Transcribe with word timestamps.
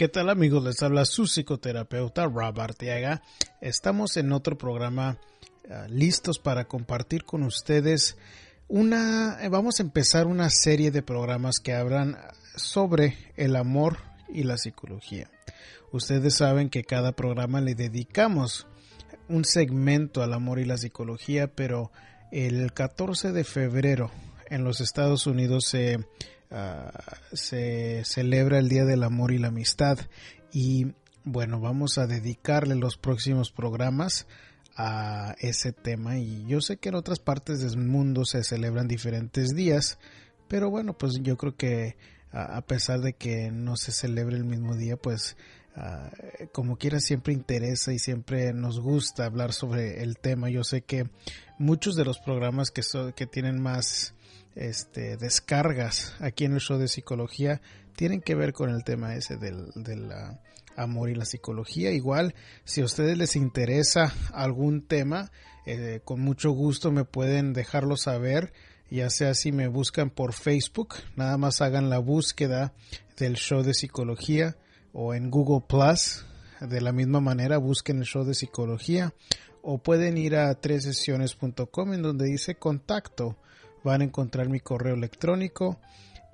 ¿Qué 0.00 0.08
tal 0.08 0.30
amigos? 0.30 0.64
Les 0.64 0.82
habla 0.82 1.04
su 1.04 1.26
psicoterapeuta 1.26 2.24
Rob 2.24 2.58
Arteaga. 2.58 3.20
Estamos 3.60 4.16
en 4.16 4.32
otro 4.32 4.56
programa 4.56 5.18
uh, 5.68 5.92
listos 5.92 6.38
para 6.38 6.66
compartir 6.66 7.26
con 7.26 7.42
ustedes 7.42 8.16
una... 8.66 9.38
Vamos 9.50 9.78
a 9.78 9.82
empezar 9.82 10.26
una 10.26 10.48
serie 10.48 10.90
de 10.90 11.02
programas 11.02 11.60
que 11.60 11.74
hablan 11.74 12.16
sobre 12.56 13.18
el 13.36 13.56
amor 13.56 13.98
y 14.32 14.44
la 14.44 14.56
psicología. 14.56 15.30
Ustedes 15.92 16.34
saben 16.34 16.70
que 16.70 16.82
cada 16.82 17.12
programa 17.12 17.60
le 17.60 17.74
dedicamos 17.74 18.66
un 19.28 19.44
segmento 19.44 20.22
al 20.22 20.32
amor 20.32 20.60
y 20.60 20.64
la 20.64 20.78
psicología, 20.78 21.54
pero 21.54 21.92
el 22.32 22.72
14 22.72 23.32
de 23.32 23.44
febrero 23.44 24.10
en 24.48 24.64
los 24.64 24.80
Estados 24.80 25.26
Unidos 25.26 25.66
se 25.66 25.98
Ah, 26.52 26.90
se 27.32 28.02
celebra 28.04 28.58
el 28.58 28.68
Día 28.68 28.84
del 28.84 29.04
Amor 29.04 29.30
y 29.30 29.38
la 29.38 29.48
Amistad 29.48 29.98
y 30.52 30.94
bueno, 31.22 31.60
vamos 31.60 31.96
a 31.96 32.08
dedicarle 32.08 32.74
los 32.74 32.96
próximos 32.96 33.52
programas 33.52 34.26
a 34.74 35.36
ese 35.38 35.72
tema 35.72 36.18
y 36.18 36.44
yo 36.46 36.60
sé 36.60 36.78
que 36.78 36.88
en 36.88 36.96
otras 36.96 37.20
partes 37.20 37.60
del 37.60 37.78
mundo 37.78 38.24
se 38.24 38.42
celebran 38.42 38.88
diferentes 38.88 39.50
días, 39.50 40.00
pero 40.48 40.70
bueno, 40.70 40.98
pues 40.98 41.20
yo 41.22 41.36
creo 41.36 41.54
que 41.56 41.96
a 42.32 42.62
pesar 42.62 43.00
de 43.00 43.12
que 43.12 43.52
no 43.52 43.76
se 43.76 43.92
celebre 43.92 44.36
el 44.36 44.44
mismo 44.44 44.76
día, 44.76 44.96
pues 44.96 45.36
ah, 45.76 46.10
como 46.52 46.78
quiera 46.78 46.98
siempre 46.98 47.32
interesa 47.32 47.92
y 47.92 48.00
siempre 48.00 48.52
nos 48.52 48.80
gusta 48.80 49.24
hablar 49.24 49.52
sobre 49.52 50.02
el 50.02 50.18
tema. 50.18 50.50
Yo 50.50 50.64
sé 50.64 50.82
que 50.82 51.08
muchos 51.58 51.94
de 51.94 52.04
los 52.04 52.18
programas 52.18 52.70
que, 52.70 52.82
que 53.14 53.26
tienen 53.26 53.60
más 53.60 54.14
este, 54.54 55.16
descargas 55.16 56.14
aquí 56.20 56.44
en 56.44 56.54
el 56.54 56.60
show 56.60 56.78
de 56.78 56.88
psicología 56.88 57.60
tienen 57.96 58.20
que 58.20 58.34
ver 58.34 58.52
con 58.52 58.70
el 58.70 58.82
tema 58.84 59.14
ese 59.14 59.36
del, 59.36 60.10
amor 60.76 61.10
y 61.10 61.14
la 61.14 61.26
psicología. 61.26 61.90
Igual, 61.90 62.34
si 62.64 62.80
a 62.80 62.84
ustedes 62.84 63.18
les 63.18 63.36
interesa 63.36 64.14
algún 64.32 64.86
tema, 64.86 65.30
eh, 65.66 66.00
con 66.04 66.20
mucho 66.20 66.52
gusto 66.52 66.90
me 66.90 67.04
pueden 67.04 67.52
dejarlo 67.52 67.96
saber, 67.96 68.52
ya 68.90 69.10
sea 69.10 69.34
si 69.34 69.52
me 69.52 69.68
buscan 69.68 70.08
por 70.08 70.32
Facebook, 70.32 70.94
nada 71.16 71.36
más 71.36 71.60
hagan 71.60 71.90
la 71.90 71.98
búsqueda 71.98 72.72
del 73.18 73.34
show 73.36 73.62
de 73.62 73.74
psicología 73.74 74.56
o 74.92 75.12
en 75.12 75.30
Google 75.30 75.64
Plus, 75.68 76.24
de 76.60 76.80
la 76.80 76.92
misma 76.92 77.20
manera 77.20 77.58
busquen 77.58 77.98
el 77.98 78.04
show 78.04 78.24
de 78.24 78.34
psicología 78.34 79.12
o 79.62 79.78
pueden 79.78 80.16
ir 80.16 80.36
a 80.36 80.54
tresesiones.com 80.54 81.92
en 81.92 82.02
donde 82.02 82.26
dice 82.26 82.54
contacto 82.54 83.36
van 83.84 84.00
a 84.00 84.04
encontrar 84.04 84.48
mi 84.48 84.60
correo 84.60 84.94
electrónico 84.94 85.78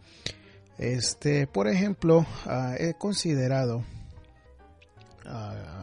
Este, 0.78 1.47
por 1.47 1.68
ejemplo, 1.68 2.25
ah, 2.46 2.75
he 2.78 2.94
considerado 2.94 3.84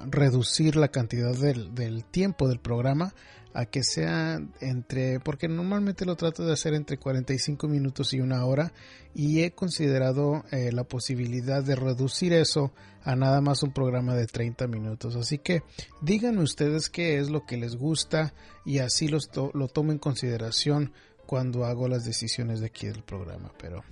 reducir 0.06 0.76
la 0.76 0.88
cantidad 0.88 1.34
del, 1.34 2.04
tiempo 2.04 2.48
del 2.48 2.60
programa 2.60 3.14
a 3.52 3.66
que 3.66 3.84
sea 3.84 4.40
entre, 4.60 5.20
porque 5.20 5.46
normalmente 5.46 6.04
lo 6.04 6.16
trato 6.16 6.44
de 6.44 6.52
hacer 6.52 6.74
entre 6.74 6.98
45 6.98 7.68
minutos 7.68 8.12
y 8.12 8.20
una 8.20 8.44
hora 8.44 8.72
y 9.14 9.42
he 9.42 9.52
considerado 9.52 10.44
eh, 10.50 10.72
la 10.72 10.84
posibilidad 10.84 11.62
de 11.62 11.76
reducir 11.76 12.32
eso 12.32 12.72
a 13.04 13.14
nada 13.14 13.40
más 13.40 13.62
un 13.62 13.72
programa 13.72 14.16
de 14.16 14.26
30 14.26 14.66
minutos. 14.66 15.14
Así 15.14 15.38
que 15.38 15.62
díganme 16.00 16.42
ustedes 16.42 16.90
qué 16.90 17.18
es 17.18 17.30
lo 17.30 17.46
que 17.46 17.56
les 17.56 17.76
gusta 17.76 18.34
y 18.64 18.78
así 18.78 19.08
lo 19.08 19.68
tomo 19.68 19.92
en 19.92 19.98
consideración 19.98 20.92
cuando 21.26 21.64
hago 21.64 21.88
las 21.88 22.04
decisiones 22.04 22.60
de 22.60 22.66
aquí 22.66 22.86
del 22.86 23.02
programa. 23.02 23.52
Pero 23.58 23.84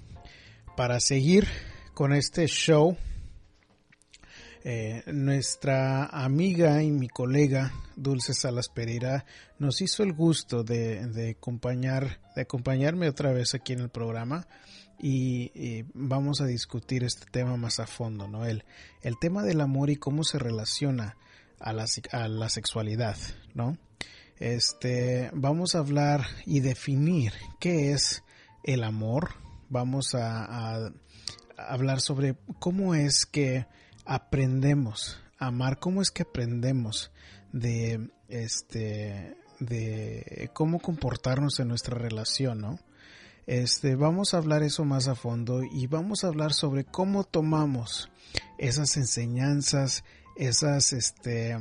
para 0.77 0.99
seguir 1.01 1.47
con 1.95 2.13
este 2.13 2.47
show, 2.47 2.97
eh, 4.65 5.03
nuestra 5.07 6.07
amiga 6.07 6.85
y 6.85 6.93
mi 6.93 7.09
colega 7.09 7.73
Dulce 7.97 8.33
Salas 8.33 8.69
Pereira 8.69 9.25
nos 9.59 9.81
hizo 9.81 10.05
el 10.05 10.13
gusto 10.13 10.63
de, 10.63 11.35
acompañar, 11.37 12.21
de 12.37 12.43
acompañarme 12.43 13.09
otra 13.09 13.33
vez 13.33 13.55
aquí 13.55 13.73
en 13.73 13.81
el 13.81 13.89
programa 13.89 14.47
y, 15.01 15.85
vamos 15.95 16.41
a 16.41 16.47
discutir 16.47 17.03
este 17.03 17.27
tema 17.27 17.57
más 17.57 17.81
a 17.81 17.89
fondo, 17.89 18.29
¿no? 18.29 18.47
El, 18.47 18.63
tema 19.21 19.43
del 19.43 19.61
amor 19.61 19.91
y 19.91 19.97
cómo 19.97 20.23
se 20.23 20.39
relaciona 20.39 21.17
a 21.59 21.73
la, 21.73 21.87
a 22.13 22.29
la 22.29 22.49
sexualidad, 22.49 23.17
¿no? 23.55 23.79
Este, 24.39 25.31
vamos 25.35 25.75
a 25.75 25.81
hablar 25.81 26.25
y 26.47 26.61
definir 26.61 27.33
qué 27.59 27.91
es 27.91 28.23
el 28.63 28.85
amor. 28.85 29.31
Vamos 29.71 30.15
a 30.15 30.93
hablar 31.57 32.01
sobre 32.01 32.37
cómo 32.61 32.95
es 32.95 33.27
que 33.27 33.67
aprendemos 34.05 35.21
a 35.39 35.47
amar, 35.47 35.79
cómo 35.79 36.03
es 36.03 36.11
que 36.11 36.23
aprendemos 36.23 37.11
de 37.53 38.11
este 38.29 39.37
de 39.61 40.51
cómo 40.55 40.81
comportarnos 40.81 41.61
en 41.61 41.69
nuestra 41.69 41.97
relación, 41.97 42.61
¿no? 42.61 42.79
Este, 43.47 43.97
vamos 43.97 44.35
a 44.35 44.39
hablar 44.39 44.63
eso 44.63 44.85
más 44.85 45.09
a 45.09 45.15
fondo 45.15 45.63
y 45.65 45.87
vamos 45.87 46.23
a 46.23 46.29
hablar 46.29 46.53
sobre 46.53 46.85
cómo 46.85 47.25
tomamos 47.25 48.09
esas 48.59 48.97
enseñanzas, 48.97 50.05
esas 50.37 50.93
este 50.93 51.59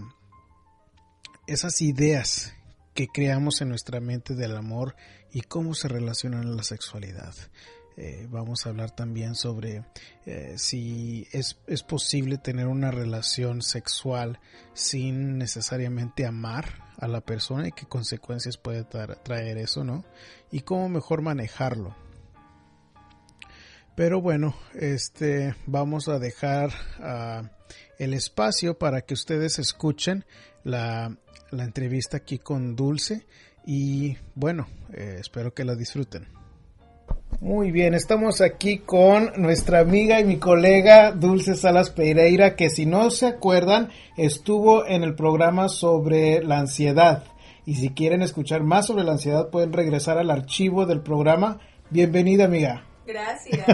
esas 1.48 1.82
ideas 1.82 2.54
que 2.94 3.08
creamos 3.08 3.62
en 3.62 3.70
nuestra 3.70 4.00
mente 4.00 4.36
del 4.36 4.56
amor 4.56 4.96
y 5.32 5.42
cómo 5.42 5.74
se 5.74 5.88
relacionan 5.88 6.48
a 6.48 6.56
la 6.56 6.64
sexualidad. 6.64 7.34
Eh, 7.98 8.28
vamos 8.30 8.66
a 8.66 8.70
hablar 8.70 8.92
también 8.92 9.36
sobre 9.36 9.84
eh, 10.26 10.54
si 10.58 11.28
es, 11.32 11.56
posible 11.84 12.38
tener 12.38 12.68
una 12.68 12.90
relación 12.90 13.62
sexual 13.62 14.40
sin 14.74 15.38
necesariamente 15.38 16.26
amar 16.26 16.86
a 16.98 17.08
la 17.08 17.22
persona 17.22 17.68
y 17.68 17.72
qué 17.72 17.86
consecuencias 17.86 18.58
puede 18.58 18.86
traer 18.86 19.58
eso, 19.58 19.84
¿no? 19.84 20.06
Y 20.52 20.62
cómo 20.62 20.88
mejor 20.88 21.22
manejarlo. 21.22 21.96
Pero 23.96 24.22
bueno, 24.22 24.56
este 24.74 25.54
vamos 25.66 26.08
a 26.08 26.18
dejar 26.18 26.72
ah, 27.00 27.52
el 28.00 28.14
espacio 28.14 28.78
para 28.78 29.02
que 29.02 29.14
ustedes 29.14 29.60
escuchen 29.60 30.26
la, 30.64 31.18
entrevista 31.52 32.18
aquí 32.18 32.40
con 32.40 32.76
Dulce 32.76 33.28
y 33.66 34.18
bueno, 34.34 34.68
eh, 34.94 35.18
espero 35.20 35.54
que 35.54 35.66
la 35.66 35.76
disfruten. 35.76 36.41
Muy 37.42 37.72
bien, 37.72 37.96
estamos 37.96 38.40
aquí 38.40 38.78
con 38.78 39.32
nuestra 39.38 39.80
amiga 39.80 40.20
y 40.20 40.24
mi 40.24 40.38
colega 40.38 41.12
Dulce 41.12 41.56
Salas 41.56 41.90
Pereira, 41.90 42.56
que 42.56 42.70
si 42.70 42.86
no 42.86 43.10
se 43.10 43.26
acuerdan, 43.26 43.90
estuvo 44.16 44.86
en 44.86 45.02
el 45.02 45.16
programa 45.16 45.68
sobre 45.68 46.44
la 46.44 46.60
ansiedad. 46.60 47.24
Y 47.66 47.78
si 47.78 47.90
quieren 47.96 48.22
escuchar 48.22 48.62
más 48.62 48.86
sobre 48.86 49.04
la 49.04 49.14
ansiedad, 49.14 49.50
pueden 49.50 49.74
regresar 49.74 50.20
al 50.20 50.30
archivo 50.30 50.86
del 50.86 51.02
programa. 51.02 51.58
Bienvenida, 51.90 52.46
amiga. 52.46 52.86
Gracias, 53.08 53.66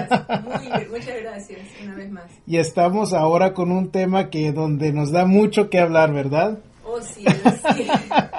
muy 0.45 0.65
bien, 0.65 0.89
muchas 0.89 1.21
gracias 1.21 1.59
una 1.83 1.95
vez 1.95 2.09
más. 2.09 2.31
Y 2.45 2.59
estamos 2.59 3.11
ahora 3.11 3.53
con 3.53 3.73
un 3.73 3.91
tema 3.91 4.29
que 4.29 4.53
donde 4.53 4.93
nos 4.93 5.11
da 5.11 5.25
mucho 5.25 5.69
que 5.69 5.79
hablar, 5.79 6.13
¿verdad? 6.13 6.59
Oh, 6.85 7.01
sí, 7.01 7.25
sí. 7.75 7.85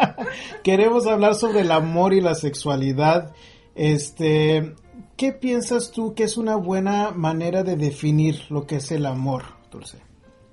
Queremos 0.65 1.07
hablar 1.07 1.35
sobre 1.35 1.61
el 1.61 1.71
amor 1.71 2.15
y 2.15 2.23
la 2.23 2.35
sexualidad. 2.35 3.35
Este, 3.75 4.75
¿Qué 5.19 5.33
piensas 5.33 5.91
tú 5.91 6.15
que 6.15 6.23
es 6.25 6.37
una 6.37 6.55
buena 6.57 7.11
manera 7.11 7.63
de 7.65 7.77
definir 7.77 8.51
lo 8.51 8.67
que 8.67 8.77
es 8.77 8.91
el 8.93 9.05
amor, 9.05 9.43
Dulce? 9.71 9.99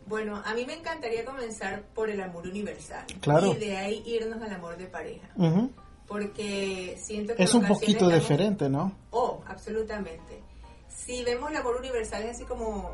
Bueno, 0.08 0.42
a 0.44 0.54
mí 0.56 0.66
me 0.66 0.74
encantaría 0.74 1.24
comenzar 1.24 1.84
por 1.94 2.10
el 2.10 2.20
amor 2.20 2.48
universal. 2.48 3.06
Claro. 3.22 3.54
Y 3.54 3.56
de 3.58 3.78
ahí 3.78 4.04
irnos 4.08 4.42
al 4.42 4.52
amor 4.54 4.76
de 4.78 4.88
pareja. 4.88 5.30
Porque 6.08 6.98
siento 7.00 7.36
que 7.36 7.44
Es 7.44 7.54
un 7.54 7.66
poquito 7.68 8.06
estamos- 8.10 8.14
diferente, 8.16 8.70
¿no? 8.70 8.92
Oh, 9.12 9.42
absolutamente. 9.48 10.42
Si 10.90 11.24
vemos 11.24 11.52
el 11.52 11.58
amor 11.58 11.76
universal 11.78 12.24
es 12.24 12.32
así 12.38 12.46
como 12.46 12.92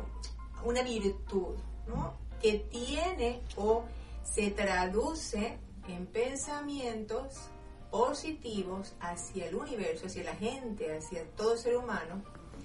una 0.64 0.82
virtud, 0.82 1.56
¿no? 1.88 2.12
Que 2.40 2.58
tiene 2.70 3.40
o 3.56 3.84
se 4.22 4.50
traduce 4.50 5.58
en 5.88 6.06
pensamientos 6.06 7.48
positivos 7.92 8.94
hacia 9.00 9.46
el 9.48 9.54
universo, 9.54 10.06
hacia 10.06 10.24
la 10.24 10.34
gente, 10.34 10.96
hacia 10.96 11.24
todo 11.36 11.58
ser 11.58 11.76
humano, 11.76 12.24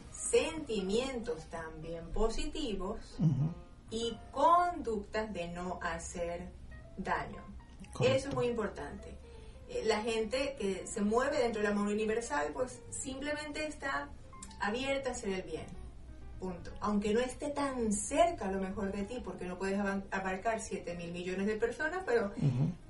sentimientos 0.09 1.45
también 1.49 2.07
positivos 2.13 3.17
y 3.91 4.17
conductas 4.31 5.31
de 5.33 5.49
no 5.49 5.79
hacer 5.83 6.49
daño. 6.95 7.43
Correcto. 7.91 8.17
Eso 8.17 8.29
es 8.29 8.35
muy 8.35 8.47
importante. 8.47 9.17
Eh, 9.67 9.83
La 9.85 10.01
gente 10.01 10.55
que 10.57 10.87
se 10.87 11.01
mueve 11.01 11.39
dentro 11.39 11.61
del 11.61 11.71
amor 11.71 11.87
universal, 11.87 12.51
pues 12.53 12.79
simplemente 12.89 13.67
está 13.67 14.09
abierta 14.61 15.09
a 15.09 15.11
hacer 15.11 15.29
el 15.33 15.41
bien. 15.41 15.65
Punto. 16.39 16.71
Aunque 16.81 17.13
no 17.13 17.19
esté 17.19 17.49
tan 17.49 17.91
cerca 17.91 18.47
a 18.47 18.51
lo 18.51 18.59
mejor 18.59 18.91
de 18.91 19.03
ti, 19.03 19.21
porque 19.23 19.45
no 19.45 19.57
puedes 19.57 19.79
abarcar 19.79 20.61
7 20.61 20.95
mil 20.95 21.11
millones 21.11 21.47
de 21.47 21.55
personas, 21.55 22.03
pero 22.05 22.31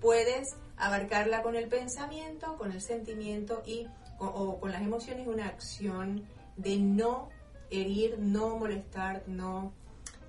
puedes 0.02 0.56
abarcarla 0.76 1.42
con 1.42 1.56
el 1.56 1.68
pensamiento, 1.68 2.58
con 2.58 2.72
el 2.74 2.82
sentimiento 2.82 3.64
y 3.66 3.88
con, 4.18 4.32
o 4.34 4.60
con 4.60 4.72
las 4.72 4.82
emociones, 4.82 5.28
una 5.28 5.48
acción 5.48 6.26
de 6.58 6.78
no 6.78 7.30
herir, 7.70 8.20
no 8.20 8.58
molestar, 8.58 9.24
no, 9.28 9.72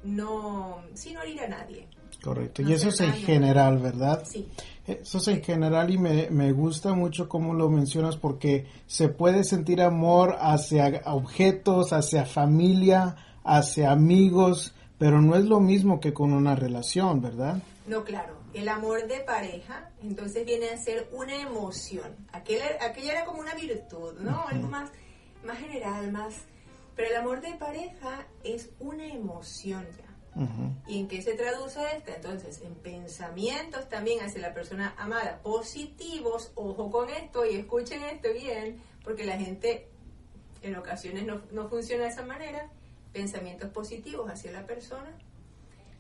no, 0.05 0.83
sino 0.95 1.23
herir 1.23 1.41
a 1.41 1.49
nadie. 1.49 1.89
Correcto. 2.23 2.63
No 2.63 2.71
Y 2.71 2.73
eso 2.73 2.89
es 2.89 3.01
en 3.01 3.13
general, 3.13 3.79
¿verdad? 3.79 4.25
Sí, 4.25 4.49
Eso 4.87 5.19
es 5.19 5.29
en 5.29 5.43
general 5.43 5.91
y 5.91 5.99
me, 5.99 6.31
me 6.31 6.53
gusta 6.53 6.95
mucho 6.95 7.29
cómo 7.29 7.55
lo 7.55 7.69
mencionas 7.69 8.17
porque 8.17 8.67
se 8.87 9.09
puede 9.09 9.45
sentir 9.45 9.81
amor 9.83 10.37
hacia 10.41 11.03
objetos, 11.07 11.93
hacia 11.93 12.25
familia, 12.25 13.17
hacia 13.45 13.93
amigos, 13.93 14.75
pero 14.99 15.21
no 15.21 15.37
es 15.37 15.45
lo 15.45 15.61
mismo 15.61 16.01
que 16.01 16.13
con 16.13 16.33
una 16.33 16.57
relación, 16.57 17.21
¿verdad? 17.21 17.63
no, 17.89 18.05
claro. 18.05 18.37
El 18.55 18.69
amor 18.69 19.07
de 19.07 19.21
pareja, 19.21 19.91
entonces 20.03 20.45
viene 20.47 20.71
a 20.71 20.79
ser 20.79 21.09
una 21.13 21.37
emoción. 21.37 22.17
Aquel, 22.33 22.61
aquella 22.81 23.13
era 23.13 23.25
como 23.25 23.41
una 23.41 23.55
virtud, 23.55 24.15
¿no? 24.21 24.47
Algo 24.49 24.69
más, 24.69 24.91
más 25.45 25.59
general, 25.59 26.11
más... 26.11 26.35
Pero 26.97 27.11
el 27.11 27.17
amor 27.17 27.41
de 27.41 27.55
pareja 27.55 28.27
es 28.43 28.71
una 28.81 29.07
emoción 29.07 29.87
ya. 29.97 30.08
¿Y 30.87 31.01
en 31.01 31.09
qué 31.09 31.21
se 31.23 31.35
traduce 31.35 31.81
esta? 31.97 32.15
Entonces, 32.15 32.61
en 32.63 32.75
pensamientos 32.77 33.89
también 33.89 34.21
hacia 34.21 34.41
la 34.41 34.55
persona 34.55 34.95
amada, 34.97 35.41
positivos, 35.43 36.53
ojo 36.55 36.91
con 36.91 37.11
esto 37.11 37.45
y 37.45 37.57
escuchen 37.57 38.03
esto 38.05 38.29
bien, 38.33 38.81
porque 39.03 39.25
la 39.25 39.37
gente 39.37 39.89
en 40.63 40.77
ocasiones 40.77 41.25
no, 41.27 41.43
no 41.51 41.69
funciona 41.69 42.05
de 42.05 42.11
esa 42.11 42.25
manera. 42.25 42.71
Pensamientos 43.13 43.71
positivos 43.71 44.31
hacia 44.31 44.53
la 44.53 44.67
persona, 44.67 45.17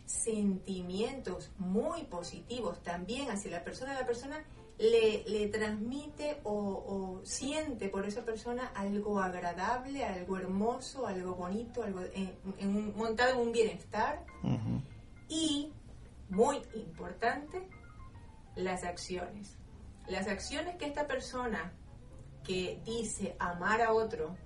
sentimientos 0.05 1.51
muy 1.59 2.05
positivos 2.05 2.83
también 2.83 3.31
hacia 3.31 3.51
la 3.51 3.65
persona. 3.65 3.95
La 3.95 4.07
persona 4.07 4.45
le, 4.79 5.25
le 5.27 5.49
transmite 5.49 6.41
o, 6.45 6.53
o 6.53 7.21
siente 7.25 7.89
por 7.89 8.07
esa 8.07 8.25
persona 8.25 8.69
algo 8.75 9.21
agradable, 9.21 10.05
algo 10.05 10.37
hermoso, 10.39 11.07
algo 11.07 11.35
bonito, 11.35 11.83
algo 11.83 12.01
en- 12.15 12.37
en 12.59 12.77
un- 12.77 12.97
montado 12.97 13.33
en 13.33 13.39
un 13.49 13.53
bienestar. 13.53 14.25
Y, 15.29 15.73
muy 16.31 16.63
importante, 16.75 17.69
las 18.55 18.85
acciones. 18.85 19.57
Las 20.07 20.27
acciones 20.29 20.77
que 20.77 20.87
esta 20.87 21.07
persona 21.07 21.73
que 22.45 22.81
dice 22.85 23.37
amar 23.39 23.83
a 23.83 23.93
otro 23.93 24.37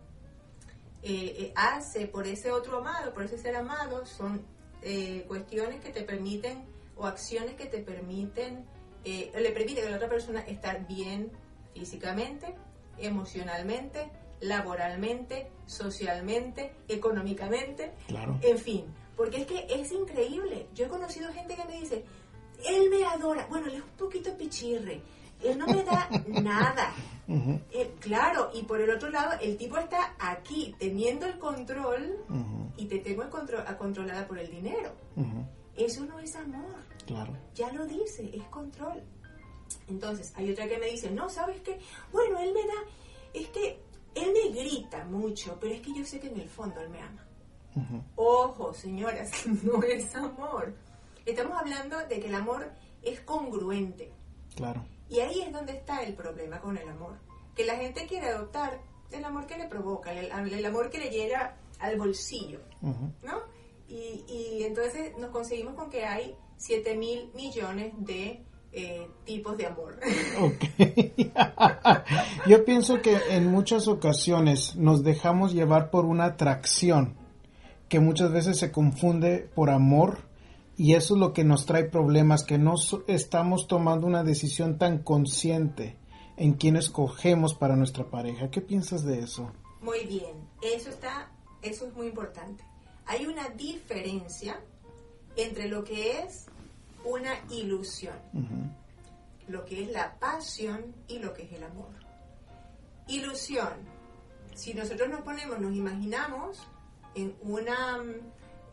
eh, 1.04 1.34
eh, 1.38 1.52
hace 1.56 2.06
por 2.06 2.26
ese 2.26 2.50
otro 2.52 2.78
amado, 2.78 3.12
por 3.12 3.24
ese 3.24 3.36
ser 3.38 3.56
amado, 3.56 4.06
son 4.06 4.44
eh, 4.82 5.24
cuestiones 5.28 5.80
que 5.80 5.90
te 5.90 6.02
permiten 6.02 6.64
o 6.96 7.06
acciones 7.06 7.54
que 7.54 7.66
te 7.66 7.78
permiten, 7.78 8.64
eh, 9.04 9.32
le 9.38 9.50
permiten 9.50 9.86
a 9.86 9.90
la 9.90 9.96
otra 9.96 10.08
persona 10.08 10.40
estar 10.40 10.86
bien 10.86 11.30
físicamente, 11.74 12.54
emocionalmente, 12.98 14.10
laboralmente, 14.40 15.50
socialmente, 15.66 16.72
económicamente, 16.88 17.92
Claro. 18.06 18.38
en 18.42 18.58
fin, 18.58 18.84
porque 19.16 19.38
es 19.42 19.46
que 19.46 19.66
es 19.68 19.92
increíble. 19.92 20.66
Yo 20.74 20.86
he 20.86 20.88
conocido 20.88 21.32
gente 21.32 21.54
que 21.54 21.64
me 21.64 21.80
dice, 21.80 22.04
él 22.68 22.90
me 22.90 23.04
adora. 23.04 23.46
Bueno, 23.48 23.66
él 23.66 23.74
es 23.74 23.82
un 23.82 23.88
poquito 23.96 24.36
pichirre. 24.36 25.00
Él 25.42 25.58
no 25.58 25.66
me 25.66 25.82
da 25.82 26.08
nada. 26.42 26.92
Eh, 27.72 27.94
claro, 28.00 28.50
y 28.54 28.62
por 28.62 28.80
el 28.80 28.90
otro 28.90 29.10
lado, 29.10 29.32
el 29.40 29.56
tipo 29.56 29.76
está 29.78 30.14
aquí 30.18 30.74
teniendo 30.78 31.26
el 31.26 31.38
control 31.38 32.18
y 32.76 32.86
te 32.86 32.98
tengo 32.98 33.22
el 33.22 33.28
controlada 33.30 34.26
por 34.26 34.38
el 34.38 34.50
dinero. 34.50 34.92
Eso 35.76 36.04
no 36.04 36.18
es 36.18 36.34
amor. 36.36 36.76
Claro. 37.12 37.36
Ya 37.54 37.72
lo 37.72 37.86
dice, 37.86 38.30
es 38.34 38.44
control. 38.44 39.02
Entonces, 39.88 40.32
hay 40.36 40.50
otra 40.50 40.68
que 40.68 40.78
me 40.78 40.86
dice, 40.86 41.10
no, 41.10 41.28
¿sabes 41.28 41.60
qué? 41.62 41.78
Bueno, 42.12 42.38
él 42.38 42.52
me 42.52 42.62
da, 42.62 42.74
es 43.34 43.48
que 43.48 43.80
él 44.14 44.32
me 44.32 44.60
grita 44.60 45.04
mucho, 45.04 45.58
pero 45.60 45.74
es 45.74 45.80
que 45.80 45.94
yo 45.94 46.04
sé 46.04 46.20
que 46.20 46.28
en 46.28 46.40
el 46.40 46.48
fondo 46.48 46.80
él 46.80 46.90
me 46.90 47.00
ama. 47.00 47.26
Ojo, 48.16 48.74
señoras, 48.74 49.30
no 49.62 49.82
es 49.82 50.14
amor. 50.14 50.74
Estamos 51.24 51.58
hablando 51.58 51.98
de 51.98 52.20
que 52.20 52.28
el 52.28 52.34
amor 52.34 52.70
es 53.02 53.20
congruente. 53.20 54.12
Claro. 54.54 54.84
Y 55.08 55.20
ahí 55.20 55.40
es 55.40 55.52
donde 55.52 55.72
está 55.72 56.02
el 56.02 56.14
problema 56.14 56.60
con 56.60 56.76
el 56.76 56.88
amor. 56.88 57.18
Que 57.54 57.64
la 57.64 57.76
gente 57.76 58.06
quiere 58.06 58.28
adoptar 58.28 58.80
el 59.10 59.24
amor 59.24 59.46
que 59.46 59.56
le 59.56 59.68
provoca, 59.68 60.12
el, 60.12 60.30
el 60.52 60.66
amor 60.66 60.90
que 60.90 60.98
le 60.98 61.10
llega 61.10 61.56
al 61.78 61.98
bolsillo. 61.98 62.60
¿no? 62.80 63.42
Y, 63.88 64.24
y 64.26 64.64
entonces 64.64 65.16
nos 65.18 65.30
conseguimos 65.30 65.74
con 65.74 65.90
que 65.90 66.04
hay 66.04 66.36
7 66.62 66.96
mil 66.96 67.28
millones 67.34 67.92
de 67.98 68.40
eh, 68.70 69.08
tipos 69.24 69.56
de 69.56 69.66
amor. 69.66 69.98
Ok. 70.40 70.64
Yo 72.46 72.64
pienso 72.64 73.02
que 73.02 73.18
en 73.30 73.50
muchas 73.50 73.88
ocasiones 73.88 74.76
nos 74.76 75.02
dejamos 75.02 75.52
llevar 75.52 75.90
por 75.90 76.04
una 76.04 76.24
atracción 76.24 77.16
que 77.88 77.98
muchas 77.98 78.30
veces 78.30 78.58
se 78.58 78.70
confunde 78.70 79.50
por 79.54 79.70
amor 79.70 80.18
y 80.76 80.94
eso 80.94 81.14
es 81.14 81.20
lo 81.20 81.32
que 81.32 81.44
nos 81.44 81.66
trae 81.66 81.84
problemas, 81.84 82.44
que 82.44 82.58
no 82.58 82.74
estamos 83.08 83.66
tomando 83.66 84.06
una 84.06 84.22
decisión 84.22 84.78
tan 84.78 85.02
consciente 85.02 85.98
en 86.36 86.54
quién 86.54 86.76
escogemos 86.76 87.54
para 87.54 87.76
nuestra 87.76 88.08
pareja. 88.08 88.50
¿Qué 88.50 88.60
piensas 88.60 89.04
de 89.04 89.20
eso? 89.20 89.52
Muy 89.80 90.06
bien, 90.06 90.48
eso 90.62 90.88
está, 90.90 91.30
eso 91.60 91.86
es 91.86 91.94
muy 91.94 92.06
importante. 92.06 92.64
Hay 93.04 93.26
una 93.26 93.48
diferencia 93.50 94.60
entre 95.36 95.68
lo 95.68 95.84
que 95.84 96.20
es 96.20 96.46
una 97.04 97.34
ilusión, 97.50 98.14
lo 99.48 99.64
que 99.64 99.82
es 99.82 99.90
la 99.90 100.18
pasión 100.18 100.94
y 101.08 101.18
lo 101.18 101.32
que 101.34 101.42
es 101.42 101.52
el 101.52 101.64
amor. 101.64 101.90
Ilusión. 103.08 103.72
Si 104.54 104.74
nosotros 104.74 105.08
nos 105.08 105.22
ponemos, 105.22 105.58
nos 105.58 105.74
imaginamos 105.74 106.66
en 107.14 107.34
una 107.42 107.98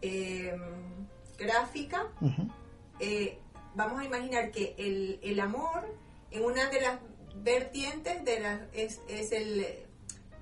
eh, 0.02 0.58
gráfica, 1.38 2.08
eh, 3.00 3.40
vamos 3.76 4.02
a 4.02 4.06
imaginar 4.06 4.52
que 4.52 4.76
el, 4.78 5.20
el 5.24 5.40
amor 5.40 5.88
en 6.32 6.44
una 6.44 6.70
de 6.70 6.82
las 6.82 7.00
vertientes 7.38 8.24
de 8.26 8.40
la, 8.40 8.68
es, 8.74 9.02
es 9.08 9.32
el, 9.32 9.66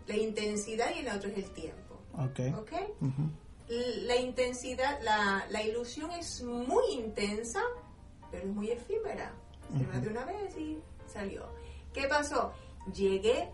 la 0.08 0.16
intensidad 0.18 0.94
y 0.96 1.00
en 1.00 1.06
la 1.06 1.16
otra 1.16 1.30
es 1.30 1.38
el 1.38 1.52
tiempo. 1.52 2.02
Ok. 2.14 2.40
¿Ok? 2.58 2.72
Ujú. 3.02 3.30
La 3.70 4.16
intensidad, 4.16 5.02
la, 5.02 5.46
la 5.50 5.62
ilusión 5.62 6.12
es 6.12 6.42
muy 6.42 6.84
intensa, 6.94 7.62
pero 8.32 8.44
es 8.44 8.50
muy 8.50 8.72
efímera. 8.72 9.34
Se 9.78 9.86
va 9.86 10.00
de 10.00 10.08
una 10.08 10.24
vez 10.24 10.58
y 10.58 10.82
salió. 11.06 11.46
¿Qué 11.94 12.08
pasó? 12.08 12.54
Llegué, 12.94 13.50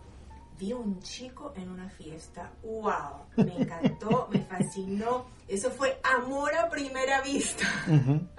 vi 0.60 0.74
un 0.74 1.02
chico 1.02 1.54
en 1.56 1.70
una 1.70 1.90
fiesta. 1.90 2.52
¡Wow! 2.62 3.26
Me 3.38 3.58
encantó, 3.58 4.28
me 4.32 4.42
fascinó. 4.42 5.26
Eso 5.48 5.72
fue 5.72 6.00
amor 6.04 6.54
a 6.54 6.70
primera 6.70 7.22
vista. 7.22 7.66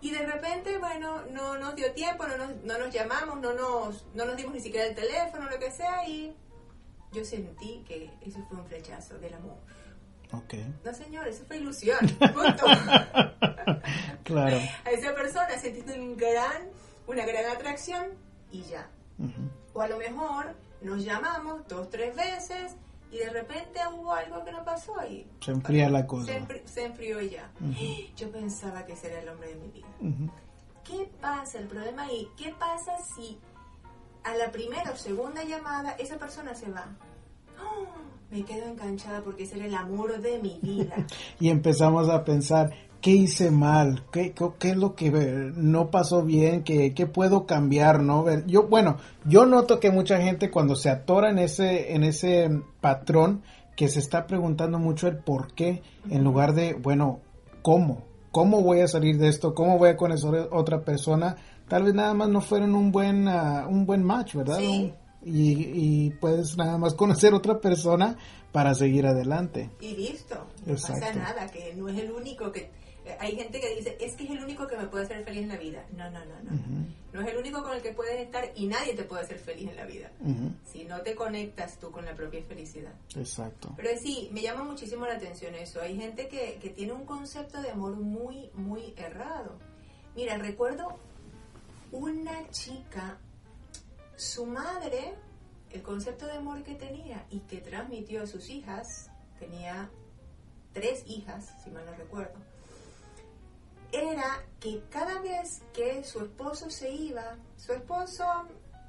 Y 0.00 0.12
de 0.12 0.24
repente, 0.24 0.78
bueno, 0.78 1.22
no 1.32 1.58
nos 1.58 1.74
dio 1.74 1.92
tiempo, 1.92 2.24
no 2.26 2.36
nos, 2.36 2.54
no 2.62 2.78
nos 2.78 2.94
llamamos, 2.94 3.40
no 3.40 3.52
nos, 3.52 4.06
no 4.14 4.24
nos 4.26 4.36
dimos 4.36 4.54
ni 4.54 4.60
siquiera 4.60 4.86
el 4.86 4.94
teléfono, 4.94 5.50
lo 5.50 5.58
que 5.58 5.72
sea, 5.72 6.08
y 6.08 6.36
yo 7.10 7.24
sentí 7.24 7.84
que 7.86 8.08
eso 8.20 8.38
fue 8.48 8.58
un 8.58 8.66
flechazo 8.66 9.18
del 9.18 9.34
amor. 9.34 9.56
Ok. 10.32 10.54
No, 10.84 10.94
señor, 10.94 11.26
eso 11.28 11.44
fue 11.46 11.58
ilusión. 11.58 11.98
Punto. 12.18 12.66
Claro. 14.24 14.58
A 14.84 14.90
esa 14.90 15.14
persona 15.14 15.58
sentiste 15.58 15.98
un 15.98 16.16
gran, 16.16 16.68
una 17.06 17.24
gran 17.24 17.46
atracción 17.46 18.08
y 18.50 18.62
ya. 18.62 18.86
Ujú. 19.18 19.50
O 19.72 19.80
a 19.80 19.88
lo 19.88 19.96
mejor 19.96 20.54
nos 20.82 21.02
llamamos 21.02 21.66
dos, 21.66 21.88
tres 21.88 22.14
veces, 22.14 22.76
y 23.10 23.18
de 23.18 23.30
repente 23.30 23.80
hubo 23.92 24.12
algo 24.12 24.44
que 24.44 24.52
no 24.52 24.64
pasó 24.64 24.94
y 25.08 25.26
se 25.40 25.52
enfría 25.52 25.88
la 25.88 26.06
cosa. 26.06 26.32
Se, 26.66 26.84
enfrió 26.84 27.20
ya. 27.20 27.50
Yo 28.16 28.30
pensaba 28.30 28.84
que 28.84 28.92
ese 28.92 29.08
era 29.08 29.20
el 29.20 29.28
hombre 29.30 29.48
de 29.48 29.54
mi 29.56 29.68
vida. 29.68 29.86
¿Qué 30.84 31.10
pasa? 31.20 31.58
El 31.58 31.68
problema 31.68 32.04
ahí, 32.04 32.28
¿qué 32.36 32.54
pasa 32.58 32.92
si 33.14 33.38
a 34.24 34.34
la 34.34 34.50
primera 34.50 34.90
o 34.90 34.96
segunda 34.96 35.42
llamada 35.44 35.92
esa 35.92 36.18
persona 36.18 36.54
se 36.54 36.70
va? 36.70 36.86
¡Oh! 37.60 37.86
Me 38.30 38.42
quedo 38.42 38.66
enganchada 38.66 39.22
porque 39.22 39.44
ese 39.44 39.56
era 39.56 39.66
el 39.66 39.74
amor 39.74 40.20
de 40.20 40.38
mi 40.38 40.58
vida. 40.62 41.06
y 41.40 41.48
empezamos 41.48 42.08
a 42.08 42.24
pensar, 42.24 42.70
¿qué 43.00 43.10
hice 43.10 43.50
mal? 43.50 44.04
¿Qué, 44.12 44.34
qué 44.58 44.70
es 44.70 44.76
lo 44.76 44.94
que 44.94 45.10
no 45.10 45.90
pasó 45.90 46.22
bien? 46.22 46.62
¿Qué, 46.62 46.92
¿Qué, 46.94 47.06
puedo 47.06 47.46
cambiar? 47.46 48.02
¿no? 48.02 48.26
Yo, 48.46 48.64
bueno, 48.68 48.98
yo 49.24 49.46
noto 49.46 49.80
que 49.80 49.90
mucha 49.90 50.20
gente 50.20 50.50
cuando 50.50 50.76
se 50.76 50.90
atora 50.90 51.30
en 51.30 51.38
ese, 51.38 51.94
en 51.94 52.04
ese 52.04 52.50
patrón, 52.80 53.42
que 53.76 53.88
se 53.88 54.00
está 54.00 54.26
preguntando 54.26 54.78
mucho 54.78 55.06
el 55.06 55.18
por 55.18 55.54
qué, 55.54 55.82
en 56.10 56.24
lugar 56.24 56.52
de, 56.52 56.74
bueno, 56.74 57.20
¿cómo? 57.62 58.02
¿Cómo 58.32 58.60
voy 58.60 58.80
a 58.80 58.88
salir 58.88 59.18
de 59.18 59.28
esto? 59.28 59.54
¿Cómo 59.54 59.78
voy 59.78 59.90
a 59.90 59.96
conocer 59.96 60.34
a 60.34 60.56
otra 60.56 60.80
persona? 60.80 61.36
Tal 61.68 61.84
vez 61.84 61.94
nada 61.94 62.12
más 62.12 62.28
no 62.28 62.40
fueron 62.40 62.74
un 62.74 62.90
buen, 62.90 63.28
ah, 63.28 63.66
un 63.68 63.86
buen 63.86 64.02
match, 64.02 64.34
¿verdad? 64.34 64.58
Sí. 64.58 64.92
Y, 65.22 66.06
y, 66.06 66.10
puedes 66.10 66.56
nada 66.56 66.78
más 66.78 66.94
conocer 66.94 67.34
otra 67.34 67.60
persona 67.60 68.16
para 68.52 68.74
seguir 68.74 69.06
adelante. 69.06 69.70
Y 69.80 69.96
listo, 69.96 70.46
no 70.64 70.74
pasa 70.74 71.12
nada, 71.12 71.48
que 71.48 71.74
no 71.74 71.88
es 71.88 71.98
el 71.98 72.12
único 72.12 72.52
que 72.52 72.70
hay 73.18 73.36
gente 73.36 73.60
que 73.60 73.74
dice, 73.74 73.96
es 74.00 74.14
que 74.14 74.24
es 74.24 74.30
el 74.30 74.42
único 74.42 74.66
que 74.66 74.76
me 74.76 74.86
puede 74.86 75.04
hacer 75.04 75.24
feliz 75.24 75.42
en 75.42 75.48
la 75.48 75.56
vida. 75.56 75.84
No, 75.96 76.10
no, 76.10 76.24
no, 76.24 76.42
no. 76.42 76.50
No 77.12 77.20
es 77.22 77.28
el 77.28 77.38
único 77.38 77.62
con 77.62 77.74
el 77.74 77.82
que 77.82 77.92
puedes 77.92 78.20
estar 78.20 78.52
y 78.54 78.66
nadie 78.66 78.94
te 78.94 79.04
puede 79.04 79.22
hacer 79.22 79.38
feliz 79.38 79.68
en 79.70 79.76
la 79.76 79.86
vida. 79.86 80.10
Si 80.64 80.84
no 80.84 81.00
te 81.00 81.14
conectas 81.14 81.78
tú 81.78 81.90
con 81.90 82.04
la 82.04 82.14
propia 82.14 82.42
felicidad. 82.42 82.92
Exacto. 83.16 83.72
Pero 83.76 83.90
sí, 84.00 84.28
me 84.32 84.42
llama 84.42 84.64
muchísimo 84.64 85.06
la 85.06 85.14
atención 85.14 85.54
eso. 85.54 85.80
Hay 85.80 85.96
gente 85.96 86.28
que, 86.28 86.58
que 86.60 86.70
tiene 86.70 86.92
un 86.92 87.04
concepto 87.04 87.60
de 87.62 87.70
amor 87.70 87.96
muy, 87.96 88.50
muy 88.54 88.94
errado. 88.96 89.58
Mira, 90.14 90.36
recuerdo 90.36 90.98
una 91.92 92.48
chica, 92.50 93.18
su 94.18 94.46
madre, 94.46 95.14
el 95.70 95.82
concepto 95.82 96.26
de 96.26 96.32
amor 96.32 96.64
que 96.64 96.74
tenía 96.74 97.24
y 97.30 97.38
que 97.40 97.58
transmitió 97.58 98.24
a 98.24 98.26
sus 98.26 98.50
hijas, 98.50 99.10
tenía 99.38 99.88
tres 100.72 101.04
hijas, 101.06 101.54
si 101.62 101.70
mal 101.70 101.86
no 101.86 101.94
recuerdo, 101.94 102.38
era 103.92 104.44
que 104.60 104.82
cada 104.90 105.20
vez 105.20 105.62
que 105.72 106.02
su 106.02 106.24
esposo 106.24 106.68
se 106.68 106.90
iba, 106.90 107.36
su 107.56 107.72
esposo 107.72 108.24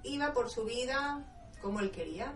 iba 0.03 0.33
por 0.33 0.49
su 0.49 0.65
vida 0.65 1.23
como 1.61 1.79
él 1.79 1.91
quería. 1.91 2.33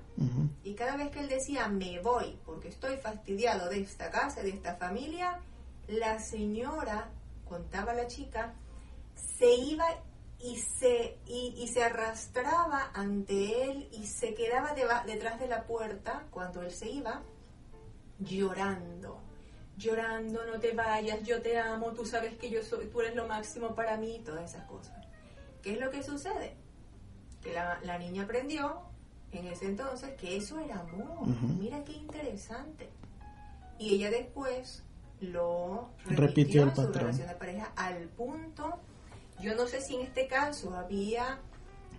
Y 0.63 0.75
cada 0.75 0.95
vez 0.95 1.09
que 1.09 1.21
él 1.21 1.29
decía, 1.29 1.67
me 1.67 1.99
voy 1.99 2.39
porque 2.45 2.67
estoy 2.67 2.97
fastidiado 2.97 3.69
de 3.69 3.81
esta 3.81 4.11
casa, 4.11 4.43
de 4.43 4.49
esta 4.49 4.75
familia, 4.75 5.39
la 5.87 6.19
señora, 6.19 7.09
contaba 7.47 7.93
la 7.93 8.07
chica, 8.07 8.53
se 9.15 9.53
iba 9.55 9.85
y 10.43 10.57
se, 10.57 11.17
y, 11.25 11.67
se 11.67 11.83
arrastraba 11.83 12.91
ante 12.93 13.69
él 13.69 13.89
y 13.93 14.05
se 14.05 14.33
quedaba 14.33 14.73
detrás 15.05 15.39
de 15.39 15.47
la 15.47 15.63
puerta 15.63 16.25
cuando 16.31 16.61
él 16.61 16.71
se 16.71 16.89
iba, 16.89 17.23
llorando 18.19 19.21
llorando, 19.77 20.45
no 20.45 20.59
te 20.59 20.73
vayas, 20.73 21.23
yo 21.23 21.41
te 21.41 21.57
amo, 21.57 21.91
tú 21.93 22.05
sabes 22.05 22.37
que 22.37 22.49
yo 22.49 22.61
soy, 22.63 22.87
tú 22.87 23.01
eres 23.01 23.15
lo 23.15 23.27
máximo 23.27 23.73
para 23.73 23.97
mí, 23.97 24.21
todas 24.23 24.51
esas 24.51 24.65
cosas. 24.67 24.93
¿Qué 25.61 25.73
es 25.73 25.79
lo 25.79 25.89
que 25.89 26.03
sucede? 26.03 26.55
Que 27.41 27.53
la, 27.53 27.97
niña 27.97 28.23
aprendió 28.23 28.81
en 29.31 29.47
ese 29.47 29.65
entonces 29.65 30.11
que 30.15 30.37
eso 30.37 30.59
era 30.59 30.79
amor. 30.79 31.27
Mira 31.59 31.83
qué 31.83 31.93
interesante. 31.93 32.89
Y 33.79 33.95
ella 33.95 34.11
después 34.11 34.83
lo 35.19 35.89
repitió, 36.05 36.63
en 36.63 36.75
su 36.75 36.91
relación 36.91 37.27
de 37.27 37.35
pareja 37.35 37.71
al 37.75 38.07
punto, 38.09 38.79
yo 39.43 39.55
no 39.55 39.67
sé 39.67 39.81
si 39.81 39.95
en 39.95 40.01
este 40.01 40.27
caso 40.27 40.73
había 40.75 41.39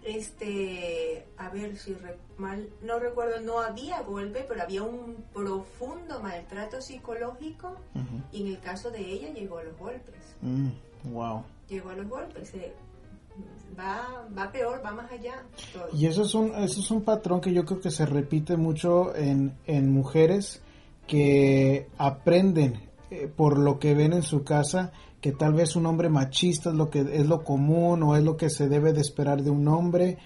este, 0.05 1.25
a 1.39 1.49
ver 1.49 1.77
si 1.77 1.97
mal, 2.37 2.69
no 2.83 2.99
recuerdo, 2.99 3.41
no 3.41 3.61
había 3.61 4.03
golpe, 4.03 4.45
pero 4.47 4.63
había 4.63 4.83
un 4.83 5.25
profundo 5.33 6.21
maltrato 6.21 6.81
psicológico 6.81 7.77
y 8.33 8.43
en 8.43 8.49
el 8.49 8.61
caso 8.61 8.91
de 8.91 9.01
ella 9.01 9.33
llegó 9.33 9.59
a 9.59 9.65
los 9.65 9.79
golpes. 9.79 10.37
wow. 11.05 11.39
Mm, 11.39 11.43
llegó 11.69 11.91
a 11.91 11.95
los 11.95 12.09
golpes. 12.09 12.53
va, 13.79 14.27
va 14.37 14.53
peor, 14.53 14.83
va 14.85 14.93
más 14.93 15.11
allá. 15.11 15.43
Y 15.95 16.07
eso 16.07 16.23
es, 16.23 16.35
un, 16.35 16.55
eso 16.55 16.81
es 16.81 16.91
un 16.91 17.03
patrón 17.03 17.41
que 17.41 17.53
yo 17.53 17.65
creo 17.65 17.81
que 17.81 17.91
se 17.91 18.05
repite 18.05 18.57
mucho 18.57 19.15
en, 19.17 19.57
en 19.67 19.91
mujeres 19.91 20.61
que 21.07 21.89
aprenden 21.99 22.91
eh, 23.11 23.31
por 23.35 23.59
lo 23.59 23.79
que 23.79 23.95
ven 23.95 24.13
en 24.13 24.23
su 24.23 24.45
casa 24.45 24.93
que 25.25 25.33
tal 25.33 25.55
vez 25.55 25.75
un 25.75 25.87
hombre 25.87 26.11
machista 26.11 26.69
es 26.69 26.77
lo 26.77 26.91
que 26.91 27.01
es 27.01 27.27
lo 27.27 27.45
común 27.45 28.03
o 28.03 28.15
es 28.15 28.23
lo 28.23 28.37
que 28.37 28.51
se 28.51 28.69
debe 28.69 28.93
de 28.93 29.01
esperar 29.01 29.43
de 29.43 29.49
un 29.49 29.67
hombre. 29.69 30.19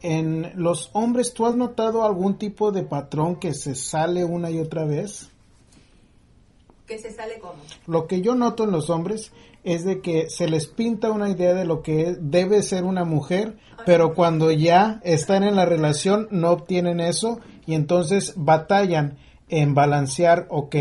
En 0.00 0.50
los 0.54 0.88
hombres, 0.94 1.34
¿tú 1.34 1.44
has 1.44 1.54
notado 1.56 2.06
algún 2.06 2.38
tipo 2.38 2.72
de 2.72 2.82
patrón 2.82 3.36
que 3.36 3.52
se 3.52 3.74
sale 3.74 4.24
una 4.24 4.50
y 4.50 4.58
otra 4.58 4.86
vez? 4.86 5.28
¿Que 6.86 6.98
se 6.98 7.12
sale 7.12 7.38
cómo? 7.38 7.56
Lo 7.86 8.06
que 8.06 8.22
yo 8.22 8.34
noto 8.34 8.64
en 8.64 8.70
los 8.70 8.88
hombres 8.88 9.30
es 9.62 9.84
de 9.84 10.00
que 10.00 10.30
se 10.30 10.48
les 10.48 10.68
pinta 10.68 11.10
una 11.10 11.28
idea 11.28 11.52
de 11.52 11.66
lo 11.66 11.82
que 11.82 12.16
debe 12.18 12.62
ser 12.62 12.84
una 12.84 13.04
mujer, 13.04 13.58
pero 13.84 14.14
cuando 14.14 14.50
ya 14.50 15.02
están 15.04 15.42
en 15.42 15.54
la 15.54 15.66
relación 15.66 16.28
no 16.30 16.48
obtienen 16.48 17.00
eso 17.00 17.40
y 17.66 17.74
entonces 17.74 18.32
batallan 18.36 19.18
en 19.50 19.74
balancear, 19.74 20.46
ok, 20.48 20.76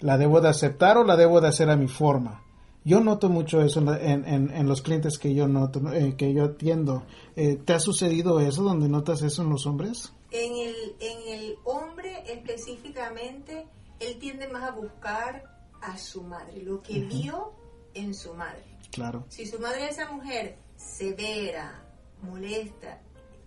la 0.00 0.18
debo 0.18 0.42
de 0.42 0.50
aceptar 0.50 0.98
o 0.98 1.04
la 1.04 1.16
debo 1.16 1.40
de 1.40 1.48
hacer 1.48 1.70
a 1.70 1.76
mi 1.76 1.88
forma. 1.88 2.43
Yo 2.84 3.00
noto 3.00 3.30
mucho 3.30 3.62
eso 3.62 3.80
en, 3.80 4.26
en, 4.26 4.68
los 4.68 4.82
clientes 4.82 5.18
que 5.18 5.34
yo 5.34 5.48
noto, 5.48 5.90
eh, 5.92 6.16
que 6.18 6.34
yo 6.34 6.44
atiendo. 6.44 7.04
Eh, 7.34 7.56
¿Te 7.56 7.72
ha 7.72 7.80
sucedido 7.80 8.40
eso 8.40 8.62
donde 8.62 8.90
notas 8.90 9.22
eso 9.22 9.42
en 9.42 9.48
los 9.48 9.66
hombres? 9.66 10.12
En 10.30 10.52
el, 10.54 10.76
en 11.00 11.28
el 11.28 11.58
hombre 11.64 12.24
específicamente, 12.30 13.66
él 14.00 14.18
tiende 14.18 14.48
más 14.48 14.64
a 14.64 14.72
buscar 14.72 15.44
a 15.80 15.96
su 15.96 16.22
madre, 16.22 16.62
lo 16.62 16.82
que 16.82 17.00
vio 17.00 17.52
en 17.94 18.12
su 18.12 18.34
madre. 18.34 18.64
Claro. 18.90 19.24
Si 19.28 19.46
su 19.46 19.58
madre 19.58 19.86
es 19.86 19.92
esa 19.92 20.12
mujer 20.12 20.58
severa, 20.76 21.82
molesta, 22.20 23.00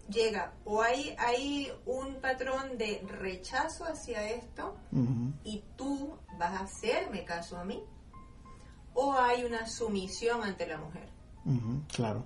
llega 0.10 0.54
o 0.66 0.82
hay, 0.82 1.16
hay 1.20 1.72
un 1.86 2.16
patrón 2.16 2.78
de 2.78 3.06
rechazo 3.08 3.86
hacia 3.86 4.30
esto 4.30 4.76
y 5.44 5.64
tú 5.76 6.18
vas 6.40 6.54
a 6.54 6.64
hacerme 6.64 7.24
caso 7.24 7.58
a 7.58 7.64
mí 7.64 7.84
o 9.00 9.14
hay 9.14 9.46
una 9.46 9.68
sumisión 9.68 10.44
ante 10.44 10.66
la 10.68 10.78
mujer. 10.78 11.08
claro. 11.94 12.26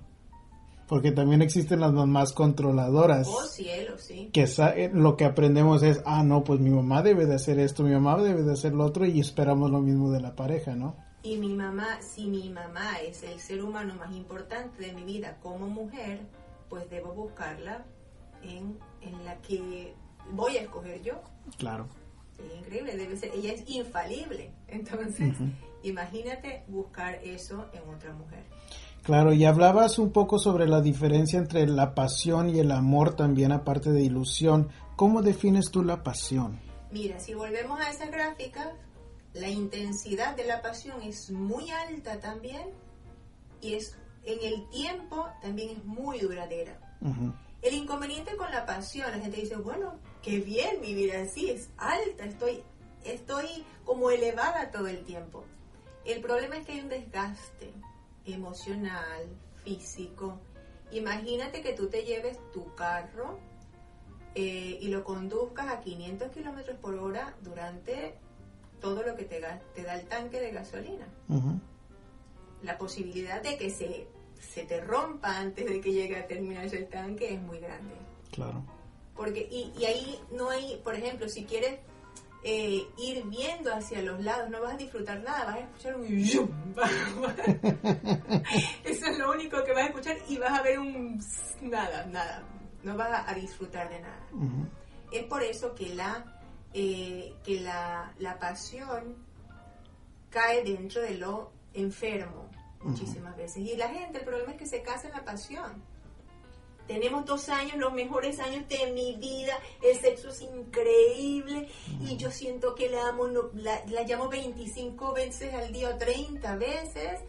Porque 0.88 1.12
también 1.12 1.40
existen 1.40 1.80
las 1.80 1.92
mamás 1.92 2.32
controladoras. 2.32 3.28
Oh, 3.28 3.46
cielo, 3.46 3.96
sí. 3.98 4.30
Que 4.32 4.42
eh, 4.44 4.90
lo 4.92 5.16
que 5.16 5.24
aprendemos 5.24 5.82
es, 5.82 6.02
ah, 6.04 6.22
no, 6.22 6.44
pues 6.44 6.60
mi 6.60 6.70
mamá 6.70 7.02
debe 7.02 7.24
de 7.24 7.34
hacer 7.34 7.58
esto, 7.60 7.82
mi 7.82 7.92
mamá 7.92 8.20
debe 8.22 8.42
de 8.42 8.52
hacer 8.52 8.74
lo 8.74 8.84
otro 8.84 9.06
y 9.06 9.20
esperamos 9.20 9.70
lo 9.70 9.80
mismo 9.80 10.10
de 10.10 10.20
la 10.20 10.34
pareja, 10.34 10.74
¿no? 10.74 10.96
Y 11.22 11.36
mi 11.36 11.54
mamá, 11.54 12.02
si 12.02 12.26
mi 12.26 12.50
mamá 12.50 12.98
es 13.00 13.22
el 13.22 13.38
ser 13.38 13.62
humano 13.62 13.94
más 13.94 14.12
importante 14.14 14.84
de 14.84 14.92
mi 14.92 15.04
vida 15.04 15.38
como 15.40 15.68
mujer, 15.68 16.26
pues 16.68 16.90
debo 16.90 17.14
buscarla 17.14 17.84
en, 18.42 18.78
en 19.02 19.24
la 19.24 19.36
que 19.40 19.94
voy 20.32 20.56
a 20.56 20.62
escoger 20.62 21.02
yo. 21.02 21.22
Claro. 21.58 21.86
Es 22.46 22.58
increíble, 22.58 22.96
debe 22.96 23.16
ser, 23.16 23.30
ella 23.34 23.52
es 23.52 23.68
infalible. 23.68 24.52
Entonces, 24.68 25.36
Imagínate 25.82 26.64
buscar 26.68 27.14
eso 27.24 27.66
en 27.72 27.94
otra 27.94 28.12
mujer. 28.12 28.44
Claro, 29.02 29.32
y 29.32 29.44
hablabas 29.44 29.98
un 29.98 30.12
poco 30.12 30.38
sobre 30.38 30.68
la 30.68 30.80
diferencia 30.80 31.38
entre 31.38 31.66
la 31.66 31.94
pasión 31.94 32.50
y 32.50 32.60
el 32.60 32.70
amor 32.70 33.16
también, 33.16 33.50
aparte 33.50 33.90
de 33.90 34.02
ilusión. 34.02 34.68
¿Cómo 34.94 35.22
defines 35.22 35.72
tú 35.72 35.82
la 35.82 36.04
pasión? 36.04 36.60
Mira, 36.92 37.18
si 37.18 37.34
volvemos 37.34 37.80
a 37.80 37.90
esa 37.90 38.06
gráfica, 38.06 38.74
la 39.34 39.48
intensidad 39.48 40.36
de 40.36 40.44
la 40.44 40.62
pasión 40.62 41.02
es 41.02 41.30
muy 41.30 41.70
alta 41.70 42.20
también 42.20 42.68
y 43.60 43.74
es 43.74 43.96
en 44.24 44.38
el 44.44 44.68
tiempo 44.68 45.26
también 45.40 45.70
es 45.70 45.84
muy 45.84 46.20
duradera. 46.20 46.78
El 47.60 47.74
inconveniente 47.74 48.36
con 48.36 48.48
la 48.52 48.64
pasión, 48.64 49.10
la 49.10 49.18
gente 49.18 49.40
dice, 49.40 49.56
bueno, 49.56 49.94
qué 50.22 50.38
bien 50.38 50.80
vivir 50.80 51.14
así, 51.16 51.50
es 51.50 51.70
alta, 51.76 52.24
estoy, 52.24 52.62
estoy 53.04 53.64
como 53.84 54.10
elevada 54.10 54.70
todo 54.70 54.86
el 54.86 55.04
tiempo. 55.04 55.44
El 56.04 56.20
problema 56.20 56.56
es 56.56 56.66
que 56.66 56.72
hay 56.72 56.80
un 56.80 56.88
desgaste 56.88 57.72
emocional, 58.24 59.26
físico. 59.64 60.38
Imagínate 60.90 61.62
que 61.62 61.72
tú 61.72 61.88
te 61.88 62.04
lleves 62.04 62.38
tu 62.52 62.74
carro 62.74 63.38
eh, 64.34 64.78
y 64.80 64.88
lo 64.88 65.04
conduzcas 65.04 65.68
a 65.68 65.80
500 65.80 66.30
kilómetros 66.30 66.78
por 66.78 66.94
hora 66.94 67.34
durante 67.42 68.14
todo 68.80 69.02
lo 69.02 69.16
que 69.16 69.24
te, 69.24 69.40
te, 69.74 69.82
da 69.82 69.94
el 69.94 70.06
tanque 70.06 70.40
de 70.40 70.50
gasolina. 70.50 71.06
La 72.62 72.78
posibilidad 72.78 73.42
de 73.42 73.56
que 73.56 73.70
se, 73.70 74.06
se 74.40 74.64
te 74.64 74.80
rompa 74.80 75.38
antes 75.38 75.64
de 75.64 75.80
que 75.80 75.92
llegue 75.92 76.16
a 76.16 76.26
terminarse 76.26 76.78
el 76.78 76.88
tanque 76.88 77.34
es 77.34 77.40
muy 77.40 77.58
grande. 77.58 77.94
Claro. 78.30 78.64
Porque, 79.16 79.46
y, 79.50 79.72
y 79.78 79.84
ahí 79.84 80.18
no 80.30 80.50
hay, 80.50 80.80
por 80.82 80.94
ejemplo, 80.94 81.28
si 81.28 81.44
quieres 81.44 81.78
eh, 82.44 82.88
ir 82.98 83.24
viendo 83.26 83.72
hacia 83.72 84.02
los 84.02 84.20
lados, 84.22 84.50
no 84.50 84.60
vas 84.60 84.74
a 84.74 84.76
disfrutar 84.76 85.22
nada, 85.22 85.44
vas 85.44 85.56
a 85.56 85.60
escuchar 85.60 85.94
un 85.94 86.06
Eso 88.84 89.06
es 89.06 89.18
lo 89.18 89.30
único 89.30 89.62
que 89.62 89.72
vas 89.72 89.84
a 89.84 89.86
escuchar 89.86 90.16
y 90.28 90.38
vas 90.38 90.58
a 90.58 90.62
ver 90.62 90.80
un 90.80 91.22
nada, 91.60 92.04
nada, 92.06 92.42
no 92.82 92.96
vas 92.96 93.28
a 93.28 93.34
disfrutar 93.34 93.88
de 93.90 94.00
nada. 94.00 94.26
Es 95.12 95.22
por 95.24 95.42
eso 95.42 95.74
que 95.74 95.94
la, 95.94 96.40
eh, 96.74 97.34
que 97.44 97.60
la, 97.60 98.12
la 98.18 98.38
pasión 98.38 99.16
cae 100.30 100.64
dentro 100.64 101.02
de 101.02 101.14
lo 101.14 101.52
enfermo 101.74 102.48
muchísimas 102.80 103.36
veces. 103.36 103.58
Y 103.58 103.76
la 103.76 103.88
gente, 103.88 104.18
el 104.18 104.24
problema 104.24 104.52
es 104.52 104.58
que 104.58 104.66
se 104.66 104.82
casa 104.82 105.06
en 105.06 105.14
la 105.14 105.24
pasión. 105.24 105.84
Tenemos 106.86 107.24
dos 107.24 107.48
años, 107.48 107.76
los 107.76 107.92
mejores 107.92 108.38
años 108.40 108.68
de 108.68 108.92
mi 108.92 109.14
vida, 109.16 109.58
el 109.82 109.96
sexo 109.98 110.28
es 110.28 110.42
increíble. 110.42 111.68
Y 112.00 112.16
yo 112.16 112.30
siento 112.30 112.74
que 112.74 112.88
la 112.88 113.08
amo, 113.08 113.28
la, 113.54 113.82
la 113.86 114.02
llamo 114.02 114.28
25 114.28 115.12
veces 115.14 115.54
al 115.54 115.72
día 115.72 115.90
o 115.90 115.96
30 115.96 116.56
veces 116.56 117.20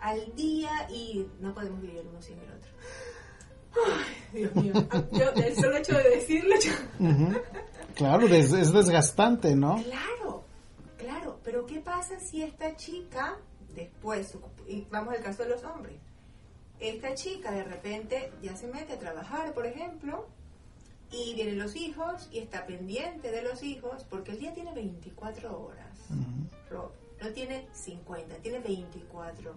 al 0.00 0.34
día 0.34 0.88
y 0.90 1.26
no 1.40 1.54
podemos 1.54 1.80
vivir 1.80 2.04
uno 2.08 2.20
sin 2.22 2.38
el 2.38 2.50
otro. 2.50 2.70
Ay, 3.86 4.40
Dios 4.40 4.54
mío, 4.56 4.72
yo, 5.12 5.30
el 5.30 5.54
solo 5.54 5.76
hecho 5.76 5.96
de 5.96 6.10
decirlo 6.10 6.56
Claro, 7.94 8.26
es, 8.26 8.52
es 8.52 8.72
desgastante, 8.72 9.54
¿no? 9.54 9.76
Claro, 9.82 10.44
claro, 10.96 11.38
pero 11.44 11.66
¿qué 11.66 11.80
pasa 11.80 12.18
si 12.18 12.42
esta 12.42 12.74
chica 12.76 13.36
después, 13.74 14.36
y 14.66 14.86
vamos 14.90 15.14
al 15.14 15.22
caso 15.22 15.44
de 15.44 15.50
los 15.50 15.64
hombres, 15.64 16.00
esta 16.80 17.14
chica 17.14 17.50
de 17.52 17.64
repente 17.64 18.32
ya 18.42 18.56
se 18.56 18.66
mete 18.66 18.94
a 18.94 18.98
trabajar, 18.98 19.52
por 19.52 19.66
ejemplo, 19.66 20.26
y 21.10 21.34
vienen 21.34 21.58
los 21.58 21.76
hijos 21.76 22.28
y 22.32 22.38
está 22.38 22.66
pendiente 22.66 23.30
de 23.30 23.42
los 23.42 23.62
hijos, 23.62 24.04
porque 24.08 24.32
el 24.32 24.38
día 24.38 24.54
tiene 24.54 24.72
24 24.72 25.60
horas, 25.60 25.98
no 27.20 27.32
tiene 27.32 27.68
50, 27.72 28.36
tiene 28.36 28.60
24. 28.60 29.54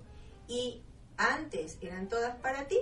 Y 0.47 0.81
antes 1.17 1.77
eran 1.81 2.07
todas 2.07 2.35
para 2.37 2.67
ti, 2.67 2.79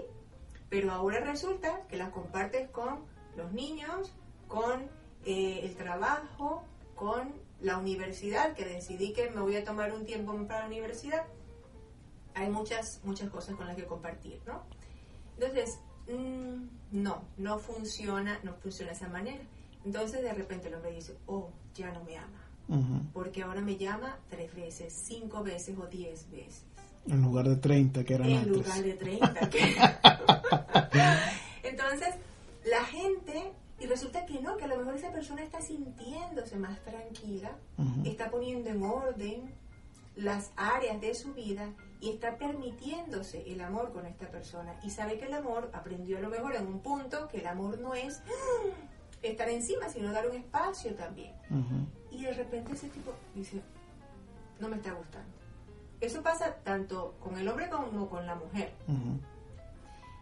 pero 0.69 0.91
ahora 0.91 1.19
resulta 1.19 1.81
que 1.87 1.97
las 1.97 2.09
compartes 2.09 2.69
con 2.69 3.05
los 3.35 3.51
niños, 3.51 4.11
con 4.47 4.89
eh, 5.25 5.59
el 5.63 5.75
trabajo, 5.75 6.63
con 6.95 7.33
la 7.59 7.77
universidad, 7.77 8.53
que 8.55 8.65
decidí 8.65 9.13
que 9.13 9.29
me 9.29 9.41
voy 9.41 9.55
a 9.55 9.63
tomar 9.63 9.93
un 9.93 10.05
tiempo 10.05 10.33
para 10.47 10.61
la 10.61 10.67
universidad, 10.67 11.25
hay 12.35 12.49
muchas, 12.49 13.01
muchas 13.03 13.29
cosas 13.29 13.55
con 13.55 13.67
las 13.67 13.75
que 13.75 13.85
compartir, 13.85 14.39
¿no? 14.45 14.63
Entonces, 15.37 15.79
mm, 16.07 17.01
no, 17.01 17.23
no 17.37 17.59
funciona, 17.59 18.39
no 18.43 18.53
funciona 18.55 18.91
de 18.91 18.97
esa 18.97 19.07
manera. 19.07 19.43
Entonces 19.85 20.21
de 20.21 20.33
repente 20.33 20.67
el 20.67 20.75
hombre 20.75 20.93
dice, 20.93 21.17
oh, 21.25 21.49
ya 21.73 21.91
no 21.91 22.03
me 22.03 22.17
ama. 22.17 22.47
Porque 23.11 23.43
ahora 23.43 23.59
me 23.59 23.75
llama 23.75 24.17
tres 24.29 24.55
veces, 24.55 24.93
cinco 25.05 25.43
veces 25.43 25.77
o 25.77 25.87
diez 25.87 26.29
veces. 26.31 26.63
En 27.05 27.21
lugar 27.21 27.49
de 27.49 27.57
treinta 27.57 28.05
que 28.05 28.13
eran 28.13 28.29
en 28.29 28.37
En 28.37 28.49
lugar 28.49 28.81
de 28.81 28.93
treinta. 28.93 29.49
Entonces, 31.63 32.15
la 32.63 32.85
gente 32.85 33.51
y 33.81 33.87
resulta 33.87 34.25
que 34.25 34.39
no, 34.39 34.57
que 34.57 34.65
a 34.65 34.67
lo 34.67 34.77
mejor 34.77 34.95
esa 34.95 35.11
persona 35.11 35.41
está 35.41 35.59
sintiéndose 35.59 36.55
más 36.55 36.79
tranquila, 36.83 37.57
está 38.05 38.29
poniendo 38.29 38.69
en 38.69 38.83
orden 38.83 39.51
las 40.15 40.51
áreas 40.55 41.01
de 41.01 41.15
su 41.15 41.33
vida 41.33 41.73
y 42.01 42.09
está 42.09 42.35
permitiéndose 42.35 43.43
el 43.51 43.61
amor 43.61 43.93
con 43.93 44.07
esta 44.07 44.27
persona. 44.27 44.75
Y 44.83 44.89
sabe 44.89 45.19
que 45.19 45.27
el 45.27 45.33
amor 45.35 45.69
aprendió 45.71 46.17
a 46.17 46.21
lo 46.21 46.29
mejor 46.29 46.55
en 46.55 46.65
un 46.65 46.79
punto 46.79 47.27
que 47.27 47.37
el 47.37 47.47
amor 47.47 47.79
no 47.79 47.93
es 47.93 48.21
estar 49.21 49.47
encima, 49.47 49.87
sino 49.87 50.11
dar 50.11 50.27
un 50.27 50.35
espacio 50.35 50.95
también. 50.95 51.33
Y 52.09 52.23
de 52.23 52.33
repente 52.33 52.73
ese 52.73 52.89
tipo 52.89 53.13
dice, 53.35 53.61
no 54.59 54.67
me 54.67 54.77
está 54.77 54.91
gustando. 54.93 55.31
Eso 56.01 56.23
pasa 56.23 56.55
tanto 56.63 57.13
con 57.19 57.37
el 57.37 57.47
hombre 57.47 57.69
como 57.69 58.09
con 58.09 58.25
la 58.25 58.33
mujer. 58.33 58.73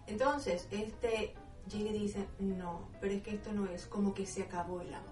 Entonces, 0.06 0.68
este, 0.72 1.34
llega 1.70 1.92
y 1.92 2.00
dice, 2.00 2.28
no, 2.40 2.90
pero 3.00 3.14
es 3.14 3.24
que 3.24 3.36
esto 3.36 3.54
no 3.54 3.66
es 3.68 3.86
como 3.86 4.14
que 4.14 4.26
se 4.26 4.44
acabó 4.44 4.82
el 4.82 4.94
amor. 4.94 5.08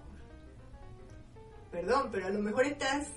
Perdón, 1.70 2.10
pero 2.12 2.26
a 2.26 2.30
lo 2.30 2.40
mejor 2.40 2.66
estás 2.66 3.08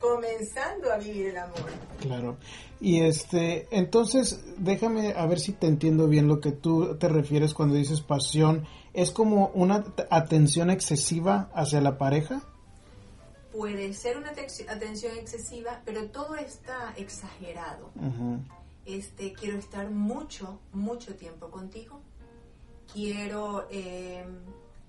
comenzando 0.00 0.92
a 0.92 0.98
vivir 0.98 1.26
el 1.26 1.38
amor. 1.38 1.70
Claro. 2.00 2.36
Y 2.80 3.02
este, 3.02 3.68
entonces, 3.70 4.40
déjame 4.56 5.12
a 5.12 5.26
ver 5.26 5.38
si 5.38 5.52
te 5.52 5.66
entiendo 5.66 6.08
bien 6.08 6.26
lo 6.26 6.40
que 6.40 6.52
tú 6.52 6.96
te 6.96 7.08
refieres 7.08 7.54
cuando 7.54 7.74
dices 7.74 8.00
pasión. 8.00 8.66
¿Es 8.94 9.10
como 9.10 9.48
una 9.54 9.84
atención 10.10 10.70
excesiva 10.70 11.50
hacia 11.54 11.80
la 11.80 11.98
pareja? 11.98 12.42
Puede 13.52 13.92
ser 13.92 14.16
una 14.16 14.30
atención 14.30 15.16
excesiva, 15.16 15.82
pero 15.84 16.06
todo 16.06 16.36
está 16.36 16.94
exagerado. 16.96 17.90
Este, 18.86 19.32
quiero 19.34 19.58
estar 19.58 19.90
mucho, 19.90 20.58
mucho 20.72 21.14
tiempo 21.14 21.50
contigo 21.50 22.00
quiero 22.92 23.66
eh, 23.70 24.24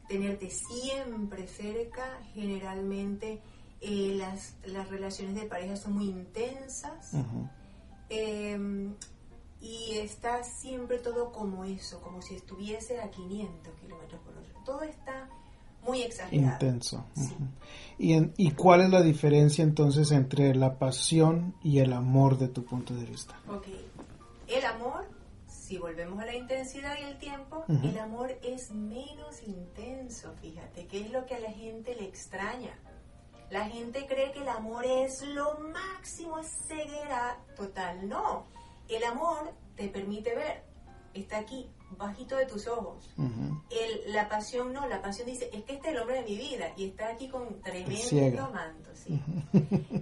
tenerte 0.08 0.50
siempre 0.50 1.48
cerca, 1.48 2.22
generalmente 2.34 3.42
eh, 3.82 4.16
las, 4.18 4.54
las, 4.66 4.90
relaciones 4.90 5.36
de 5.36 5.48
pareja 5.48 5.76
son 5.76 5.94
muy 5.94 6.06
intensas 6.06 7.12
em, 8.10 8.94
y 9.60 9.98
está 9.98 10.44
siempre 10.44 11.00
todo 11.00 11.32
como 11.32 11.66
eso, 11.66 12.00
como 12.02 12.22
si 12.22 12.36
estuviese 12.36 13.02
a 13.02 13.10
500 13.10 13.74
kilómetros 13.76 14.22
por 14.22 14.38
hora. 14.38 14.48
Todo 14.66 14.84
está 14.84 15.30
muy 15.86 16.04
exagerado. 16.04 16.54
Intenso. 16.54 17.06
¿Y, 17.98 18.16
¿Y 18.38 18.52
cuál 18.52 18.82
es 18.82 18.90
la 18.90 19.02
diferencia 19.02 19.64
entonces 19.64 20.12
entre 20.12 20.54
la 20.56 20.78
pasión 20.78 21.56
y 21.64 21.80
el 21.80 21.94
amor 21.94 22.38
de 22.38 22.50
tu 22.50 22.64
punto 22.64 22.94
de 22.94 23.06
vista? 23.06 23.40
Ok, 23.48 23.68
el 24.48 24.66
amor 24.66 25.06
si 25.72 25.78
volvemos 25.78 26.20
a 26.20 26.26
la 26.26 26.36
intensidad 26.36 26.98
y 27.00 27.04
el 27.06 27.18
tiempo, 27.18 27.64
el 27.70 27.98
amor 27.98 28.38
es 28.44 28.72
menos 28.72 29.42
intenso, 29.48 30.34
fíjate, 30.42 30.86
que 30.86 31.00
es 31.00 31.12
lo 31.12 31.26
que 31.26 31.36
a 31.36 31.40
la 31.40 31.50
gente 31.54 31.96
le 31.96 32.04
extraña. 32.04 32.78
La 33.52 33.66
gente 33.66 34.08
cree 34.08 34.32
que 34.32 34.40
el 34.40 34.48
amor 34.48 34.86
es 34.86 35.22
lo 35.24 35.60
máximo, 35.60 36.40
es 36.40 36.48
ceguera 36.68 37.38
total. 37.56 38.08
No, 38.08 38.46
el 38.88 39.04
amor 39.04 39.54
te 39.76 39.90
permite 39.90 40.34
ver, 40.34 40.64
está 41.14 41.40
aquí, 41.40 41.70
bajito 41.98 42.38
de 42.38 42.46
tus 42.46 42.66
ojos. 42.68 43.14
el, 43.18 44.14
la 44.14 44.30
pasión 44.30 44.72
no, 44.72 44.88
la 44.88 45.02
pasión 45.02 45.28
dice, 45.28 45.50
es 45.52 45.64
que 45.66 45.74
este 45.74 45.90
es 45.90 45.96
el 45.96 46.02
hombre 46.02 46.24
de 46.24 46.30
mi 46.30 46.38
vida 46.38 46.72
y 46.78 46.86
está 46.86 47.10
aquí 47.10 47.28
con 47.28 47.62
tremendo 47.62 48.50
manto. 48.52 48.90
¿sí? 48.94 49.22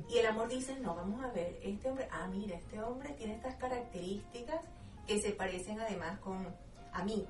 y 0.09 0.17
el 0.19 0.27
amor 0.27 0.47
dice, 0.47 0.79
no, 0.79 0.95
vamos 0.95 1.23
a 1.23 1.31
ver, 1.31 1.59
este 1.63 1.89
hombre, 1.89 2.07
ah, 2.11 2.27
mira, 2.27 2.55
este 2.55 2.79
hombre 2.79 3.13
tiene 3.13 3.33
estas 3.33 3.55
características 3.55 4.61
que 5.07 5.19
se 5.19 5.31
parecen 5.31 5.79
además 5.81 6.19
con 6.19 6.47
a 6.93 7.03
mí. 7.03 7.25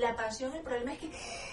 La 0.00 0.16
pasión, 0.16 0.52
el 0.54 0.62
problema 0.62 0.94
es 0.94 0.98
que 0.98 1.10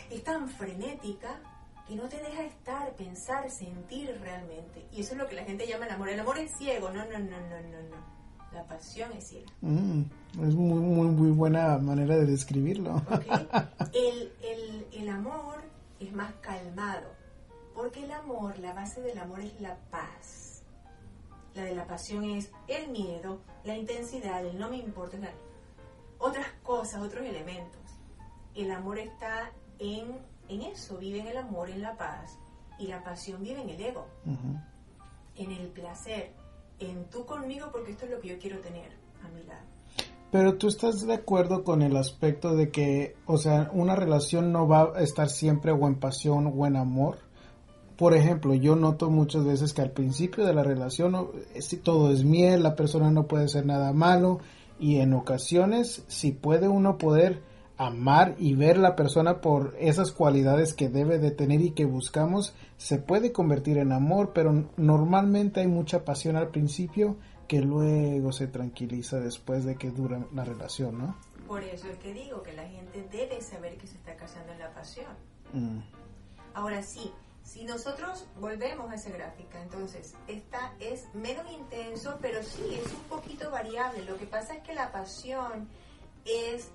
es 0.09 0.23
tan 0.23 0.49
frenética 0.49 1.39
que 1.87 1.95
no 1.95 2.07
te 2.07 2.17
deja 2.17 2.43
estar, 2.43 2.93
pensar, 2.95 3.49
sentir 3.49 4.17
realmente. 4.21 4.85
Y 4.91 5.01
eso 5.01 5.13
es 5.13 5.17
lo 5.17 5.27
que 5.27 5.35
la 5.35 5.43
gente 5.43 5.67
llama 5.67 5.85
el 5.85 5.91
amor. 5.91 6.09
El 6.09 6.19
amor 6.19 6.37
es 6.37 6.51
ciego. 6.57 6.89
No, 6.89 7.05
no, 7.05 7.19
no, 7.19 7.39
no, 7.39 7.61
no, 7.61 7.89
no. 7.89 8.13
La 8.51 8.63
pasión 8.65 9.11
es 9.13 9.27
ciega. 9.27 9.51
Mm, 9.61 10.01
es 10.41 10.55
muy, 10.55 10.79
muy, 10.79 11.07
muy 11.07 11.31
buena 11.31 11.77
manera 11.79 12.15
de 12.15 12.25
describirlo. 12.25 13.01
El, 13.93 14.31
el, 14.41 14.87
el 14.91 15.09
amor 15.09 15.61
es 15.99 16.11
más 16.13 16.33
calmado. 16.41 17.09
Porque 17.75 18.03
el 18.03 18.11
amor, 18.11 18.59
la 18.59 18.73
base 18.73 19.01
del 19.01 19.17
amor 19.17 19.39
es 19.39 19.59
la 19.59 19.75
paz 19.89 20.43
la 21.55 21.63
de 21.63 21.75
la 21.75 21.85
pasión 21.85 22.23
es 22.23 22.51
el 22.67 22.89
miedo, 22.89 23.39
la 23.63 23.77
intensidad, 23.77 24.45
el 24.45 24.57
no 24.57 24.69
me 24.69 24.77
importa, 24.77 25.17
otras 26.17 26.47
cosas, 26.63 27.01
otros 27.01 27.25
elementos. 27.25 27.81
El 28.55 28.71
amor 28.71 28.99
está 28.99 29.51
en, 29.79 30.17
en 30.49 30.61
eso, 30.61 30.97
vive 30.97 31.19
en 31.19 31.27
el 31.27 31.37
amor, 31.37 31.69
en 31.69 31.81
la 31.81 31.95
paz, 31.97 32.37
y 32.79 32.87
la 32.87 33.03
pasión 33.03 33.43
vive 33.43 33.61
en 33.61 33.69
el 33.69 33.81
ego, 33.81 34.05
en 35.35 35.51
el 35.51 35.67
placer, 35.67 36.31
en 36.79 37.05
tú 37.05 37.25
conmigo 37.25 37.69
porque 37.71 37.91
esto 37.91 38.05
es 38.05 38.11
lo 38.11 38.19
que 38.19 38.29
yo 38.29 38.39
quiero 38.39 38.59
tener 38.59 38.91
a 39.23 39.29
mi 39.29 39.43
lado. 39.43 39.61
Pero 40.31 40.57
tú 40.57 40.67
estás 40.67 41.05
de 41.05 41.13
acuerdo 41.13 41.63
con 41.63 41.83
el 41.83 41.95
aspecto 41.95 42.55
de 42.55 42.71
que, 42.71 43.15
o 43.27 43.37
sea, 43.37 43.69
una 43.71 43.95
relación 43.95 44.51
no 44.51 44.67
va 44.67 44.91
a 44.95 45.01
estar 45.01 45.29
siempre 45.29 45.71
o 45.71 45.87
en 45.87 45.99
pasión 45.99 46.51
o 46.57 46.65
en 46.65 46.75
amor. 46.75 47.19
Por 47.97 48.15
ejemplo, 48.15 48.55
yo 48.55 48.75
noto 48.75 49.11
muchas 49.11 49.45
veces 49.45 49.73
que 49.73 49.83
al 49.83 49.91
principio 49.91 50.43
de 50.43 50.55
la 50.55 50.63
relación 50.63 51.29
todo 51.83 52.11
es 52.11 52.23
miel, 52.23 52.63
la 52.63 52.75
persona 52.75 53.11
no 53.11 53.27
puede 53.27 53.45
hacer 53.45 53.67
nada 53.67 53.93
malo 53.93 54.39
y 54.79 54.97
en 54.97 55.13
ocasiones 55.13 56.03
si 56.07 56.31
puede 56.31 56.67
uno 56.67 56.97
poder 56.97 57.43
amar 57.77 58.35
y 58.37 58.53
ver 58.55 58.77
la 58.77 58.95
persona 58.95 59.41
por 59.41 59.75
esas 59.79 60.11
cualidades 60.11 60.73
que 60.73 60.89
debe 60.89 61.17
de 61.17 61.31
tener 61.31 61.61
y 61.61 61.71
que 61.71 61.85
buscamos, 61.85 62.53
se 62.77 62.97
puede 62.97 63.31
convertir 63.31 63.77
en 63.77 63.91
amor, 63.91 64.31
pero 64.33 64.69
normalmente 64.77 65.61
hay 65.61 65.67
mucha 65.67 66.05
pasión 66.05 66.35
al 66.35 66.49
principio 66.49 67.17
que 67.47 67.61
luego 67.61 68.31
se 68.31 68.47
tranquiliza 68.47 69.19
después 69.19 69.65
de 69.65 69.75
que 69.75 69.91
dura 69.91 70.25
la 70.33 70.45
relación, 70.45 70.97
¿no? 70.97 71.17
Por 71.47 71.63
eso 71.63 71.87
es 71.87 71.97
que 71.97 72.13
digo 72.13 72.41
que 72.41 72.53
la 72.53 72.67
gente 72.67 73.07
debe 73.11 73.41
saber 73.41 73.77
que 73.77 73.87
se 73.87 73.95
está 73.95 74.15
casando 74.15 74.53
en 74.53 74.59
la 74.59 74.73
pasión. 74.73 75.11
Mm. 75.51 75.79
Ahora 76.53 76.81
sí, 76.83 77.11
Si 77.43 77.65
nosotros 77.65 78.25
volvemos 78.39 78.89
a 78.89 78.95
esa 78.95 79.09
gráfica, 79.09 79.61
entonces 79.61 80.15
esta 80.27 80.73
es 80.79 81.13
menos 81.13 81.45
intenso, 81.51 82.17
pero 82.21 82.41
sí 82.41 82.63
es 82.73 82.91
un 82.93 83.03
poquito 83.09 83.51
variable. 83.51 84.05
Lo 84.05 84.17
que 84.17 84.25
pasa 84.25 84.55
es 84.55 84.63
que 84.63 84.73
la 84.73 84.91
pasión 84.91 85.67
es, 86.25 86.71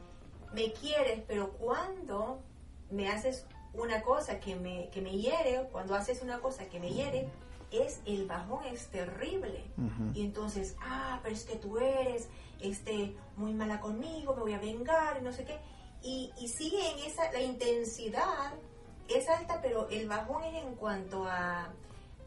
me 0.53 0.73
quieres, 0.73 1.23
pero 1.27 1.53
cuando 1.53 2.43
me 2.91 3.09
haces 3.09 3.47
una 3.75 4.03
cosa 4.03 4.41
que 4.41 4.57
me, 4.57 4.89
que 4.91 5.01
me 5.01 5.17
hiere, 5.17 5.69
cuando 5.71 5.95
haces 5.95 6.23
una 6.23 6.39
cosa 6.41 6.67
que 6.69 6.81
me 6.81 6.91
hiere, 6.91 7.29
es 7.71 8.01
el 8.07 8.27
bajón 8.27 8.65
es 8.65 8.87
terrible. 8.89 9.65
Y 10.15 10.23
entonces, 10.23 10.75
ah, 10.81 11.21
pero 11.23 11.35
es 11.35 11.45
que 11.45 11.57
tú 11.57 11.79
eres 11.79 12.29
este, 12.61 13.15
muy 13.37 13.53
mala 13.53 13.81
conmigo, 13.81 14.35
me 14.35 14.43
voy 14.43 14.55
a 14.55 14.59
vengar, 14.59 15.23
no 15.23 15.33
sé 15.33 15.45
qué. 15.45 15.59
Y, 16.03 16.33
y 16.39 16.49
sigue 16.49 16.93
en 16.93 16.99
esa, 17.11 17.31
la 17.33 17.41
intensidad 17.41 18.55
es 19.09 19.29
alta, 19.29 19.61
pero 19.61 19.89
el 19.91 20.09
bajón 20.09 20.45
es 20.45 20.63
en 20.63 20.75
cuanto 20.77 21.25
a, 21.25 21.73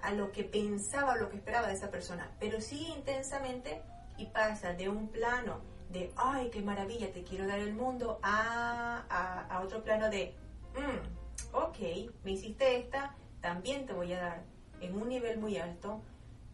a 0.01 0.11
lo 0.13 0.31
que 0.31 0.43
pensaba, 0.43 1.15
lo 1.15 1.29
que 1.29 1.37
esperaba 1.37 1.67
de 1.67 1.73
esa 1.73 1.89
persona. 1.89 2.29
Pero 2.39 2.61
sigue 2.61 2.93
intensamente 2.93 3.81
y 4.17 4.27
pasa 4.27 4.73
de 4.73 4.89
un 4.89 5.07
plano 5.07 5.61
de, 5.91 6.11
ay, 6.15 6.49
qué 6.51 6.61
maravilla, 6.61 7.11
te 7.11 7.23
quiero 7.23 7.47
dar 7.47 7.59
el 7.59 7.73
mundo, 7.73 8.19
a, 8.21 9.03
a, 9.09 9.47
a 9.47 9.61
otro 9.61 9.83
plano 9.83 10.09
de, 10.09 10.33
mm, 10.75 11.55
ok, 11.55 11.77
me 12.23 12.31
hiciste 12.31 12.77
esta, 12.77 13.15
también 13.41 13.85
te 13.85 13.93
voy 13.93 14.13
a 14.13 14.21
dar 14.21 14.43
en 14.79 14.95
un 14.95 15.09
nivel 15.09 15.39
muy 15.39 15.57
alto, 15.57 16.01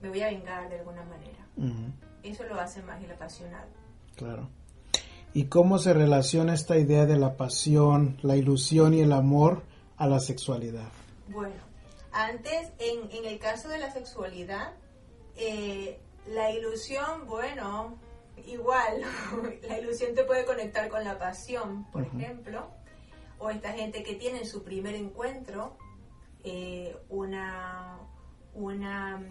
me 0.02 0.10
voy 0.10 0.21
a 0.21 0.28
vengar 0.28 0.69
de 0.69 0.80
alguna 0.80 1.04
manera. 1.04 1.45
Eso 2.23 2.43
lo 2.43 2.60
hace 2.60 2.82
más 2.84 3.02
el 3.04 3.12
apasionado. 3.12 3.67
Claro. 4.15 4.50
¿Y 5.34 5.45
cómo 5.45 5.80
se 5.80 5.93
relaciona 5.93 6.54
esta 6.54 6.78
idea 6.78 7.06
de 7.06 7.17
la 7.17 7.36
pasión, 7.36 8.17
la 8.21 8.36
ilusión 8.36 8.93
y 8.93 9.02
el 9.02 9.12
amor 9.12 9.63
a 9.97 10.08
la 10.08 10.19
sexualidad? 10.19 10.89
Bueno, 11.30 11.56
antes, 12.12 12.71
en, 12.80 13.10
en 13.12 13.26
el 13.26 13.39
caso 13.39 13.69
de 13.69 13.80
la 13.80 13.91
sexualidad, 13.91 14.73
eh, 15.36 16.00
la 16.28 16.52
ilusión, 16.52 17.28
bueno, 17.28 17.97
igual, 18.45 19.02
la 19.67 19.80
ilusión 19.80 20.13
te 20.15 20.23
puede 20.23 20.45
conectar 20.45 20.89
con 20.89 21.04
la 21.04 21.17
pasión, 21.17 21.86
por 21.91 22.04
ejemplo, 22.04 22.67
o 23.39 23.50
esta 23.50 23.71
gente 23.73 24.04
que 24.04 24.15
tiene 24.15 24.45
su 24.45 24.63
primer 24.63 24.95
encuentro, 24.95 25.78
eh, 26.43 26.95
una, 27.10 27.97
una, 28.54 29.21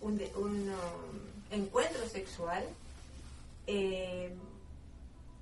un, 0.00 0.20
un 0.36 0.68
um, 0.68 1.52
encuentro 1.52 2.06
sexual 2.08 2.64
eh, 3.66 4.34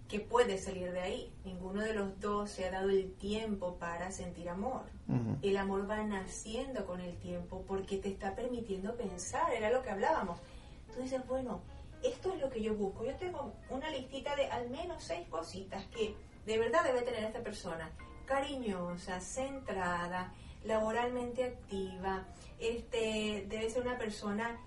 que 0.08 0.20
puede 0.20 0.58
salir 0.58 0.90
de 0.92 1.00
ahí. 1.00 1.32
Ninguno 1.44 1.82
de 1.82 1.94
los 1.94 2.20
dos 2.20 2.50
se 2.50 2.66
ha 2.66 2.70
dado 2.70 2.90
el 2.90 3.12
tiempo 3.14 3.76
para 3.76 4.10
sentir 4.10 4.48
amor. 4.48 4.82
El 5.42 5.56
amor 5.56 5.90
va 5.90 6.04
naciendo 6.04 6.86
con 6.86 7.00
el 7.00 7.16
tiempo 7.16 7.64
porque 7.66 7.96
te 7.96 8.08
está 8.08 8.36
permitiendo 8.36 8.96
pensar, 8.96 9.52
era 9.52 9.70
lo 9.70 9.82
que 9.82 9.90
hablábamos. 9.90 10.38
Tú 10.94 11.02
dices, 11.02 11.26
bueno, 11.26 11.60
esto 12.02 12.32
es 12.32 12.40
lo 12.40 12.50
que 12.50 12.62
yo 12.62 12.74
busco. 12.74 13.04
Yo 13.04 13.14
tengo 13.16 13.52
una 13.68 13.90
listita 13.90 14.34
de 14.36 14.46
al 14.46 14.70
menos 14.70 15.02
seis 15.02 15.26
cositas 15.28 15.84
que 15.86 16.14
de 16.46 16.58
verdad 16.58 16.84
debe 16.84 17.02
tener 17.02 17.24
esta 17.24 17.40
persona. 17.40 17.90
Cariñosa, 18.26 19.20
centrada, 19.20 20.32
laboralmente 20.64 21.44
activa, 21.44 22.26
este, 22.58 23.46
debe 23.48 23.70
ser 23.70 23.82
una 23.82 23.98
persona 23.98 24.58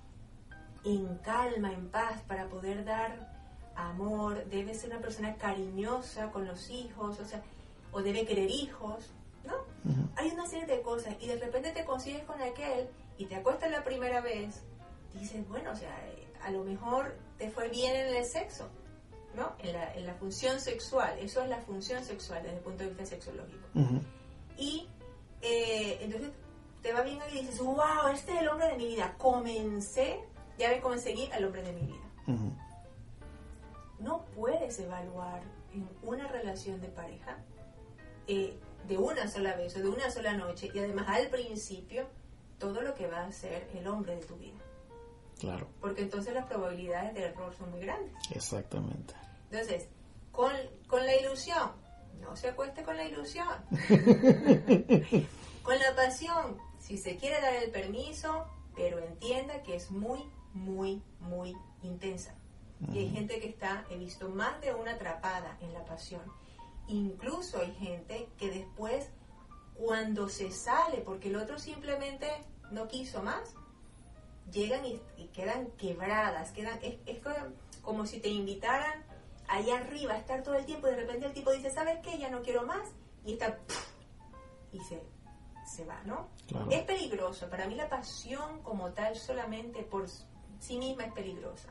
en 0.83 1.17
calma, 1.19 1.71
en 1.71 1.89
paz, 1.89 2.21
para 2.27 2.47
poder 2.47 2.83
dar 2.83 3.31
amor, 3.75 4.45
debe 4.45 4.73
ser 4.73 4.91
una 4.91 4.99
persona 4.99 5.35
cariñosa 5.35 6.31
con 6.31 6.45
los 6.45 6.69
hijos, 6.69 7.19
o 7.19 7.25
sea, 7.25 7.41
o 7.91 8.01
debe 8.01 8.25
querer 8.25 8.49
hijos, 8.49 9.11
¿no? 9.45 9.53
Hay 10.15 10.29
una 10.31 10.45
serie 10.45 10.65
de 10.65 10.81
cosas 10.81 11.15
y 11.19 11.27
de 11.27 11.37
repente 11.37 11.71
te 11.71 11.85
consigues 11.85 12.23
con 12.23 12.41
aquel 12.41 12.89
y 13.17 13.25
te 13.25 13.35
acuestas 13.35 13.71
la 13.71 13.83
primera 13.83 14.21
vez, 14.21 14.63
dices, 15.13 15.47
bueno, 15.47 15.71
o 15.71 15.75
sea, 15.75 15.95
a 16.43 16.51
lo 16.51 16.63
mejor 16.63 17.15
te 17.37 17.49
fue 17.49 17.69
bien 17.69 17.95
en 17.95 18.15
el 18.15 18.25
sexo, 18.25 18.69
¿no? 19.35 19.53
En 19.59 19.73
la, 19.73 19.93
en 19.93 20.05
la 20.05 20.13
función 20.13 20.59
sexual, 20.59 21.17
eso 21.19 21.41
es 21.41 21.49
la 21.49 21.59
función 21.59 22.03
sexual 22.03 22.43
desde 22.43 22.57
el 22.57 22.63
punto 22.63 22.83
de 22.83 22.89
vista 22.89 23.05
sexológico. 23.05 23.67
Y 24.57 24.87
eh, 25.41 25.99
entonces 26.01 26.31
te 26.81 26.93
va 26.93 27.01
bien 27.01 27.19
y 27.31 27.39
dices, 27.39 27.59
wow, 27.59 28.07
este 28.13 28.33
es 28.33 28.41
el 28.41 28.47
hombre 28.47 28.67
de 28.67 28.77
mi 28.77 28.87
vida. 28.87 29.15
Comencé, 29.17 30.19
ya 30.57 30.69
me 30.69 30.81
conseguí 30.81 31.29
al 31.31 31.45
hombre 31.45 31.63
de 31.63 31.73
mi 31.73 31.81
vida. 31.81 32.53
No 33.99 34.25
puedes 34.35 34.79
evaluar 34.79 35.41
en 35.73 35.89
una 36.03 36.27
relación 36.27 36.81
de 36.81 36.89
pareja 36.89 37.37
eh, 38.27 38.57
de 38.87 38.97
una 38.97 39.27
sola 39.27 39.55
vez 39.55 39.75
o 39.77 39.79
de 39.79 39.89
una 39.89 40.11
sola 40.11 40.33
noche 40.33 40.69
y 40.73 40.79
además 40.79 41.07
al 41.07 41.29
principio 41.29 42.05
todo 42.59 42.81
lo 42.81 42.93
que 42.93 43.07
va 43.07 43.25
a 43.25 43.31
ser 43.31 43.69
el 43.73 43.87
hombre 43.87 44.15
de 44.15 44.25
tu 44.25 44.35
vida. 44.35 44.59
Claro. 45.39 45.67
Porque 45.81 46.01
entonces 46.01 46.33
las 46.33 46.45
probabilidades 46.45 47.13
de 47.13 47.23
error 47.23 47.53
son 47.57 47.71
muy 47.71 47.81
grandes. 47.81 48.13
Exactamente. 48.31 49.13
Entonces, 49.51 49.87
con, 50.31 50.51
con 50.87 51.05
la 51.05 51.15
ilusión, 51.15 51.71
no 52.21 52.35
se 52.35 52.49
acueste 52.49 52.83
con 52.83 52.97
la 52.97 53.05
ilusión. 53.05 53.47
con 55.63 55.79
la 55.79 55.95
pasión, 55.95 56.57
si 56.79 56.97
se 56.97 57.17
quiere 57.17 57.39
dar 57.41 57.55
el 57.55 57.71
permiso, 57.71 58.45
pero 58.75 58.99
entienda 58.99 59.61
que 59.63 59.75
es 59.75 59.91
muy, 59.91 60.23
muy, 60.53 61.01
muy 61.19 61.55
intensa. 61.81 62.35
Y 62.91 62.97
hay 62.97 63.09
gente 63.09 63.39
que 63.39 63.47
está, 63.47 63.85
he 63.89 63.97
visto 63.97 64.27
más 64.27 64.59
de 64.59 64.73
una 64.73 64.93
atrapada 64.93 65.57
en 65.61 65.71
la 65.73 65.85
pasión. 65.85 66.23
Incluso 66.87 67.59
hay 67.59 67.73
gente 67.75 68.27
que 68.37 68.49
después, 68.49 69.07
cuando 69.75 70.27
se 70.27 70.51
sale, 70.51 70.97
porque 70.97 71.29
el 71.29 71.37
otro 71.37 71.57
simplemente 71.57 72.27
no 72.71 72.89
quiso 72.89 73.23
más, 73.23 73.55
llegan 74.53 74.85
y, 74.85 75.01
quedan 75.33 75.71
quebradas, 75.71 76.51
quedan, 76.51 76.77
es, 76.81 76.95
es 77.05 77.19
como 77.81 78.05
si 78.05 78.19
te 78.19 78.29
invitaran 78.29 79.03
allá 79.47 79.77
arriba 79.77 80.13
a 80.13 80.17
estar 80.17 80.43
todo 80.43 80.55
el 80.55 80.65
tiempo 80.65 80.87
y 80.87 80.91
de 80.91 80.97
repente 80.97 81.25
el 81.25 81.33
tipo 81.33 81.51
dice, 81.51 81.71
¿sabes 81.71 81.99
qué? 82.03 82.17
Ya 82.17 82.29
no 82.29 82.41
quiero 82.41 82.65
más. 82.65 82.89
Y 83.25 83.33
está... 83.33 83.59
Y 84.71 84.79
se, 84.79 85.03
se 85.65 85.85
va, 85.85 86.01
¿no? 86.03 86.29
Es 86.69 86.83
peligroso. 86.83 87.49
Para 87.49 87.67
mí 87.67 87.75
la 87.75 87.89
pasión 87.89 88.61
como 88.63 88.91
tal 88.91 89.15
solamente 89.15 89.83
por 89.83 90.07
sí 90.59 90.77
misma 90.77 91.05
es 91.05 91.13
peligrosa. 91.13 91.69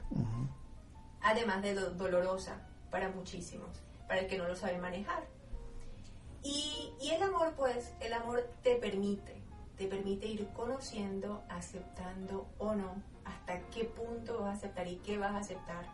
Además 1.23 1.63
de 1.63 1.75
dolorosa 1.75 2.69
para 2.91 3.09
muchísimos, 3.09 3.81
para 4.07 4.21
el 4.21 4.27
que 4.27 4.39
no 4.39 4.47
lo 4.47 4.55
sabe 4.55 4.79
manejar. 4.79 5.27
Y, 6.43 6.93
y 7.01 7.11
el 7.11 7.23
amor, 7.23 7.55
pues, 7.57 7.93
el 8.01 8.13
amor 8.13 8.49
te 8.63 8.77
permite, 8.77 9.42
te 9.83 9.89
permite 9.89 10.29
ir 10.29 10.47
conociendo, 10.55 11.43
aceptando 11.49 12.47
o 12.59 12.73
no, 12.75 13.03
hasta 13.25 13.61
qué 13.75 13.85
punto 13.85 14.43
vas 14.43 14.51
a 14.51 14.53
aceptar 14.53 14.87
y 14.87 14.97
qué 15.05 15.19
vas 15.19 15.33
a 15.33 15.39
aceptar 15.39 15.87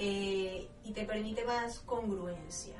eh, 0.00 0.66
y 0.84 0.92
te 0.92 1.04
permite 1.04 1.44
más 1.44 1.78
congruencia. 1.80 2.74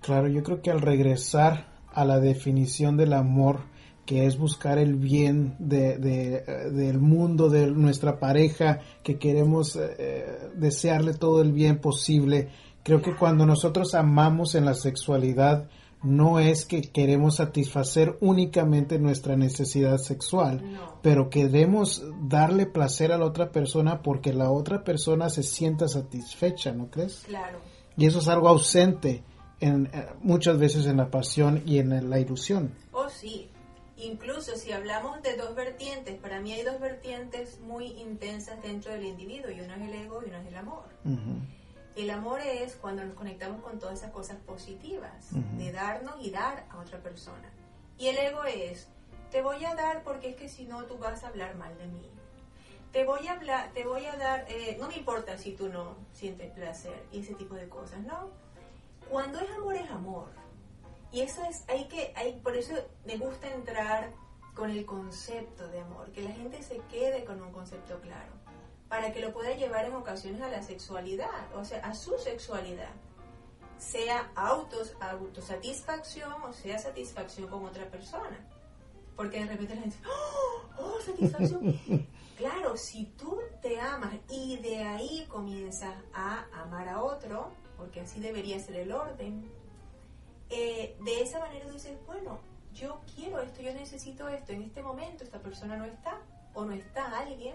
Claro, 0.00 0.28
yo 0.28 0.42
creo 0.42 0.62
que 0.62 0.70
al 0.70 0.80
regresar 0.80 1.68
a 1.92 2.06
la 2.06 2.18
definición 2.18 2.96
del 2.96 3.12
amor, 3.12 3.60
que 4.06 4.24
es 4.24 4.38
buscar 4.38 4.78
el 4.78 4.96
bien 4.96 5.54
de, 5.58 5.98
del 5.98 6.98
mundo, 6.98 7.50
de 7.50 7.70
nuestra 7.70 8.18
pareja, 8.18 8.80
que 9.02 9.18
queremos 9.18 9.76
eh, 9.76 10.50
desearle 10.54 11.12
todo 11.12 11.42
el 11.42 11.52
bien 11.52 11.78
posible, 11.78 12.48
creo 12.82 13.02
que 13.02 13.14
cuando 13.14 13.44
nosotros 13.44 13.94
amamos 13.94 14.54
en 14.54 14.64
la 14.64 14.74
sexualidad, 14.74 15.68
no 16.02 16.38
es 16.38 16.64
que 16.64 16.82
queremos 16.82 17.36
satisfacer 17.36 18.16
únicamente 18.20 18.98
nuestra 18.98 19.36
necesidad 19.36 19.98
sexual, 19.98 20.62
pero 21.02 21.28
queremos 21.28 22.02
darle 22.22 22.66
placer 22.66 23.12
a 23.12 23.18
la 23.18 23.26
otra 23.26 23.52
persona 23.52 24.02
porque 24.02 24.32
la 24.32 24.50
otra 24.50 24.82
persona 24.82 25.28
se 25.28 25.42
sienta 25.42 25.88
satisfecha, 25.88 26.72
¿no 26.72 26.90
crees? 26.90 27.24
Claro. 27.26 27.60
Y 27.96 28.06
eso 28.06 28.20
es 28.20 28.28
algo 28.28 28.48
ausente 28.48 29.22
en, 29.60 29.86
eh, 29.92 30.06
muchas 30.22 30.58
veces 30.58 30.86
en 30.86 30.96
la 30.96 31.10
pasión 31.10 31.62
y 31.66 31.78
en 31.78 32.08
la 32.08 32.18
ilusión. 32.18 32.74
Oh, 32.92 33.08
sí. 33.08 33.50
Incluso 33.98 34.56
si 34.56 34.72
hablamos 34.72 35.20
de 35.20 35.36
dos 35.36 35.54
vertientes, 35.54 36.18
para 36.18 36.40
mí 36.40 36.52
hay 36.54 36.62
dos 36.62 36.80
vertientes 36.80 37.60
muy 37.60 37.88
intensas 38.00 38.62
dentro 38.62 38.92
del 38.92 39.04
individuo, 39.04 39.50
y 39.50 39.60
uno 39.60 39.74
es 39.74 39.82
el 39.82 39.94
ego 39.94 40.22
y 40.24 40.30
uno 40.30 40.38
es 40.38 40.46
el 40.46 40.56
amor. 40.56 40.84
El 41.96 42.10
amor 42.10 42.40
es 42.40 42.76
cuando 42.76 43.04
nos 43.04 43.14
conectamos 43.14 43.62
con 43.62 43.78
todas 43.78 43.98
esas 43.98 44.12
cosas 44.12 44.36
positivas, 44.38 45.28
de 45.58 45.72
darnos 45.72 46.14
y 46.20 46.30
dar 46.30 46.64
a 46.70 46.78
otra 46.78 46.98
persona. 46.98 47.50
Y 47.98 48.06
el 48.08 48.18
ego 48.18 48.44
es, 48.44 48.88
te 49.30 49.42
voy 49.42 49.64
a 49.64 49.74
dar 49.74 50.02
porque 50.04 50.30
es 50.30 50.36
que 50.36 50.48
si 50.48 50.64
no 50.64 50.84
tú 50.84 50.98
vas 50.98 51.24
a 51.24 51.28
hablar 51.28 51.56
mal 51.56 51.76
de 51.78 51.86
mí. 51.86 52.08
Te 52.92 53.04
voy 53.04 53.26
a 53.28 53.32
hablar, 53.32 53.70
te 53.72 53.84
voy 53.84 54.06
a 54.06 54.16
dar, 54.16 54.46
eh, 54.48 54.76
no 54.80 54.88
me 54.88 54.96
importa 54.96 55.36
si 55.36 55.52
tú 55.52 55.68
no 55.68 55.96
sientes 56.12 56.50
placer 56.52 57.04
y 57.12 57.20
ese 57.20 57.34
tipo 57.34 57.54
de 57.54 57.68
cosas, 57.68 58.00
¿no? 58.00 58.30
Cuando 59.08 59.38
es 59.40 59.50
amor 59.50 59.74
es 59.74 59.90
amor. 59.90 60.28
Y 61.12 61.20
eso 61.20 61.42
es, 61.44 61.64
hay 61.68 61.86
que, 61.88 62.12
hay, 62.16 62.40
por 62.40 62.56
eso 62.56 62.74
me 63.04 63.16
gusta 63.16 63.48
entrar 63.52 64.12
con 64.54 64.70
el 64.70 64.84
concepto 64.84 65.68
de 65.68 65.80
amor, 65.80 66.10
que 66.12 66.22
la 66.22 66.30
gente 66.30 66.62
se 66.62 66.78
quede 66.90 67.24
con 67.24 67.40
un 67.42 67.52
concepto 67.52 68.00
claro 68.00 68.39
para 68.90 69.12
que 69.12 69.20
lo 69.20 69.32
pueda 69.32 69.54
llevar 69.54 69.84
en 69.84 69.94
ocasiones 69.94 70.42
a 70.42 70.48
la 70.48 70.62
sexualidad, 70.64 71.54
o 71.54 71.64
sea, 71.64 71.78
a 71.78 71.94
su 71.94 72.18
sexualidad, 72.18 72.90
sea 73.78 74.32
autos, 74.34 74.94
autosatisfacción 75.00 76.42
o 76.42 76.52
sea 76.52 76.76
satisfacción 76.76 77.46
con 77.46 77.64
otra 77.64 77.88
persona. 77.88 78.36
Porque 79.14 79.38
de 79.38 79.46
repente 79.46 79.76
la 79.76 79.82
gente 79.82 79.96
dice, 79.96 80.08
¡oh, 80.10 80.82
oh 80.82 81.00
satisfacción! 81.00 81.78
claro, 82.36 82.76
si 82.76 83.04
tú 83.16 83.38
te 83.62 83.80
amas 83.80 84.12
y 84.28 84.56
de 84.56 84.82
ahí 84.82 85.24
comienzas 85.28 85.94
a 86.12 86.46
amar 86.52 86.88
a 86.88 87.00
otro, 87.00 87.52
porque 87.76 88.00
así 88.00 88.18
debería 88.18 88.58
ser 88.58 88.74
el 88.74 88.90
orden, 88.90 89.48
eh, 90.48 90.96
de 91.00 91.22
esa 91.22 91.38
manera 91.38 91.64
tú 91.64 91.74
dices, 91.74 91.96
bueno, 92.06 92.40
yo 92.74 93.02
quiero 93.14 93.38
esto, 93.38 93.62
yo 93.62 93.72
necesito 93.72 94.28
esto, 94.28 94.50
en 94.50 94.62
este 94.62 94.82
momento 94.82 95.22
esta 95.22 95.38
persona 95.38 95.76
no 95.76 95.84
está 95.84 96.20
o 96.54 96.64
no 96.64 96.72
está 96.72 97.20
alguien 97.20 97.54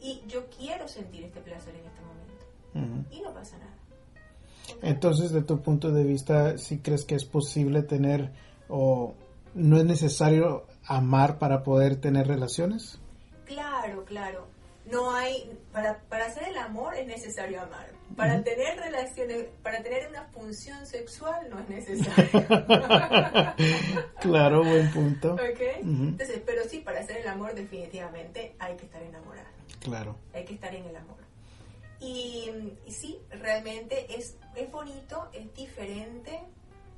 y 0.00 0.22
yo 0.26 0.46
quiero 0.50 0.88
sentir 0.88 1.24
este 1.24 1.40
placer 1.40 1.74
en 1.74 1.86
este 1.86 2.00
momento. 2.02 3.08
Y 3.10 3.20
no 3.20 3.32
pasa 3.32 3.58
nada. 3.58 3.74
Entonces, 4.82 5.32
de 5.32 5.42
tu 5.42 5.60
punto 5.60 5.90
de 5.90 6.04
vista, 6.04 6.58
¿sí 6.58 6.78
crees 6.78 7.04
que 7.04 7.14
es 7.14 7.24
posible 7.24 7.82
tener 7.82 8.32
o 8.68 9.14
no 9.54 9.78
es 9.78 9.84
necesario 9.84 10.66
amar 10.84 11.38
para 11.38 11.62
poder 11.62 11.96
tener 11.96 12.28
relaciones? 12.28 13.00
Claro, 13.46 14.04
claro. 14.04 14.46
No 14.90 15.10
hay, 15.10 15.50
para, 15.72 15.98
para 16.08 16.26
hacer 16.26 16.48
el 16.48 16.58
amor 16.58 16.94
es 16.94 17.06
necesario 17.06 17.60
amar. 17.62 17.88
Para 18.16 18.42
tener 18.42 18.78
relaciones, 18.78 19.46
para 19.62 19.82
tener 19.82 20.08
una 20.08 20.24
función 20.24 20.86
sexual 20.86 21.48
no 21.50 21.60
es 21.60 21.68
necesario. 21.68 22.46
claro, 24.20 24.64
buen 24.64 24.90
punto. 24.90 25.36
Entonces, 25.38 26.42
pero 26.44 26.64
sí, 26.64 26.80
para 26.80 27.00
hacer 27.00 27.18
el 27.18 27.28
amor 27.28 27.54
definitivamente 27.54 28.54
hay 28.58 28.76
que 28.76 28.86
estar 28.86 29.02
enamorado. 29.02 29.48
Claro. 29.80 30.16
Hay 30.34 30.44
que 30.44 30.54
estar 30.54 30.74
en 30.74 30.86
el 30.86 30.96
amor. 30.96 31.18
Y, 32.00 32.50
sí, 32.88 33.18
realmente 33.30 34.06
es, 34.16 34.36
es 34.54 34.70
bonito, 34.70 35.28
es 35.32 35.52
diferente 35.54 36.40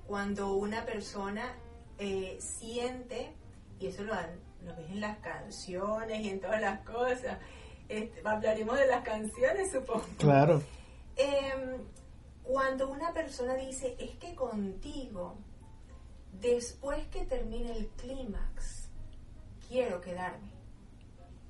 cuando 0.07 0.55
una 0.55 0.85
persona 0.85 1.55
eh, 1.99 2.37
siente, 2.41 3.33
y 3.79 3.87
eso 3.87 4.03
lo, 4.03 4.15
lo 4.15 4.77
ves 4.77 4.91
en 4.91 5.01
las 5.01 5.19
canciones 5.19 6.21
y 6.21 6.29
en 6.29 6.41
todas 6.41 6.61
las 6.61 6.81
cosas, 6.81 7.39
este, 7.91 8.23
hablaremos 8.25 8.79
de 8.79 8.87
las 8.87 9.03
canciones, 9.03 9.73
supongo. 9.73 10.05
Claro. 10.17 10.63
Em, 11.17 11.83
cuando 12.45 12.89
una 12.89 13.13
persona 13.13 13.55
dice, 13.57 13.97
es 13.99 14.17
que 14.17 14.35
contigo, 14.35 15.37
después 16.41 17.05
que 17.09 17.25
termine 17.27 17.73
el 17.77 17.89
clímax, 17.89 18.89
quiero 19.69 20.01
quedarme. 20.01 20.53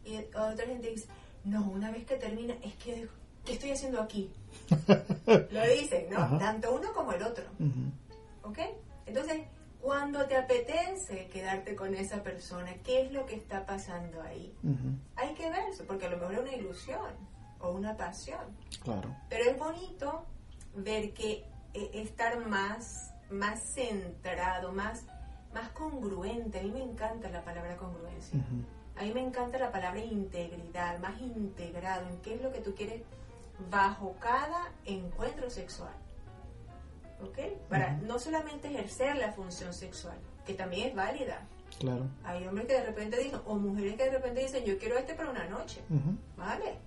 Y 0.05 0.17
otra 0.35 0.67
gente 0.67 0.91
dice, 0.91 1.09
no, 1.45 1.69
una 1.69 1.91
vez 1.91 2.07
que 2.07 2.17
termina, 2.17 2.55
es 2.63 2.75
que, 2.77 3.07
¿qué 3.45 3.53
estoy 3.53 3.73
haciendo 3.73 4.01
aquí? 4.01 4.33
Lo 5.27 5.67
dicen, 5.67 6.09
¿no? 6.11 6.39
Tanto 6.39 6.75
uno 6.75 6.93
como 6.95 7.13
el 7.13 7.23
otro. 7.23 7.45
¿Ok? 8.43 8.59
Entonces, 9.05 9.43
cuando 9.81 10.27
te 10.27 10.37
apetece 10.37 11.29
quedarte 11.29 11.75
con 11.75 11.95
esa 11.95 12.23
persona, 12.23 12.75
¿qué 12.85 13.03
es 13.03 13.13
lo 13.13 13.25
que 13.25 13.35
está 13.35 13.65
pasando 13.65 14.23
ahí? 14.23 14.55
Hay 15.17 15.20
que 15.41 15.51
verse, 15.51 15.85
porque 15.85 16.07
a 16.07 16.11
lo 16.11 16.19
mejor 16.19 16.35
es 16.35 16.41
una 16.41 16.53
ilusión 16.53 17.13
o 17.61 17.71
una 17.73 17.97
pasión. 17.97 18.57
Claro. 18.83 19.15
Pero 19.29 19.51
es 19.51 19.59
bonito 19.59 20.27
ver 20.75 21.13
que 21.13 21.45
eh, 21.75 21.91
estar 21.95 22.39
más, 22.47 23.15
más 23.31 23.61
centrado, 23.75 24.73
más, 24.73 25.05
más 25.55 25.71
congruente. 25.71 26.61
A 26.61 26.63
mí 26.63 26.71
me 26.71 26.83
encanta 26.83 27.29
la 27.31 27.43
palabra 27.45 27.77
congruencia. 27.77 28.41
A 28.97 29.03
mí 29.03 29.13
me 29.13 29.21
encanta 29.21 29.59
la 29.59 29.73
palabra 29.73 30.01
integridad, 30.01 30.99
más 30.99 31.21
integrado 31.21 32.09
en 32.09 32.21
qué 32.21 32.35
es 32.35 32.43
lo 32.43 32.53
que 32.53 32.61
tú 32.61 32.75
quieres 32.75 33.03
bajo 33.71 34.15
cada 34.21 34.73
encuentro 34.85 35.49
sexual. 35.51 35.95
¿ok? 37.23 37.39
Para 37.69 37.93
no 37.93 38.19
solamente 38.19 38.69
ejercer 38.69 39.17
la 39.17 39.33
función 39.33 39.73
sexual, 39.73 40.19
que 40.47 40.55
también 40.55 40.89
es 40.89 40.95
válida. 40.95 41.47
Claro. 41.79 42.07
Hay 42.25 42.47
hombres 42.47 42.67
que 42.67 42.75
de 42.75 42.85
repente 42.85 43.19
dicen, 43.19 43.41
o 43.47 43.55
mujeres 43.55 43.97
que 43.97 44.05
de 44.05 44.11
repente 44.11 44.43
dicen, 44.43 44.65
yo 44.65 44.79
quiero 44.79 44.99
este 44.99 45.15
para 45.15 45.31
una 45.31 45.49
noche. 45.49 45.81
¿Vale? 46.37 46.79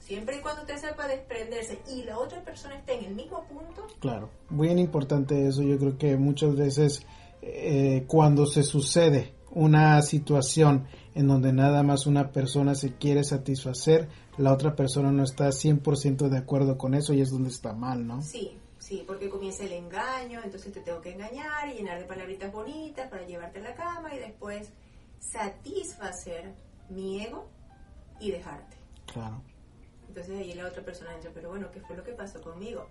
Siempre 0.00 0.38
y 0.38 0.40
cuando 0.40 0.62
usted 0.62 0.76
sepa 0.76 1.06
desprenderse 1.06 1.78
y 1.88 2.02
la 2.02 2.18
otra 2.18 2.42
persona 2.42 2.76
esté 2.76 2.98
en 2.98 3.04
el 3.04 3.14
mismo 3.14 3.44
punto. 3.44 3.86
Claro, 4.00 4.30
bien 4.48 4.78
importante 4.78 5.46
eso. 5.46 5.62
Yo 5.62 5.78
creo 5.78 5.98
que 5.98 6.16
muchas 6.16 6.56
veces 6.56 7.06
eh, 7.42 8.04
cuando 8.08 8.46
se 8.46 8.62
sucede 8.62 9.34
una 9.52 10.00
situación 10.02 10.86
en 11.14 11.26
donde 11.26 11.52
nada 11.52 11.82
más 11.82 12.06
una 12.06 12.32
persona 12.32 12.74
se 12.74 12.94
quiere 12.94 13.24
satisfacer, 13.24 14.08
la 14.36 14.52
otra 14.52 14.74
persona 14.74 15.10
no 15.12 15.22
está 15.24 15.48
100% 15.48 16.28
de 16.28 16.38
acuerdo 16.38 16.78
con 16.78 16.94
eso 16.94 17.14
y 17.14 17.20
es 17.20 17.30
donde 17.30 17.50
está 17.50 17.72
mal, 17.72 18.06
¿no? 18.06 18.22
Sí, 18.22 18.56
Sí, 18.90 19.04
porque 19.06 19.30
comienza 19.30 19.62
el 19.62 19.72
engaño, 19.72 20.40
entonces 20.42 20.72
te 20.72 20.80
tengo 20.80 21.00
que 21.00 21.12
engañar 21.12 21.68
y 21.68 21.74
llenar 21.74 22.00
de 22.00 22.06
palabritas 22.06 22.52
bonitas 22.52 23.08
para 23.08 23.24
llevarte 23.24 23.60
a 23.60 23.62
la 23.62 23.74
cama 23.76 24.12
y 24.12 24.18
después 24.18 24.68
satisfacer 25.20 26.56
mi 26.88 27.24
ego 27.24 27.48
y 28.18 28.32
dejarte. 28.32 28.76
Claro. 29.12 29.44
Entonces 30.08 30.36
ahí 30.36 30.54
la 30.54 30.66
otra 30.66 30.84
persona 30.84 31.14
entra, 31.14 31.30
pero 31.32 31.50
bueno, 31.50 31.70
¿qué 31.70 31.80
fue 31.82 31.96
lo 31.96 32.02
que 32.02 32.14
pasó 32.14 32.40
conmigo? 32.40 32.88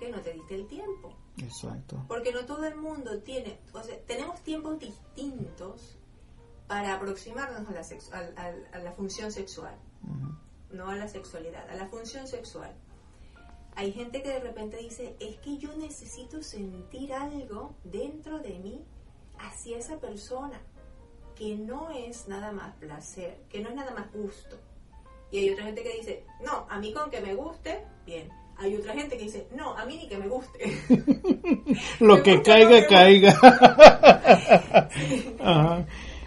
Que 0.00 0.10
no 0.10 0.20
te 0.20 0.32
diste 0.32 0.56
el 0.56 0.66
tiempo. 0.66 1.16
Exacto. 1.38 2.04
Porque 2.08 2.32
no 2.32 2.44
todo 2.44 2.66
el 2.66 2.74
mundo 2.74 3.22
tiene, 3.22 3.60
o 3.72 3.84
sea, 3.84 3.96
tenemos 4.08 4.42
tiempos 4.42 4.80
distintos 4.80 5.96
para 6.66 6.92
aproximarnos 6.92 7.68
a 7.68 7.72
la, 7.72 8.58
a, 8.72 8.78
la 8.80 8.90
función 8.90 9.30
sexual, 9.30 9.76
no 10.72 10.88
a 10.88 10.96
la 10.96 11.06
sexualidad, 11.06 11.70
a 11.70 11.76
la 11.76 11.86
función 11.86 12.26
sexual. 12.26 12.74
Hay 13.76 13.92
gente 13.92 14.22
que 14.22 14.28
de 14.28 14.40
repente 14.40 14.76
dice, 14.76 15.16
es 15.18 15.36
que 15.38 15.58
yo 15.58 15.76
necesito 15.76 16.42
sentir 16.42 17.12
algo 17.12 17.74
dentro 17.82 18.38
de 18.38 18.58
mí 18.58 18.84
hacia 19.38 19.78
esa 19.78 19.98
persona, 19.98 20.60
que 21.34 21.56
no 21.56 21.90
es 21.90 22.28
nada 22.28 22.52
más 22.52 22.74
placer, 22.76 23.38
que 23.48 23.60
no 23.60 23.70
es 23.70 23.74
nada 23.74 23.92
más 23.92 24.12
gusto. 24.12 24.56
Y 25.32 25.38
hay 25.38 25.50
otra 25.50 25.64
gente 25.64 25.82
que 25.82 25.96
dice, 25.96 26.24
no, 26.44 26.66
a 26.70 26.78
mí 26.78 26.92
con 26.92 27.10
que 27.10 27.20
me 27.20 27.34
guste, 27.34 27.84
bien. 28.06 28.28
Hay 28.56 28.76
otra 28.76 28.94
gente 28.94 29.16
que 29.16 29.24
dice, 29.24 29.48
no, 29.52 29.76
a 29.76 29.84
mí 29.84 29.96
ni 29.96 30.08
que 30.08 30.18
me 30.18 30.28
guste. 30.28 30.78
lo 32.00 32.22
que 32.22 32.40
caiga, 32.42 32.86
caiga. 32.86 33.36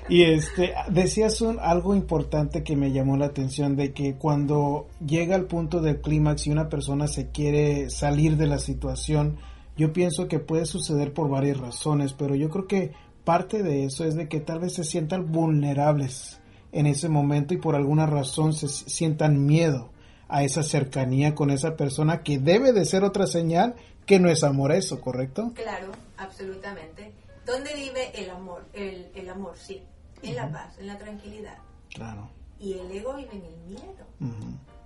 Y 0.09 0.23
este, 0.23 0.73
decías 0.89 1.41
un, 1.41 1.59
algo 1.59 1.93
importante 1.93 2.63
que 2.63 2.77
me 2.77 2.93
llamó 2.93 3.17
la 3.17 3.25
atención 3.25 3.75
de 3.75 3.91
que 3.91 4.15
cuando 4.15 4.87
llega 5.05 5.35
al 5.35 5.47
punto 5.47 5.81
del 5.81 5.99
clímax 5.99 6.47
y 6.47 6.51
una 6.51 6.69
persona 6.69 7.09
se 7.09 7.29
quiere 7.31 7.89
salir 7.89 8.37
de 8.37 8.47
la 8.47 8.57
situación, 8.57 9.37
yo 9.75 9.91
pienso 9.91 10.29
que 10.29 10.39
puede 10.39 10.65
suceder 10.65 11.13
por 11.13 11.29
varias 11.29 11.57
razones, 11.57 12.13
pero 12.13 12.35
yo 12.35 12.49
creo 12.49 12.67
que 12.67 12.93
parte 13.25 13.63
de 13.63 13.83
eso 13.83 14.05
es 14.05 14.15
de 14.15 14.29
que 14.29 14.39
tal 14.39 14.59
vez 14.59 14.75
se 14.75 14.85
sientan 14.85 15.29
vulnerables 15.29 16.39
en 16.71 16.85
ese 16.85 17.09
momento 17.09 17.53
y 17.53 17.57
por 17.57 17.75
alguna 17.75 18.05
razón 18.05 18.53
se 18.53 18.69
sientan 18.69 19.45
miedo 19.45 19.89
a 20.29 20.43
esa 20.43 20.63
cercanía 20.63 21.35
con 21.35 21.49
esa 21.49 21.75
persona 21.75 22.23
que 22.23 22.37
debe 22.37 22.71
de 22.71 22.85
ser 22.85 23.03
otra 23.03 23.27
señal 23.27 23.75
que 24.05 24.19
no 24.19 24.29
es 24.29 24.45
amor 24.45 24.71
eso, 24.71 25.01
¿correcto? 25.01 25.51
Claro, 25.53 25.91
absolutamente. 26.15 27.11
¿Dónde 27.45 27.73
vive 27.75 28.11
el 28.21 28.29
amor? 28.29 28.65
El, 28.73 29.09
el 29.13 29.29
amor, 29.29 29.57
sí 29.57 29.81
en 30.21 30.35
la 30.35 30.51
paz, 30.51 30.77
en 30.77 30.87
la 30.87 30.97
tranquilidad. 30.97 31.57
Claro. 31.89 32.29
Y 32.59 32.73
el 32.73 32.91
ego 32.91 33.15
vive 33.15 33.35
en 33.35 33.45
el 33.45 33.57
miedo. 33.67 34.05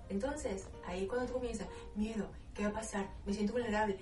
Entonces, 0.08 0.66
ahí 0.86 1.06
cuando 1.06 1.26
tú 1.26 1.34
comienzas, 1.34 1.66
miedo, 1.94 2.28
¿qué 2.54 2.64
va 2.64 2.70
a 2.70 2.74
pasar? 2.74 3.08
Me 3.24 3.32
siento 3.32 3.54
vulnerable. 3.54 3.98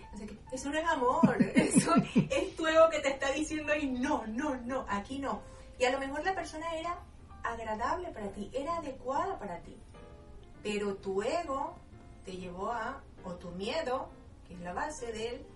eso 0.50 0.70
no 0.70 0.78
es 0.78 0.88
amor, 0.88 1.36
eso 1.54 1.94
es 2.14 2.56
tu 2.56 2.66
ego 2.66 2.90
que 2.90 3.00
te 3.00 3.10
está 3.10 3.30
diciendo 3.32 3.72
ahí, 3.72 3.86
no, 3.86 4.26
no, 4.26 4.56
no, 4.56 4.84
aquí 4.88 5.18
no. 5.18 5.40
Y 5.78 5.84
a 5.84 5.92
lo 5.92 5.98
mejor 5.98 6.24
la 6.24 6.34
persona 6.34 6.74
era 6.74 6.98
agradable 7.42 8.08
para 8.08 8.28
ti, 8.32 8.50
era 8.52 8.76
adecuada 8.76 9.38
para 9.38 9.60
ti. 9.60 9.76
Pero 10.62 10.96
tu 10.96 11.22
ego 11.22 11.76
te 12.24 12.36
llevó 12.36 12.72
a, 12.72 13.02
o 13.24 13.34
tu 13.34 13.50
miedo, 13.52 14.08
que 14.46 14.54
es 14.54 14.60
la 14.60 14.72
base 14.72 15.12
de 15.12 15.28
él, 15.28 15.46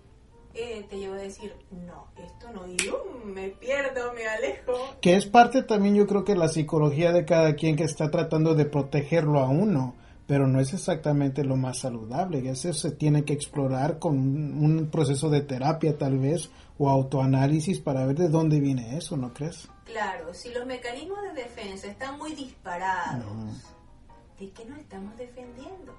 eh, 0.55 0.87
te 0.89 0.99
llevo 0.99 1.15
a 1.15 1.19
decir, 1.19 1.53
no, 1.71 2.07
esto 2.17 2.53
no, 2.53 2.67
y 2.67 2.77
me 3.25 3.49
pierdo, 3.49 4.13
me 4.13 4.27
alejo. 4.27 4.73
Que 5.01 5.17
es 5.17 5.27
parte 5.27 5.63
también 5.63 5.97
yo 5.97 6.07
creo 6.07 6.25
que 6.25 6.37
la 6.37 6.49
psicología 6.49 7.13
de 7.13 7.25
cada 7.25 7.55
quien 7.55 7.75
que 7.77 7.85
está 7.85 8.11
tratando 8.11 8.55
de 8.55 8.65
protegerlo 8.65 9.41
a 9.41 9.49
uno, 9.49 9.95
pero 10.27 10.47
no 10.47 10.61
es 10.61 10.73
exactamente 10.73 11.45
lo 11.45 11.57
más 11.57 11.81
saludable, 11.81 12.49
eso 12.49 12.73
se 12.73 12.93
tiene 12.93 13.25
que 13.25 13.33
explorar 13.33 13.99
con 13.99 14.17
un, 14.17 14.89
proceso 14.91 15.29
de 15.29 15.43
terapia 15.43 15.99
tal 15.99 16.19
vez 16.19 16.51
o 16.79 16.89
autoanálisis 16.89 17.81
para 17.81 18.07
ver 18.07 18.17
de 18.17 18.29
dónde 18.29 18.61
viene 18.61 18.97
eso, 18.97 19.17
¿no 19.17 19.35
crees? 19.35 19.69
Claro, 19.85 20.33
si 20.33 20.51
los 20.53 20.67
mecanismos 20.67 21.21
de 21.23 21.43
defensa 21.43 21.89
están 21.89 22.17
muy 22.17 22.33
disparados, 22.35 23.65
¿de 24.39 24.51
qué 24.51 24.65
nos 24.67 24.79
estamos 24.79 25.17
defendiendo? 25.17 25.95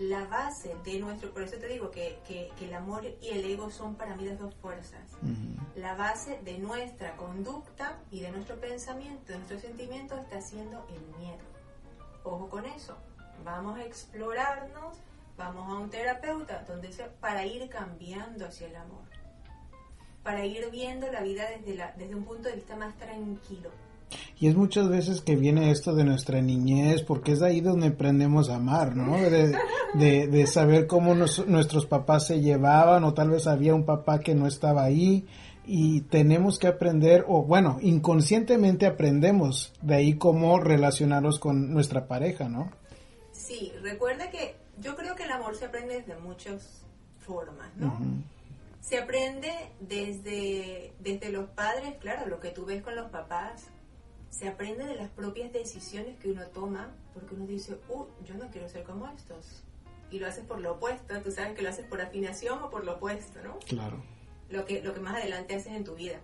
La 0.00 0.24
base 0.24 0.74
de 0.82 0.98
nuestro, 0.98 1.30
por 1.30 1.42
eso 1.42 1.58
te 1.58 1.68
digo 1.68 1.90
que, 1.90 2.18
el 2.60 2.74
amor 2.74 3.04
y 3.20 3.28
el 3.28 3.44
ego 3.44 3.70
son 3.70 3.96
para 3.96 4.16
mí 4.16 4.24
las 4.24 4.38
dos 4.38 4.54
fuerzas. 4.54 5.02
La 5.76 5.94
base 5.94 6.40
de 6.42 6.58
nuestra 6.58 7.16
conducta 7.16 7.98
y 8.10 8.20
de 8.20 8.30
nuestro 8.30 8.58
pensamiento, 8.58 9.32
de 9.32 9.38
nuestro 9.38 9.60
sentimiento 9.60 10.16
está 10.16 10.40
siendo 10.40 10.86
el 10.88 11.02
miedo. 11.18 11.44
Ojo 12.24 12.48
con 12.48 12.64
eso. 12.64 12.96
Vamos 13.44 13.78
a 13.78 13.84
explorarnos, 13.84 14.96
vamos 15.36 15.68
a 15.68 15.78
un 15.78 15.90
terapeuta 15.90 16.64
donde 16.66 16.88
para 17.20 17.44
ir 17.44 17.68
cambiando 17.68 18.46
hacia 18.46 18.68
el 18.68 18.76
amor. 18.76 19.04
para 20.22 20.44
ir 20.44 20.70
viendo 20.70 21.10
la 21.10 21.22
vida 21.22 21.48
desde, 21.48 21.74
la, 21.74 21.92
desde 21.92 22.14
un 22.14 22.24
punto 22.24 22.48
de 22.48 22.56
vista 22.56 22.76
más 22.76 22.94
tranquilo. 22.96 23.70
Y 24.38 24.48
es 24.48 24.56
muchas 24.56 24.88
veces 24.88 25.20
que 25.20 25.36
viene 25.36 25.70
esto 25.70 25.94
de 25.94 26.04
nuestra 26.04 26.40
niñez, 26.40 27.02
porque 27.02 27.32
es 27.32 27.42
ahí 27.42 27.60
donde 27.60 27.88
aprendemos 27.88 28.48
a 28.48 28.56
amar, 28.56 28.96
¿no? 28.96 29.16
De, 29.18 29.56
de, 30.26 30.46
saber 30.46 30.86
cómo 30.86 31.14
nuestros 31.14 31.86
papás 31.86 32.26
se 32.26 32.40
llevaban, 32.40 33.04
o 33.04 33.14
tal 33.14 33.30
vez 33.30 33.46
había 33.46 33.74
un 33.74 33.84
papá 33.84 34.20
que 34.20 34.34
no 34.34 34.46
estaba 34.46 34.84
ahí, 34.84 35.26
y 35.66 36.00
tenemos 36.02 36.58
que 36.58 36.66
aprender, 36.66 37.24
o 37.28 37.42
bueno, 37.42 37.78
inconscientemente 37.80 38.86
aprendemos 38.86 39.72
de 39.82 39.94
ahí 39.94 40.14
cómo 40.14 40.58
relacionarnos 40.58 41.38
con 41.38 41.72
nuestra 41.72 42.06
pareja, 42.06 42.48
¿no? 42.48 42.70
Sí, 43.32 43.72
recuerda 43.82 44.30
que 44.30 44.56
yo 44.80 44.96
creo 44.96 45.14
que 45.14 45.24
el 45.24 45.32
amor 45.32 45.54
se 45.56 45.66
aprende 45.66 46.02
de 46.02 46.16
muchas 46.16 46.82
formas, 47.18 47.70
¿no? 47.76 47.98
Se 48.80 48.98
aprende 48.98 49.52
desde, 49.80 50.92
desde 50.98 51.30
los 51.30 51.48
padres, 51.50 51.96
claro, 52.00 52.26
lo 52.26 52.40
que 52.40 52.50
tú 52.50 52.64
ves 52.64 52.82
con 52.82 52.96
los 52.96 53.10
papás, 53.10 53.66
se 54.30 54.48
aprende 54.48 54.86
de 54.86 54.94
las 54.94 55.10
propias 55.10 55.52
decisiones 55.52 56.18
que 56.18 56.30
uno 56.30 56.46
toma, 56.46 56.94
porque 57.12 57.34
uno 57.34 57.46
dice, 57.46 57.78
uh, 57.88 58.06
yo 58.24 58.34
no 58.34 58.48
quiero 58.50 58.68
ser 58.68 58.84
como 58.84 59.06
estos. 59.08 59.64
Y 60.10 60.18
lo 60.18 60.26
haces 60.26 60.44
por 60.44 60.60
lo 60.60 60.72
opuesto, 60.72 61.20
tú 61.20 61.30
sabes 61.30 61.54
que 61.54 61.62
lo 61.62 61.68
haces 61.68 61.86
por 61.86 62.00
afinación 62.00 62.62
o 62.62 62.70
por 62.70 62.84
lo 62.84 62.94
opuesto, 62.94 63.42
¿no? 63.42 63.58
Claro. 63.60 64.02
Lo 64.48 64.64
que, 64.64 64.82
lo 64.82 64.94
que 64.94 65.00
más 65.00 65.16
adelante 65.16 65.54
haces 65.54 65.74
en 65.74 65.84
tu 65.84 65.94
vida. 65.94 66.20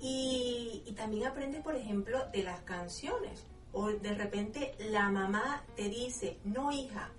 Y, 0.00 0.82
y 0.86 0.92
también 0.92 1.26
aprendes, 1.26 1.62
por 1.62 1.76
ejemplo, 1.76 2.26
de 2.32 2.42
las 2.42 2.60
canciones. 2.60 3.46
O 3.72 3.88
de 3.88 4.14
repente 4.14 4.74
la 4.90 5.08
mamá 5.10 5.62
te 5.76 5.88
dice, 5.88 6.38
no 6.44 6.72
hija, 6.72 7.10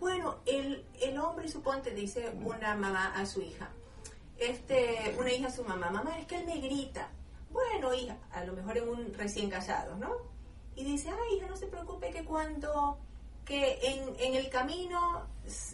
bueno, 0.00 0.38
el, 0.46 0.86
el 1.02 1.18
hombre, 1.18 1.46
suponte, 1.48 1.90
dice 1.90 2.32
una 2.42 2.74
mamá 2.74 3.12
a 3.14 3.26
su 3.26 3.42
hija, 3.42 3.70
este, 4.38 5.14
una 5.18 5.30
hija 5.30 5.48
a 5.48 5.50
su 5.50 5.62
mamá, 5.62 5.90
mamá, 5.90 6.18
es 6.18 6.26
que 6.26 6.38
él 6.38 6.46
me 6.46 6.58
grita. 6.58 7.10
Bueno, 7.50 7.92
hija, 7.94 8.16
a 8.32 8.44
lo 8.44 8.52
mejor 8.52 8.78
en 8.78 8.88
un 8.88 9.14
recién 9.14 9.50
casado, 9.50 9.96
¿no? 9.96 10.10
Y 10.76 10.84
dice, 10.84 11.10
ay, 11.10 11.36
hija, 11.36 11.46
no 11.48 11.56
se 11.56 11.66
preocupe 11.66 12.10
que 12.10 12.24
cuando, 12.24 12.98
que 13.44 13.78
en, 13.82 14.14
en 14.18 14.34
el 14.34 14.48
camino 14.48 15.26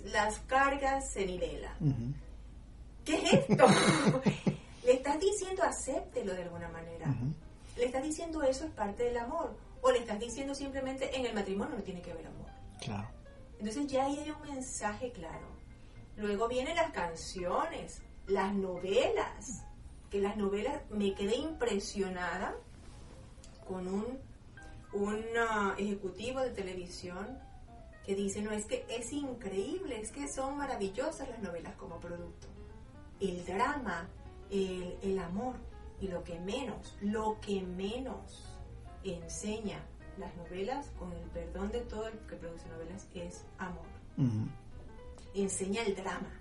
las 0.05 0.39
cargas 0.41 1.11
se 1.13 1.27
nivelan. 1.27 2.15
¿Qué 3.05 3.17
es 3.17 3.33
esto? 3.33 3.67
Le 4.85 4.93
estás 4.93 5.19
diciendo 5.21 5.63
acéptelo 5.65 6.33
de 6.33 6.43
alguna 6.45 6.69
manera. 6.69 7.13
Le 7.77 7.87
estás 7.87 8.03
diciendo 8.03 8.43
eso 8.43 8.65
es 8.65 8.71
parte 8.71 9.05
del 9.05 9.17
amor. 9.19 9.57
O 9.83 9.91
le 9.91 9.99
estás 9.99 10.19
diciendo 10.19 10.55
simplemente 10.55 11.17
en 11.17 11.27
el 11.27 11.35
matrimonio 11.35 11.77
no 11.77 11.83
tiene 11.83 12.01
que 12.01 12.13
haber 12.13 12.27
amor. 12.27 12.47
Claro. 12.81 13.09
Entonces 13.59 13.87
ya 13.87 14.05
ahí 14.05 14.19
hay 14.19 14.31
un 14.31 14.43
mensaje 14.43 15.11
claro. 15.13 15.47
Luego 16.17 16.49
vienen 16.49 16.77
las 16.77 16.93
canciones, 16.93 18.01
las 18.27 18.55
novelas, 18.55 19.65
que 20.17 20.23
las 20.23 20.39
novelas 20.39 20.81
me 20.89 21.15
quedé 21.15 21.37
impresionada 21.37 22.55
con 23.69 23.87
un, 23.87 24.19
un 24.95 25.23
ah, 25.39 25.75
ejecutivo 25.77 26.41
de 26.41 26.51
televisión 26.53 27.39
que 28.07 28.15
dice, 28.15 28.41
no, 28.41 28.51
es 28.51 28.65
que 28.65 28.87
es 28.89 29.13
increíble, 29.13 30.01
es 30.01 30.11
que 30.13 30.27
son 30.27 30.57
maravillosas 30.57 31.29
las 31.29 31.43
novelas 31.43 31.75
como 31.75 32.01
producto. 32.01 32.47
El 33.21 33.45
drama, 33.45 34.09
el, 34.51 34.97
el 35.03 35.19
amor 35.19 35.57
y 36.01 36.09
lo 36.09 36.25
que 36.25 36.41
menos, 36.41 36.97
lo 37.03 37.39
que 37.43 37.61
menos 37.61 38.49
enseña 39.05 39.85
las 40.17 40.35
novelas, 40.37 40.93
con 40.99 41.13
el 41.13 41.29
perdón 41.29 41.73
de 41.73 41.81
todo 41.81 42.09
el 42.09 42.19
que 42.21 42.37
produce 42.37 42.67
novelas, 42.71 43.07
es 43.15 43.45
amor. 43.59 43.85
Enseña 45.35 45.83
el 45.83 45.95
drama, 45.95 46.41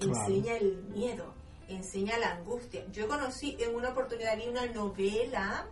enseña 0.00 0.56
el 0.56 0.82
miedo, 0.86 1.34
enseña 1.74 2.18
la 2.18 2.32
angustia. 2.32 2.84
Yo 2.90 3.08
conocí 3.08 3.56
en 3.60 3.74
una 3.74 3.90
oportunidad, 3.90 4.36
vi 4.36 4.48
una 4.48 4.66
novela 4.66 5.66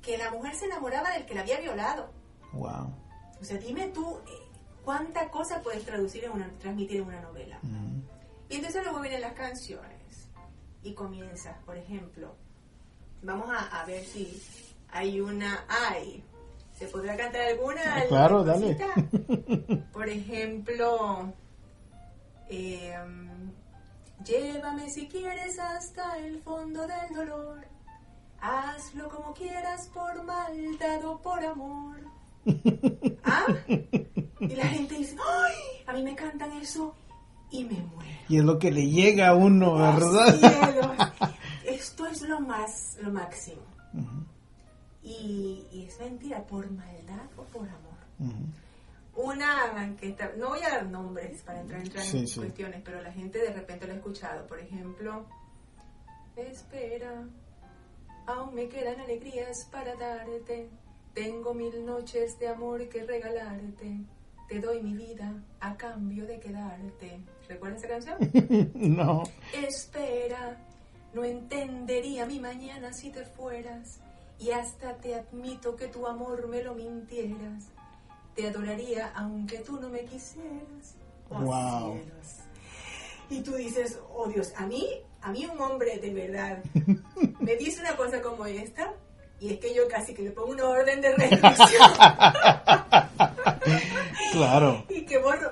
que 0.00 0.18
la 0.18 0.30
mujer 0.30 0.54
se 0.54 0.66
enamoraba 0.66 1.10
del 1.12 1.26
que 1.26 1.34
la 1.34 1.42
había 1.42 1.60
violado. 1.60 2.10
Wow. 2.52 2.94
O 3.40 3.44
sea, 3.44 3.58
dime 3.58 3.88
tú, 3.88 4.18
eh, 4.26 4.48
¿cuánta 4.84 5.30
cosa 5.30 5.62
puedes 5.62 5.84
traducir 5.84 6.24
en 6.24 6.32
una, 6.32 6.50
transmitir 6.58 6.98
en 6.98 7.06
una 7.06 7.20
novela? 7.20 7.58
Y 8.48 8.56
entonces 8.56 8.82
luego 8.82 9.00
vienen 9.00 9.20
las 9.20 9.32
canciones 9.32 10.28
y 10.82 10.94
comienza, 10.94 11.58
por 11.64 11.76
ejemplo, 11.76 12.34
vamos 13.22 13.48
a, 13.50 13.80
a 13.80 13.84
ver 13.86 14.04
si 14.04 14.42
hay 14.90 15.20
una, 15.20 15.64
hay, 15.68 16.22
¿se 16.74 16.86
podrá 16.86 17.16
cantar 17.16 17.42
alguna? 17.42 18.04
Claro, 18.08 18.44
dale. 18.44 18.76
Por 19.92 20.08
ejemplo, 20.08 21.32
eh, 22.48 22.94
Llévame 24.24 24.88
si 24.88 25.08
quieres 25.08 25.58
hasta 25.58 26.18
el 26.18 26.40
fondo 26.42 26.86
del 26.86 27.14
dolor. 27.14 27.60
Hazlo 28.40 29.08
como 29.08 29.34
quieras 29.34 29.88
por 29.88 30.22
maldad 30.22 31.04
o 31.04 31.18
por 31.20 31.44
amor. 31.44 31.96
¿Ah? 33.24 33.46
Y 33.66 34.54
la 34.54 34.66
gente 34.66 34.96
dice, 34.96 35.16
¡ay! 35.16 35.84
A 35.86 35.92
mí 35.92 36.02
me 36.02 36.14
cantan 36.14 36.52
eso 36.52 36.94
y 37.50 37.64
me 37.64 37.80
muero. 37.80 38.10
Y 38.28 38.38
es 38.38 38.44
lo 38.44 38.58
que 38.58 38.70
le 38.70 38.88
llega 38.88 39.28
a 39.28 39.34
uno, 39.34 39.74
¿verdad? 39.74 41.14
Esto 41.64 42.06
es 42.06 42.22
lo 42.22 42.40
más, 42.40 42.98
lo 43.00 43.10
máximo. 43.12 43.62
y, 45.02 45.66
y, 45.72 45.86
es 45.88 45.98
mentira, 45.98 46.44
por 46.44 46.70
maldad 46.70 47.26
o 47.36 47.42
por 47.44 47.68
amor. 47.68 48.32
Una 49.14 49.94
que 50.00 50.08
está, 50.08 50.32
no 50.38 50.50
voy 50.50 50.62
a 50.62 50.70
dar 50.70 50.86
nombres 50.86 51.42
para 51.42 51.60
entrar, 51.60 51.82
en 51.82 51.90
cuestiones, 51.90 52.82
pero 52.82 53.02
la 53.02 53.12
gente 53.12 53.38
de 53.38 53.52
repente 53.52 53.86
lo 53.86 53.92
ha 53.92 53.96
escuchado. 53.96 54.46
Por 54.46 54.58
ejemplo, 54.58 55.26
espera, 56.34 57.28
aún 58.26 58.54
me 58.54 58.68
quedan 58.68 59.00
alegrías 59.00 59.68
para 59.70 59.94
darte. 59.96 60.70
Tengo 61.12 61.52
mil 61.52 61.84
noches 61.84 62.38
de 62.38 62.48
amor 62.48 62.88
que 62.88 63.04
regalarte. 63.04 63.98
Te 64.48 64.60
doy 64.60 64.82
mi 64.82 64.94
vida 64.94 65.34
a 65.60 65.76
cambio 65.76 66.26
de 66.26 66.40
quedarte. 66.40 67.20
¿Recuerdas 67.48 67.84
esa 67.84 68.16
canción? 68.16 68.70
no. 68.96 69.24
Espera, 69.52 70.58
no 71.12 71.22
entendería 71.22 72.24
mi 72.24 72.40
mañana 72.40 72.94
si 72.94 73.10
te 73.10 73.26
fueras. 73.26 74.00
Y 74.38 74.52
hasta 74.52 74.96
te 74.96 75.14
admito 75.14 75.76
que 75.76 75.88
tu 75.88 76.06
amor 76.06 76.48
me 76.48 76.62
lo 76.62 76.74
mintieras 76.74 77.70
te 78.34 78.48
adoraría 78.48 79.12
aunque 79.14 79.58
tú 79.58 79.80
no 79.80 79.88
me 79.88 80.04
quisieras. 80.04 80.96
Oh, 81.30 81.40
wow. 81.40 82.00
Y 83.30 83.40
tú 83.40 83.54
dices, 83.54 83.98
oh 84.14 84.28
Dios, 84.28 84.52
a 84.56 84.66
mí, 84.66 84.86
a 85.22 85.30
mí 85.30 85.46
un 85.46 85.60
hombre 85.60 85.98
de 85.98 86.12
verdad 86.12 86.62
me 87.40 87.56
dice 87.56 87.80
una 87.80 87.96
cosa 87.96 88.20
como 88.20 88.44
esta 88.46 88.94
y 89.42 89.54
es 89.54 89.58
que 89.58 89.74
yo 89.74 89.88
casi 89.88 90.14
que 90.14 90.22
le 90.22 90.30
pongo 90.30 90.52
una 90.52 90.68
orden 90.68 91.00
de 91.00 91.16
restricción. 91.16 91.90
claro. 94.32 94.84
Y 94.88 95.04
que 95.04 95.18
borro, 95.18 95.51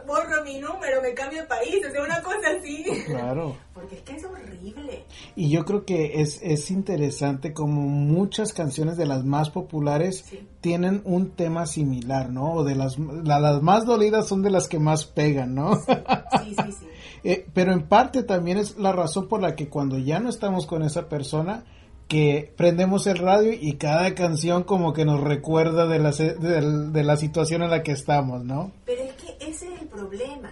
mi 0.52 0.60
número, 0.60 1.00
me 1.02 1.14
cambio 1.14 1.42
de 1.42 1.48
país, 1.48 1.80
o 1.86 1.90
sea, 1.90 2.02
una 2.02 2.22
cosa 2.22 2.50
así. 2.58 2.84
Claro. 3.06 3.56
Porque 3.74 3.96
es 3.96 4.02
que 4.02 4.16
es 4.16 4.24
horrible. 4.24 5.04
Y 5.36 5.50
yo 5.50 5.64
creo 5.64 5.84
que 5.84 6.20
es, 6.20 6.40
es 6.42 6.70
interesante 6.70 7.52
como 7.52 7.82
muchas 7.82 8.52
canciones 8.52 8.96
de 8.96 9.06
las 9.06 9.24
más 9.24 9.50
populares 9.50 10.24
tienen 10.60 11.02
un 11.04 11.30
tema 11.30 11.66
similar, 11.66 12.30
¿no? 12.30 12.52
O 12.52 12.64
de 12.64 12.74
las, 12.74 12.98
las 12.98 13.62
más 13.62 13.86
dolidas 13.86 14.28
son 14.28 14.42
de 14.42 14.50
las 14.50 14.68
que 14.68 14.78
más 14.78 15.06
pegan, 15.06 15.54
¿no? 15.54 15.76
Sí, 15.76 16.54
sí, 16.64 16.72
sí. 16.72 16.86
Eh, 17.22 17.46
pero 17.52 17.74
en 17.74 17.86
parte 17.86 18.22
también 18.22 18.56
es 18.56 18.78
la 18.78 18.92
razón 18.92 19.28
por 19.28 19.42
la 19.42 19.54
que 19.54 19.68
cuando 19.68 19.98
ya 19.98 20.20
no 20.20 20.30
estamos 20.30 20.64
con 20.64 20.82
esa 20.82 21.06
persona, 21.10 21.64
que 22.10 22.52
prendemos 22.56 23.06
el 23.06 23.18
radio 23.18 23.52
y 23.52 23.74
cada 23.76 24.16
canción 24.16 24.64
como 24.64 24.92
que 24.92 25.04
nos 25.04 25.20
recuerda 25.20 25.86
de 25.86 26.00
la, 26.00 26.10
de, 26.10 27.04
la 27.04 27.16
situación 27.16 27.62
en 27.62 27.70
la 27.70 27.84
que 27.84 27.92
estamos, 27.92 28.44
¿no? 28.44 28.72
Pero 28.84 29.04
es 29.04 29.12
que 29.12 29.36
ese 29.38 29.72
es 29.72 29.80
el 29.80 29.86
problema, 29.86 30.50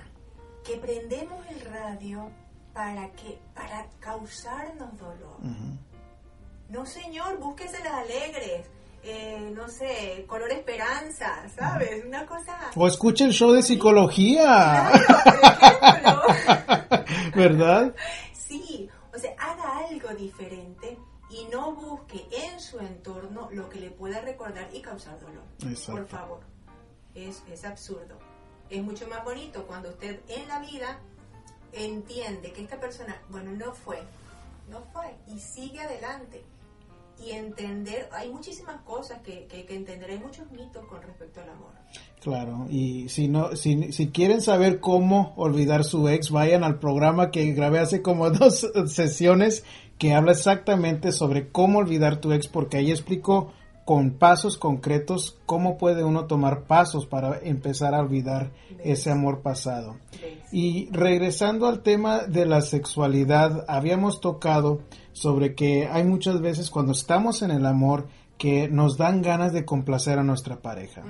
que 0.64 0.76
prendemos 0.76 1.44
el 1.50 1.60
radio 1.62 2.30
para 2.72 3.10
que 3.10 3.40
para 3.56 3.88
causarnos 3.98 4.96
dolor. 4.98 5.40
No, 6.68 6.86
señor, 6.86 7.40
búsquese 7.40 7.82
las 7.82 7.94
alegres. 7.94 8.68
Eh, 9.02 9.52
no 9.52 9.68
sé, 9.68 10.24
color 10.28 10.52
esperanza, 10.52 11.48
¿sabes? 11.56 12.04
Una 12.04 12.24
cosa... 12.24 12.56
O 12.76 12.86
escuche 12.86 13.24
el 13.24 13.32
show 13.32 13.50
de 13.50 13.62
psicología. 13.62 14.92
¿Verdad? 17.34 17.94
Sí, 18.32 18.88
o 19.12 19.18
sea, 19.18 19.32
haga 19.38 19.88
algo 19.88 20.08
diferente 20.14 20.98
y 21.38 21.44
no 21.46 21.72
busque 21.72 22.26
en 22.30 22.58
su 22.60 22.80
entorno 22.80 23.48
lo 23.52 23.68
que 23.68 23.80
le 23.80 23.90
pueda 23.90 24.20
recordar 24.20 24.68
y 24.72 24.80
causar 24.80 25.20
dolor. 25.20 25.44
Por 25.86 26.06
favor. 26.06 26.40
Es, 27.14 27.42
es 27.50 27.64
absurdo. 27.64 28.18
Es 28.70 28.82
mucho 28.82 29.06
más 29.08 29.24
bonito 29.24 29.66
cuando 29.66 29.90
usted 29.90 30.20
en 30.28 30.48
la 30.48 30.60
vida 30.60 30.98
entiende 31.72 32.52
que 32.52 32.62
esta 32.62 32.80
persona, 32.80 33.20
bueno, 33.28 33.52
no 33.52 33.72
fue, 33.72 34.02
no 34.68 34.82
fue, 34.92 35.14
y 35.26 35.38
sigue 35.38 35.80
adelante. 35.80 36.44
Y 37.24 37.30
entender, 37.32 38.08
hay 38.12 38.30
muchísimas 38.30 38.80
cosas 38.82 39.20
que, 39.22 39.46
que 39.46 39.64
que 39.64 39.74
entender, 39.74 40.10
hay 40.10 40.18
muchos 40.18 40.50
mitos 40.50 40.84
con 40.86 41.02
respecto 41.02 41.40
al 41.40 41.50
amor. 41.50 41.72
Claro, 42.20 42.66
y 42.68 43.08
si 43.08 43.28
no, 43.28 43.54
si, 43.56 43.92
si 43.92 44.08
quieren 44.08 44.40
saber 44.40 44.80
cómo 44.80 45.34
olvidar 45.36 45.84
su 45.84 46.08
ex, 46.08 46.30
vayan 46.30 46.64
al 46.64 46.78
programa 46.78 47.30
que 47.30 47.52
grabé 47.52 47.78
hace 47.78 48.02
como 48.02 48.30
dos 48.30 48.70
sesiones 48.86 49.64
que 49.98 50.14
habla 50.14 50.32
exactamente 50.32 51.12
sobre 51.12 51.48
cómo 51.48 51.78
olvidar 51.78 52.20
tu 52.20 52.32
ex, 52.32 52.48
porque 52.48 52.78
ahí 52.78 52.90
explico 52.90 53.52
con 53.88 54.10
pasos 54.10 54.58
concretos 54.58 55.38
cómo 55.46 55.78
puede 55.78 56.04
uno 56.04 56.26
tomar 56.26 56.64
pasos 56.64 57.06
para 57.06 57.38
empezar 57.38 57.94
a 57.94 58.00
olvidar 58.00 58.52
ese 58.84 59.10
amor 59.10 59.40
pasado. 59.40 59.96
Y 60.52 60.90
regresando 60.90 61.66
al 61.66 61.82
tema 61.82 62.24
de 62.24 62.44
la 62.44 62.60
sexualidad, 62.60 63.64
habíamos 63.66 64.20
tocado 64.20 64.82
sobre 65.12 65.54
que 65.54 65.88
hay 65.90 66.04
muchas 66.04 66.42
veces 66.42 66.68
cuando 66.68 66.92
estamos 66.92 67.40
en 67.40 67.50
el 67.50 67.64
amor 67.64 68.08
que 68.36 68.68
nos 68.68 68.98
dan 68.98 69.22
ganas 69.22 69.54
de 69.54 69.64
complacer 69.64 70.18
a 70.18 70.22
nuestra 70.22 70.60
pareja. 70.60 71.02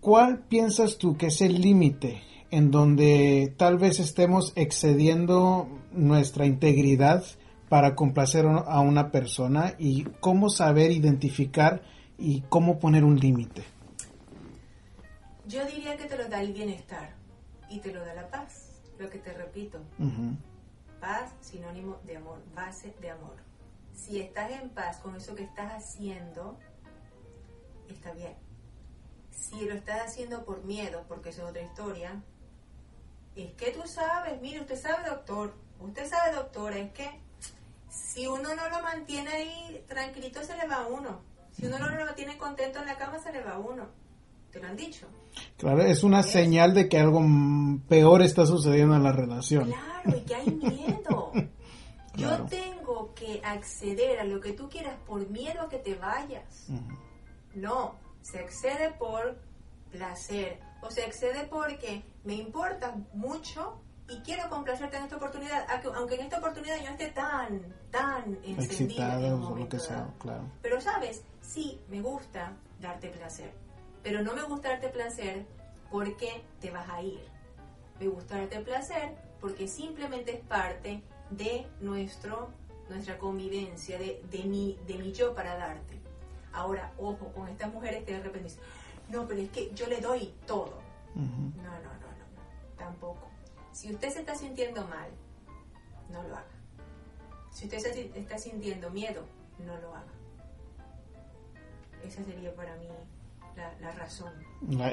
¿Cuál 0.00 0.44
piensas 0.48 0.96
tú 0.96 1.18
que 1.18 1.26
es 1.26 1.42
el 1.42 1.60
límite 1.60 2.22
en 2.50 2.70
donde 2.70 3.52
tal 3.58 3.76
vez 3.76 4.00
estemos 4.00 4.54
excediendo 4.56 5.68
nuestra 5.92 6.46
integridad 6.46 7.22
para 7.68 7.94
complacer 7.94 8.46
a 8.46 8.80
una 8.80 9.10
persona 9.10 9.74
y 9.78 10.04
cómo 10.20 10.48
saber 10.48 10.90
identificar 10.90 11.82
y 12.18 12.42
cómo 12.42 12.78
poner 12.78 13.04
un 13.04 13.18
límite? 13.18 13.64
Yo 15.46 15.64
diría 15.66 15.96
que 15.96 16.04
te 16.06 16.16
lo 16.16 16.28
da 16.28 16.40
el 16.40 16.52
bienestar 16.52 17.14
y 17.68 17.80
te 17.80 17.92
lo 17.92 18.04
da 18.04 18.14
la 18.14 18.28
paz, 18.28 18.80
lo 18.98 19.08
que 19.10 19.18
te 19.18 19.32
repito. 19.32 19.80
Paz, 21.00 21.32
sinónimo 21.40 21.98
de 22.04 22.16
amor, 22.16 22.42
base 22.54 22.94
de 23.00 23.10
amor. 23.10 23.36
Si 23.94 24.20
estás 24.20 24.50
en 24.50 24.70
paz 24.70 24.98
con 24.98 25.16
eso 25.16 25.34
que 25.34 25.44
estás 25.44 25.72
haciendo, 25.72 26.58
está 27.88 28.12
bien. 28.12 28.34
Si 29.30 29.64
lo 29.64 29.74
estás 29.74 30.06
haciendo 30.06 30.44
por 30.44 30.64
miedo, 30.64 31.04
porque 31.08 31.30
es 31.30 31.38
otra 31.38 31.62
historia, 31.62 32.22
es 33.36 33.52
que 33.52 33.70
tú 33.70 33.82
sabes, 33.86 34.40
mire, 34.40 34.60
usted 34.60 34.76
sabe, 34.76 35.08
doctor, 35.08 35.54
usted 35.78 36.08
sabe, 36.08 36.34
doctora, 36.34 36.78
es 36.78 36.92
que 36.92 37.25
si 37.96 38.26
uno 38.26 38.54
no 38.54 38.68
lo 38.68 38.82
mantiene 38.82 39.30
ahí 39.30 39.84
tranquilito, 39.88 40.42
se 40.42 40.56
le 40.56 40.66
va 40.66 40.76
a 40.76 40.86
uno. 40.86 41.20
Si 41.52 41.66
uno 41.66 41.78
no 41.78 42.04
lo 42.04 42.14
tiene 42.14 42.36
contento 42.36 42.80
en 42.80 42.86
la 42.86 42.96
cama, 42.96 43.18
se 43.18 43.32
le 43.32 43.42
va 43.42 43.52
a 43.52 43.58
uno. 43.58 43.88
¿Te 44.50 44.60
lo 44.60 44.68
han 44.68 44.76
dicho? 44.76 45.06
Claro, 45.56 45.82
es 45.82 46.02
una 46.02 46.22
señal 46.22 46.74
de 46.74 46.88
que 46.88 46.98
algo 46.98 47.22
peor 47.88 48.22
está 48.22 48.46
sucediendo 48.46 48.94
en 48.94 49.02
la 49.02 49.12
relación. 49.12 49.70
Claro, 49.70 50.18
y 50.18 50.20
que 50.20 50.34
hay 50.34 50.50
miedo. 50.50 51.32
Yo 52.16 52.44
tengo 52.46 53.14
que 53.14 53.40
acceder 53.44 54.20
a 54.20 54.24
lo 54.24 54.40
que 54.40 54.52
tú 54.52 54.68
quieras 54.68 54.98
por 55.06 55.28
miedo 55.28 55.62
a 55.62 55.68
que 55.68 55.78
te 55.78 55.94
vayas. 55.94 56.68
No, 57.54 57.96
se 58.22 58.38
accede 58.38 58.90
por 58.98 59.38
placer. 59.90 60.58
O 60.82 60.90
se 60.90 61.04
accede 61.04 61.46
porque 61.46 62.02
me 62.24 62.34
importa 62.34 62.96
mucho 63.12 63.80
y 64.08 64.20
quiero 64.20 64.48
complacerte 64.48 64.96
en 64.96 65.04
esta 65.04 65.16
oportunidad, 65.16 65.66
aunque 65.94 66.14
en 66.14 66.22
esta 66.22 66.38
oportunidad 66.38 66.76
yo 66.80 66.90
esté 66.90 67.08
tan, 67.08 67.74
tan 67.90 68.38
encendida 68.44 69.20
en 69.20 69.32
o 69.34 69.56
lo 69.56 69.68
que 69.68 69.78
sea, 69.78 70.08
claro. 70.18 70.44
Pero 70.62 70.80
sabes, 70.80 71.24
sí, 71.40 71.80
me 71.88 72.00
gusta 72.00 72.52
darte 72.80 73.08
placer, 73.08 73.52
pero 74.02 74.22
no 74.22 74.34
me 74.34 74.42
gusta 74.42 74.70
darte 74.70 74.88
placer 74.88 75.44
porque 75.90 76.42
te 76.60 76.70
vas 76.70 76.88
a 76.88 77.02
ir. 77.02 77.20
Me 77.98 78.06
gusta 78.08 78.36
darte 78.36 78.60
placer 78.60 79.16
porque 79.40 79.66
simplemente 79.66 80.36
es 80.36 80.40
parte 80.40 81.02
de 81.30 81.66
nuestro, 81.80 82.50
nuestra 82.88 83.18
convivencia, 83.18 83.98
de, 83.98 84.22
de, 84.30 84.44
mi, 84.44 84.78
de 84.86 84.98
mi 84.98 85.12
yo 85.12 85.34
para 85.34 85.56
darte. 85.56 85.98
Ahora, 86.52 86.92
ojo, 86.98 87.32
con 87.34 87.48
estas 87.48 87.72
mujeres 87.72 88.04
que 88.04 88.12
de 88.12 88.22
repente 88.22 88.48
dicen, 88.50 88.62
no, 89.08 89.26
pero 89.26 89.40
es 89.40 89.50
que 89.50 89.74
yo 89.74 89.86
le 89.88 90.00
doy 90.00 90.32
todo. 90.46 90.78
No, 91.14 91.22
no, 91.22 91.70
no, 91.72 91.72
no, 91.88 92.76
tampoco 92.76 93.35
si 93.76 93.92
usted 93.92 94.08
se 94.08 94.20
está 94.20 94.34
sintiendo 94.34 94.80
mal, 94.86 95.10
no 96.10 96.22
lo 96.22 96.34
haga. 96.34 96.46
Si 97.50 97.66
usted 97.66 97.78
se 97.78 98.18
está 98.18 98.38
sintiendo 98.38 98.88
miedo, 98.90 99.22
no 99.58 99.76
lo 99.76 99.94
haga. 99.94 100.14
Esa 102.02 102.24
sería 102.24 102.54
para 102.54 102.74
mí 102.76 102.86
la, 103.54 103.90
razón. 103.92 104.32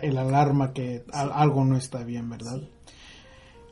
el 0.02 0.18
alarma 0.18 0.74
que 0.74 1.06
algo 1.14 1.64
no 1.64 1.78
está 1.78 2.04
bien, 2.04 2.30
¿verdad? 2.30 2.60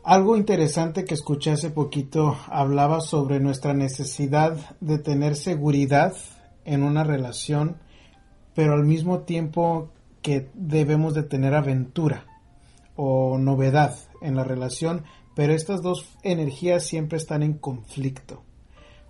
Algo 0.06 0.38
interesante 0.38 1.04
que 1.04 1.16
escuché 1.16 1.52
hace 1.52 1.72
poquito 1.72 2.38
hablaba 2.48 3.02
sobre 3.02 3.42
nuestra 3.42 3.74
necesidad 3.74 4.78
de 4.80 4.98
tener 4.98 5.36
seguridad 5.36 6.16
en 6.64 6.84
una 6.84 7.04
relación, 7.04 7.82
pero 8.56 8.76
al 8.76 8.86
mismo 8.86 9.24
tiempo 9.24 9.90
que 10.22 10.50
debemos 10.54 11.14
de 11.14 11.24
tener 11.24 11.54
aventura 11.54 12.26
o 12.96 13.38
novedad 13.38 13.94
en 14.22 14.36
la 14.36 14.44
relación, 14.44 15.04
pero 15.36 15.54
estas 15.54 15.82
dos 15.82 16.06
energías 16.24 16.84
siempre 16.84 17.18
están 17.18 17.44
en 17.44 17.54
conflicto. 17.54 18.44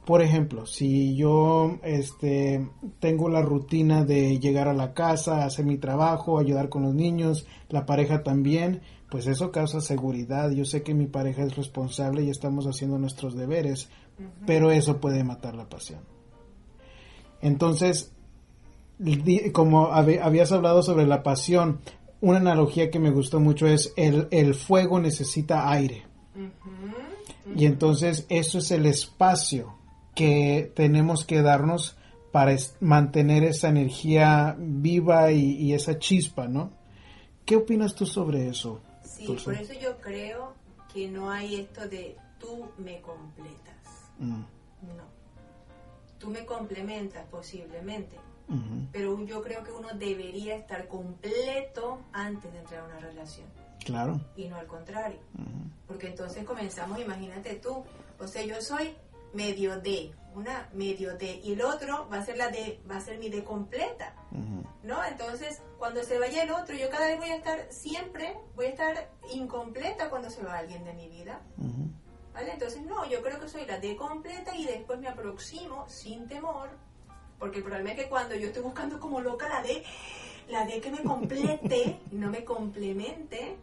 Por 0.06 0.22
ejemplo, 0.24 0.66
si 0.66 1.16
yo 1.16 1.78
este, 1.84 2.68
tengo 3.00 3.30
la 3.30 3.42
rutina 3.42 4.04
de 4.04 4.40
llegar 4.40 4.68
a 4.68 4.74
la 4.74 4.94
casa, 4.94 5.46
hacer 5.46 5.66
mi 5.66 5.78
trabajo, 5.78 6.40
ayudar 6.40 6.70
con 6.70 6.82
los 6.82 6.96
niños, 6.96 7.46
la 7.70 7.86
pareja 7.86 8.24
también, 8.24 8.82
pues 9.12 9.28
eso 9.28 9.52
causa 9.52 9.80
seguridad. 9.80 10.52
Yo 10.52 10.66
sé 10.66 10.82
que 10.82 10.96
mi 10.96 11.06
pareja 11.06 11.44
es 11.44 11.56
responsable 11.56 12.24
y 12.24 12.30
estamos 12.30 12.66
haciendo 12.66 12.98
nuestros 12.98 13.36
deberes, 13.36 13.90
pero 14.48 14.72
eso 14.72 15.00
puede 15.00 15.24
matar 15.24 15.56
la 15.56 15.70
pasión. 15.70 16.00
Entonces, 17.42 18.12
como 19.54 19.88
habías 19.88 20.52
hablado 20.52 20.82
sobre 20.82 21.06
la 21.06 21.24
pasión, 21.24 21.80
una 22.22 22.38
analogía 22.38 22.90
que 22.90 23.00
me 23.00 23.10
gustó 23.10 23.40
mucho 23.40 23.68
es 23.68 23.94
el, 23.98 24.28
el 24.32 24.54
fuego 24.54 25.00
necesita 25.00 25.70
aire. 25.70 26.06
Y 27.56 27.66
entonces 27.66 28.26
eso 28.30 28.60
es 28.60 28.72
el 28.72 28.86
espacio 28.86 29.76
que 30.16 30.72
tenemos 30.76 31.26
que 31.26 31.42
darnos 31.42 31.98
para 32.32 32.56
mantener 32.80 33.44
esa 33.44 33.70
energía 33.70 34.56
viva 34.58 35.32
y, 35.32 35.74
esa 35.74 36.00
chispa, 36.00 36.48
¿no? 36.48 36.72
¿Qué 37.46 37.58
opinas 37.58 37.94
tú 37.94 38.06
sobre 38.06 38.48
eso? 38.48 38.82
Sí, 39.04 39.28
por 39.44 39.54
eso 39.54 39.74
yo 39.74 39.98
creo 40.00 40.54
que 40.94 41.10
no 41.10 41.30
hay 41.30 41.56
esto 41.56 41.88
de 41.90 42.16
tú 42.40 42.70
me 42.78 43.02
completas. 43.02 43.76
Mm. 44.20 44.44
No. 44.96 45.04
Tú 46.20 46.30
me 46.30 46.46
complementas 46.46 47.26
posiblemente, 47.30 48.16
pero 48.92 49.24
yo 49.26 49.42
creo 49.42 49.64
que 49.64 49.72
uno 49.72 49.90
debería 49.94 50.56
estar 50.56 50.88
completo 50.88 52.02
antes 52.12 52.52
de 52.52 52.60
entrar 52.60 52.82
a 52.82 52.86
una 52.86 53.00
relación. 53.00 53.48
Claro. 53.84 54.20
Y 54.36 54.48
no 54.48 54.58
al 54.58 54.68
contrario. 54.68 55.20
Porque 55.88 56.08
entonces 56.08 56.44
comenzamos, 56.46 57.00
imagínate 57.00 57.56
tú, 57.56 57.84
o 58.20 58.28
sea, 58.28 58.44
yo 58.44 58.62
soy 58.62 58.96
medio 59.34 59.80
D, 59.80 60.14
una 60.36 60.70
medio 60.74 61.18
D, 61.18 61.42
y 61.44 61.54
el 61.54 61.62
otro 61.62 62.08
va 62.12 62.18
a 62.18 62.26
ser 62.26 62.38
la 62.38 62.50
D, 62.50 62.80
va 62.90 62.98
a 62.98 63.02
ser 63.02 63.18
mi 63.18 63.30
D 63.30 63.44
completa. 63.44 64.14
¿No? 64.84 65.04
Entonces, 65.06 65.62
cuando 65.78 66.04
se 66.04 66.18
vaya 66.18 66.44
el 66.44 66.52
otro, 66.52 66.76
yo 66.76 66.90
cada 66.90 67.08
vez 67.08 67.20
voy 67.20 67.30
a 67.30 67.36
estar, 67.36 67.68
siempre 67.70 68.36
voy 68.56 68.66
a 68.66 68.70
estar 68.70 69.10
incompleta 69.32 70.10
cuando 70.10 70.30
se 70.30 70.44
va 70.44 70.58
alguien 70.58 70.84
de 70.84 70.94
mi 70.94 71.08
vida. 71.08 71.42
¿Vale? 72.34 72.54
Entonces, 72.54 72.82
no, 72.84 73.06
yo 73.10 73.22
creo 73.22 73.40
que 73.40 73.50
soy 73.50 73.66
la 73.66 73.80
D 73.80 73.96
completa 73.96 74.56
y 74.56 74.66
después 74.66 75.00
me 75.00 75.08
aproximo 75.08 75.88
sin 75.88 76.28
temor 76.28 76.70
porque 77.42 77.58
el 77.58 77.64
problema 77.64 77.90
es 77.90 77.96
que 77.96 78.08
cuando 78.08 78.36
yo 78.36 78.50
estoy 78.50 78.62
buscando 78.62 79.00
como 79.00 79.20
loca 79.20 79.50
la 79.50 79.64
D, 79.64 79.84
la 80.48 80.64
D 80.64 80.80
que 80.80 80.92
me 80.92 81.02
complete, 81.02 82.00
no 82.12 82.30
me 82.30 82.46
complemente, 82.46 83.58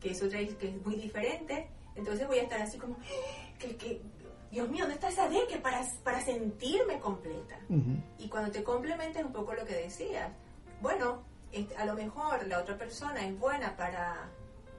que 0.00 0.10
es 0.10 0.20
otra 0.20 0.40
que 0.40 0.68
es 0.70 0.84
muy 0.84 0.96
diferente, 0.96 1.68
entonces 1.94 2.26
voy 2.26 2.40
a 2.40 2.42
estar 2.42 2.60
así 2.60 2.76
como, 2.76 2.96
que, 3.60 3.76
que 3.76 4.02
Dios 4.50 4.68
mío, 4.68 4.80
¿dónde 4.80 4.94
está 4.94 5.10
esa 5.10 5.28
D 5.28 5.46
que 5.48 5.58
para, 5.58 5.80
para 6.02 6.20
sentirme 6.20 6.98
completa? 6.98 7.56
Y 8.18 8.28
cuando 8.28 8.50
te 8.50 8.64
complementa 8.64 9.20
es 9.20 9.26
un 9.26 9.32
poco 9.32 9.54
lo 9.54 9.64
que 9.64 9.74
decías. 9.74 10.32
Bueno, 10.80 11.22
a 11.78 11.84
lo 11.84 11.94
mejor 11.94 12.48
la 12.48 12.58
otra 12.58 12.76
persona 12.76 13.24
es 13.24 13.38
buena 13.38 13.76
para, 13.76 14.28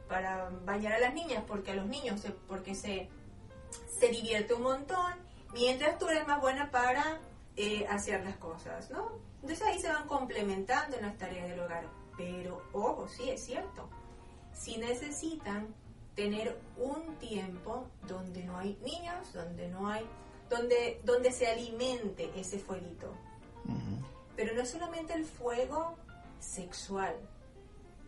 para 0.10 0.50
bañar 0.66 0.92
a 0.92 1.00
las 1.00 1.14
niñas 1.14 1.42
porque 1.48 1.72
a 1.72 1.76
los 1.76 1.86
niños 1.86 2.22
porque 2.50 2.76
se, 2.76 3.08
se 3.98 4.10
divierte 4.10 4.56
un 4.56 4.64
montón, 4.64 5.14
mientras 5.54 5.98
tú 5.98 6.10
eres 6.10 6.28
más 6.28 6.42
buena 6.42 6.70
para 6.70 7.22
eh, 7.58 7.86
hacer 7.88 8.24
las 8.24 8.38
cosas, 8.38 8.90
¿no? 8.92 9.12
Entonces 9.42 9.62
ahí 9.68 9.80
se 9.80 9.90
van 9.90 10.08
complementando 10.08 10.96
en 10.96 11.04
las 11.04 11.18
tareas 11.18 11.50
del 11.50 11.60
hogar. 11.60 11.86
Pero, 12.16 12.62
ojo, 12.74 13.08
sí, 13.08 13.30
es 13.30 13.44
cierto. 13.44 13.90
Si 14.54 14.78
necesitan 14.78 15.74
tener 16.16 16.60
un 16.78 17.16
tiempo 17.18 17.88
donde 18.08 18.44
no 18.44 18.58
hay 18.58 18.78
niños, 18.84 19.32
donde 19.34 19.68
no 19.70 19.88
hay, 19.88 20.04
donde, 20.50 21.00
donde 21.04 21.32
se 21.32 21.48
alimente 21.48 22.32
ese 22.36 22.58
fueguito. 22.58 23.14
Pero 24.36 24.56
no 24.56 24.62
es 24.62 24.70
solamente 24.70 25.14
el 25.14 25.26
fuego 25.26 25.96
sexual, 26.40 27.16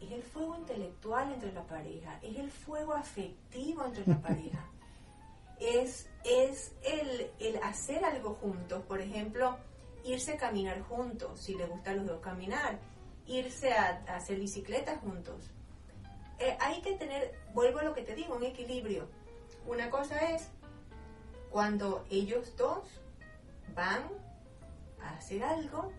es 0.01 0.11
el 0.11 0.23
fuego 0.23 0.55
intelectual 0.55 1.33
entre 1.33 1.51
la 1.51 1.63
pareja, 1.63 2.19
es 2.21 2.37
el 2.37 2.51
fuego 2.51 2.93
afectivo 2.93 3.85
entre 3.85 4.05
la 4.07 4.19
pareja. 4.19 4.65
es, 5.59 6.08
es 6.23 6.73
el, 6.83 7.31
el 7.39 7.57
hacer 7.63 8.03
algo 8.03 8.35
juntos. 8.35 8.83
Por 8.85 9.01
ejemplo, 9.01 9.57
irse 10.03 10.33
a 10.33 10.37
caminar 10.37 10.81
juntos, 10.81 11.39
si 11.39 11.55
les 11.55 11.69
gusta 11.69 11.91
a 11.91 11.95
los 11.95 12.07
dos 12.07 12.21
caminar, 12.21 12.79
irse 13.27 13.73
a, 13.73 14.03
hacer 14.15 14.39
bicicleta 14.39 14.97
juntos. 14.97 15.51
Eh, 16.39 16.57
hay 16.59 16.81
que 16.81 16.95
tener, 16.95 17.35
vuelvo 17.53 17.79
a 17.79 17.83
lo 17.83 17.93
que 17.93 18.01
te 18.01 18.15
digo, 18.15 18.35
un 18.35 18.43
equilibrio. 18.43 19.07
Una 19.67 19.89
cosa 19.89 20.31
es 20.31 20.49
cuando 21.51 22.05
ellos 22.09 22.55
dos 22.57 22.83
van 23.75 24.03
a 25.01 25.15
hacer 25.15 25.43
algo, 25.43 25.91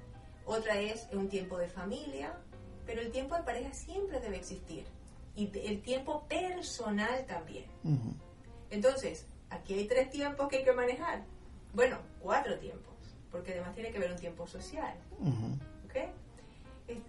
otra 0.47 0.79
es 0.81 1.09
un 1.13 1.29
tiempo 1.29 1.59
de 1.59 1.69
familia, 1.69 2.35
pero 2.87 3.01
el 3.01 3.13
tiempo 3.13 3.37
de 3.37 3.43
pareja 3.43 3.73
siempre 3.75 4.21
debe 4.21 4.37
existir 4.37 4.85
y 5.37 5.51
el 5.67 5.83
tiempo 5.83 6.25
personal 6.29 7.25
también. 7.27 7.67
Entonces, 8.71 9.27
aquí 9.51 9.75
hay 9.75 9.87
tres 9.87 10.11
tiempos 10.11 10.49
que 10.49 10.59
hay 10.59 10.65
que 10.65 10.73
manejar. 10.73 11.25
Bueno, 11.73 11.99
cuatro 12.21 12.59
tiempos, 12.59 12.95
porque 13.31 13.53
además 13.53 13.75
tiene 13.75 13.91
que 13.91 13.99
haber 13.99 14.13
un 14.13 14.19
tiempo 14.19 14.47
social. 14.47 14.95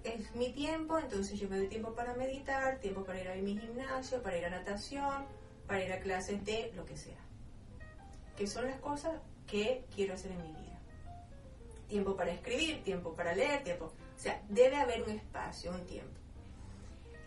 es, 0.04 0.36
mi 0.36 0.52
tiempo, 0.52 1.00
entonces 1.00 1.40
yo 1.40 1.50
me 1.50 1.58
doy 1.58 1.68
tiempo 1.68 1.94
para 1.94 2.14
meditar, 2.14 2.80
tiempo 2.80 3.04
para 3.04 3.22
ir 3.22 3.30
a 3.30 3.36
mi 3.36 3.58
gimnasio, 3.58 4.22
para 4.22 4.38
ir 4.38 4.46
a 4.46 4.50
natación, 4.50 5.26
para 5.68 5.84
ir 5.84 5.92
a 5.92 6.00
clases 6.00 6.44
de 6.46 6.72
lo 6.76 6.86
que 6.86 6.98
sea. 6.98 7.18
Que 8.38 8.48
son 8.48 8.66
las 8.66 8.80
cosas 8.80 9.14
que 9.48 9.86
quiero 9.96 10.14
hacer 10.14 10.32
en 10.32 10.42
mi 10.42 10.50
vida. 10.50 10.80
Tiempo 11.88 12.16
para 12.16 12.32
escribir, 12.32 12.84
tiempo 12.84 13.14
para 13.14 13.34
leer, 13.36 13.64
tiempo... 13.64 13.86
O 13.86 14.20
sea, 14.24 14.42
debe 14.50 14.78
haber 14.78 15.02
un 15.02 15.10
espacio, 15.10 15.72
un 15.72 15.86
tiempo. 15.86 16.20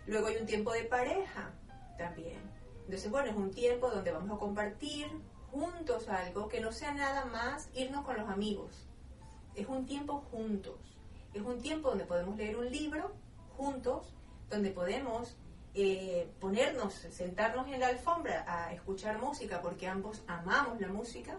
Luego 0.07 0.27
hay 0.27 0.37
un 0.37 0.45
tiempo 0.45 0.71
de 0.71 0.83
pareja 0.83 1.51
también. 1.97 2.39
Entonces, 2.85 3.09
bueno, 3.11 3.29
es 3.29 3.35
un 3.35 3.51
tiempo 3.51 3.89
donde 3.89 4.11
vamos 4.11 4.35
a 4.35 4.39
compartir 4.39 5.07
juntos 5.51 6.07
algo 6.09 6.47
que 6.47 6.61
no 6.61 6.71
sea 6.71 6.93
nada 6.93 7.25
más 7.25 7.69
irnos 7.73 8.05
con 8.05 8.17
los 8.17 8.29
amigos. 8.29 8.87
Es 9.55 9.67
un 9.67 9.85
tiempo 9.85 10.23
juntos. 10.31 10.97
Es 11.33 11.41
un 11.41 11.61
tiempo 11.61 11.89
donde 11.89 12.05
podemos 12.05 12.37
leer 12.37 12.57
un 12.57 12.69
libro 12.71 13.13
juntos, 13.57 14.13
donde 14.49 14.71
podemos 14.71 15.37
eh, 15.73 16.31
ponernos, 16.39 16.93
sentarnos 16.93 17.67
en 17.67 17.79
la 17.79 17.87
alfombra 17.87 18.45
a 18.47 18.73
escuchar 18.73 19.19
música 19.19 19.61
porque 19.61 19.87
ambos 19.87 20.23
amamos 20.27 20.79
la 20.79 20.87
música, 20.87 21.37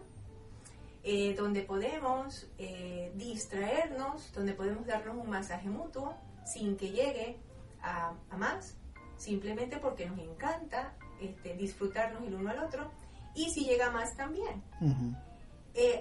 eh, 1.02 1.34
donde 1.34 1.62
podemos 1.62 2.46
eh, 2.58 3.12
distraernos, 3.14 4.32
donde 4.34 4.52
podemos 4.52 4.86
darnos 4.86 5.16
un 5.16 5.30
masaje 5.30 5.70
mutuo 5.70 6.14
sin 6.44 6.76
que 6.76 6.90
llegue 6.90 7.38
a, 7.80 8.12
más, 8.36 8.76
simplemente 9.16 9.78
porque 9.78 10.04
nos 10.06 10.18
encanta 10.18 10.94
este, 11.20 11.54
disfrutarnos 11.54 12.22
el 12.26 12.34
uno 12.34 12.50
al 12.50 12.60
otro 12.60 12.90
y 13.34 13.50
si 13.50 13.64
llega 13.64 13.90
más 13.90 14.16
también. 14.16 14.62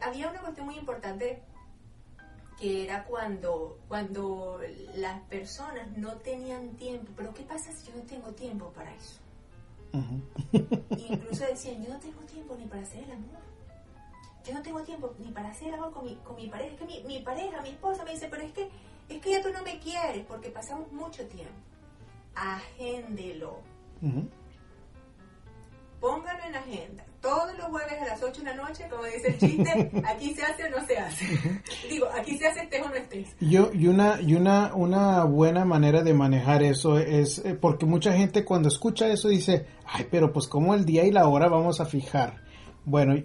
había 0.01 0.29
una 0.29 0.39
cuestión 0.39 0.65
muy 0.65 0.77
importante 0.77 1.43
que 2.59 2.83
era 2.85 3.03
cuando, 3.03 3.79
cuando 3.87 4.61
las 4.95 5.21
personas 5.23 5.97
no 5.97 6.13
tenían 6.17 6.75
tiempo. 6.77 7.11
Pero 7.15 7.33
¿qué 7.33 7.43
pasa 7.43 7.71
si 7.73 7.87
yo 7.87 7.97
no 7.97 8.03
tengo 8.03 8.31
tiempo 8.31 8.71
para 8.71 8.93
eso? 8.93 9.19
Incluso 10.51 11.45
decían, 11.45 11.83
yo 11.83 11.93
no 11.93 11.99
tengo 11.99 12.21
tiempo 12.21 12.55
ni 12.57 12.65
para 12.65 12.81
hacer 12.81 13.03
el 13.03 13.11
amor. 13.11 13.45
Yo 14.45 14.53
no 14.53 14.61
tengo 14.61 14.83
tiempo 14.83 15.13
ni 15.19 15.31
para 15.31 15.49
hacer 15.49 15.69
el 15.69 15.73
amor 15.75 15.91
con 15.91 16.05
mi, 16.05 16.15
con 16.17 16.35
mi 16.35 16.47
pareja. 16.47 16.73
Es 16.73 16.79
que 16.79 16.85
mi, 16.85 17.03
mi, 17.03 17.19
pareja, 17.19 17.61
mi 17.61 17.69
esposa 17.69 18.03
me 18.03 18.11
dice, 18.11 18.27
pero 18.29 18.43
es 18.43 18.53
que, 18.53 18.69
es 19.09 19.21
que 19.21 19.31
ya 19.31 19.41
tú 19.41 19.49
no 19.51 19.61
me 19.63 19.79
quieres 19.79 20.25
porque 20.25 20.49
pasamos 20.49 20.91
mucho 20.91 21.25
tiempo. 21.27 21.53
Agéndelo. 22.35 23.59
Póngalo 26.05 26.39
en 26.47 26.55
agenda. 26.55 27.03
Todos 27.19 27.57
los 27.57 27.65
jueves 27.65 27.99
a 27.99 28.05
las 28.05 28.21
8 28.21 28.43
de 28.43 28.45
la 28.45 28.53
noche, 28.53 28.85
como 28.87 29.05
dice 29.05 29.29
el 29.29 29.39
chiste, 29.39 29.91
aquí 30.05 30.35
se 30.35 30.43
hace 30.43 30.65
o 30.65 30.69
no 30.69 30.85
se 30.85 30.97
hace. 30.99 31.25
Digo, 31.89 32.05
aquí 32.15 32.37
se 32.37 32.45
hace 32.45 32.59
estés 32.59 32.85
o 32.85 32.89
no 32.89 32.93
estés. 32.93 33.35
Yo, 33.39 33.71
y 33.73 33.87
una, 33.87 34.21
y 34.21 34.35
una, 34.35 34.75
una 34.75 35.23
buena 35.23 35.65
manera 35.65 36.03
de 36.03 36.13
manejar 36.13 36.61
eso 36.61 36.99
es, 36.99 37.39
eh, 37.39 37.55
porque 37.59 37.87
mucha 37.87 38.13
gente 38.13 38.45
cuando 38.45 38.67
escucha 38.67 39.07
eso 39.07 39.29
dice, 39.29 39.65
ay, 39.83 40.05
pero 40.11 40.31
pues 40.31 40.47
como 40.47 40.75
el 40.75 40.85
día 40.85 41.05
y 41.05 41.11
la 41.11 41.27
hora 41.27 41.49
vamos 41.49 41.81
a 41.81 41.85
fijar. 41.85 42.45
Bueno, 42.87 43.15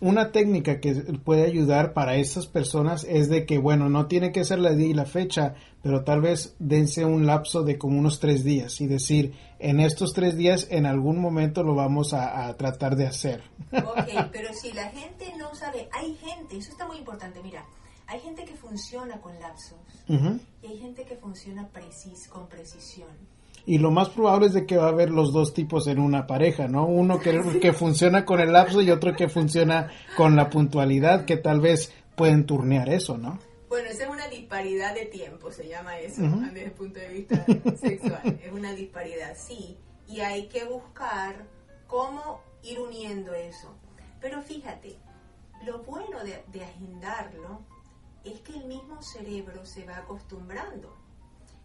una 0.00 0.32
técnica 0.32 0.80
que 0.80 0.92
puede 1.24 1.46
ayudar 1.46 1.92
para 1.92 2.16
esas 2.16 2.48
personas 2.48 3.06
es 3.08 3.28
de 3.28 3.46
que, 3.46 3.58
bueno, 3.58 3.88
no 3.88 4.06
tiene 4.06 4.32
que 4.32 4.44
ser 4.44 4.58
la 4.58 4.74
día 4.74 4.88
y 4.88 4.92
la 4.92 5.04
fecha, 5.04 5.54
pero 5.84 6.02
tal 6.02 6.20
vez 6.20 6.56
dense 6.58 7.04
un 7.04 7.24
lapso 7.24 7.62
de 7.62 7.78
como 7.78 7.96
unos 7.96 8.18
tres 8.18 8.42
días 8.42 8.80
y 8.80 8.88
decir, 8.88 9.34
en 9.64 9.80
estos 9.80 10.12
tres 10.12 10.36
días 10.36 10.66
en 10.70 10.84
algún 10.84 11.18
momento 11.18 11.62
lo 11.62 11.74
vamos 11.74 12.12
a, 12.12 12.54
tratar 12.58 12.96
de 12.96 13.06
hacer. 13.06 13.42
Ok, 13.72 14.28
pero 14.30 14.52
si 14.52 14.72
la 14.72 14.90
gente 14.90 15.32
no 15.38 15.54
sabe, 15.54 15.88
hay 15.90 16.14
gente, 16.16 16.58
eso 16.58 16.70
está 16.70 16.86
muy 16.86 16.98
importante, 16.98 17.40
mira, 17.42 17.64
hay 18.06 18.20
gente 18.20 18.44
que 18.44 18.54
funciona 18.54 19.18
con 19.22 19.38
lapsos 19.40 19.78
y 20.06 20.66
hay 20.66 20.78
gente 20.78 21.04
que 21.04 21.16
funciona 21.16 21.66
precis, 21.68 22.28
con 22.28 22.46
precisión 22.46 23.08
y 23.66 23.78
lo 23.78 23.90
más 23.90 24.10
probable 24.10 24.48
es 24.48 24.52
de 24.52 24.66
que 24.66 24.76
va 24.76 24.84
a 24.84 24.88
haber 24.88 25.08
los 25.08 25.32
dos 25.32 25.54
tipos 25.54 25.86
en 25.86 25.98
una 25.98 26.26
pareja, 26.26 26.68
¿no? 26.68 26.84
Uno 26.84 27.18
que, 27.18 27.40
que 27.62 27.72
funciona 27.72 28.26
con 28.26 28.40
el 28.40 28.52
lapso 28.52 28.82
y 28.82 28.90
otro 28.90 29.16
que 29.16 29.28
funciona 29.28 29.90
con 30.18 30.36
la 30.36 30.50
puntualidad, 30.50 31.24
que 31.24 31.38
tal 31.38 31.60
vez 31.60 31.90
pueden 32.14 32.44
turnear 32.44 32.90
eso, 32.90 33.16
¿no? 33.16 33.38
Bueno, 33.74 33.90
esa 33.90 34.04
es 34.04 34.10
una 34.10 34.28
disparidad 34.28 34.94
de 34.94 35.06
tiempo, 35.06 35.50
se 35.50 35.68
llama 35.68 35.98
eso, 35.98 36.22
desde 36.22 36.64
el 36.64 36.72
punto 36.72 37.00
de 37.00 37.08
vista 37.08 37.44
sexual. 37.80 38.40
Es 38.42 38.52
una 38.52 38.72
disparidad, 38.72 39.36
sí, 39.36 39.76
y 40.06 40.20
hay 40.20 40.48
que 40.48 40.64
buscar 40.64 41.46
cómo 41.86 42.40
ir 42.62 42.78
uniendo 42.78 43.34
eso. 43.34 43.74
Pero 44.20 44.42
fíjate, 44.42 44.96
lo 45.64 45.80
bueno 45.82 46.22
de, 46.22 46.44
de 46.52 46.64
agendarlo 46.64 47.62
es 48.24 48.40
que 48.40 48.52
el 48.52 48.64
mismo 48.66 49.02
cerebro 49.02 49.66
se 49.66 49.84
va 49.84 49.98
acostumbrando 49.98 51.04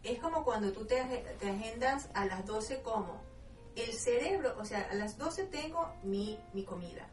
es 0.03 0.19
como 0.19 0.43
cuando 0.43 0.71
tú 0.71 0.85
te, 0.85 0.99
agendas 0.99 2.09
a 2.13 2.25
las 2.25 2.45
12 2.45 2.81
como. 2.81 3.21
El 3.75 3.93
cerebro, 3.93 4.55
o 4.59 4.65
sea, 4.65 4.87
a 4.91 4.95
las 4.95 5.17
12 5.17 5.45
tengo 5.45 5.89
mi, 6.03 6.37
comida. 6.65 7.07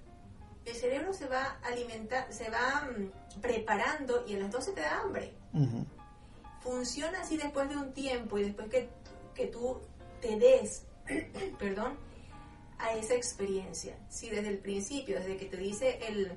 El 0.66 0.74
cerebro 0.74 1.14
se 1.14 1.26
va 1.26 1.58
alimentar, 1.62 2.30
se 2.32 2.50
va 2.50 2.90
mm, 2.90 3.40
preparando 3.40 4.24
y 4.26 4.34
a 4.34 4.38
las 4.40 4.50
12 4.50 4.72
te 4.72 4.80
da 4.82 5.00
hambre. 5.00 5.32
Funciona 6.60 7.20
así 7.20 7.36
después 7.36 7.68
de 7.68 7.76
un 7.76 7.92
tiempo 7.92 8.38
y 8.38 8.44
después 8.44 8.68
que, 8.68 8.90
que 9.34 9.46
tú 9.46 9.80
te 10.20 10.36
des, 10.38 10.84
perdón, 11.58 11.96
a 12.78 12.92
esa 12.94 13.14
experiencia. 13.14 13.96
Si 14.10 14.28
desde 14.28 14.48
el 14.48 14.58
principio, 14.58 15.18
desde 15.18 15.36
que 15.36 15.46
te 15.46 15.56
dice 15.56 16.00
el, 16.08 16.32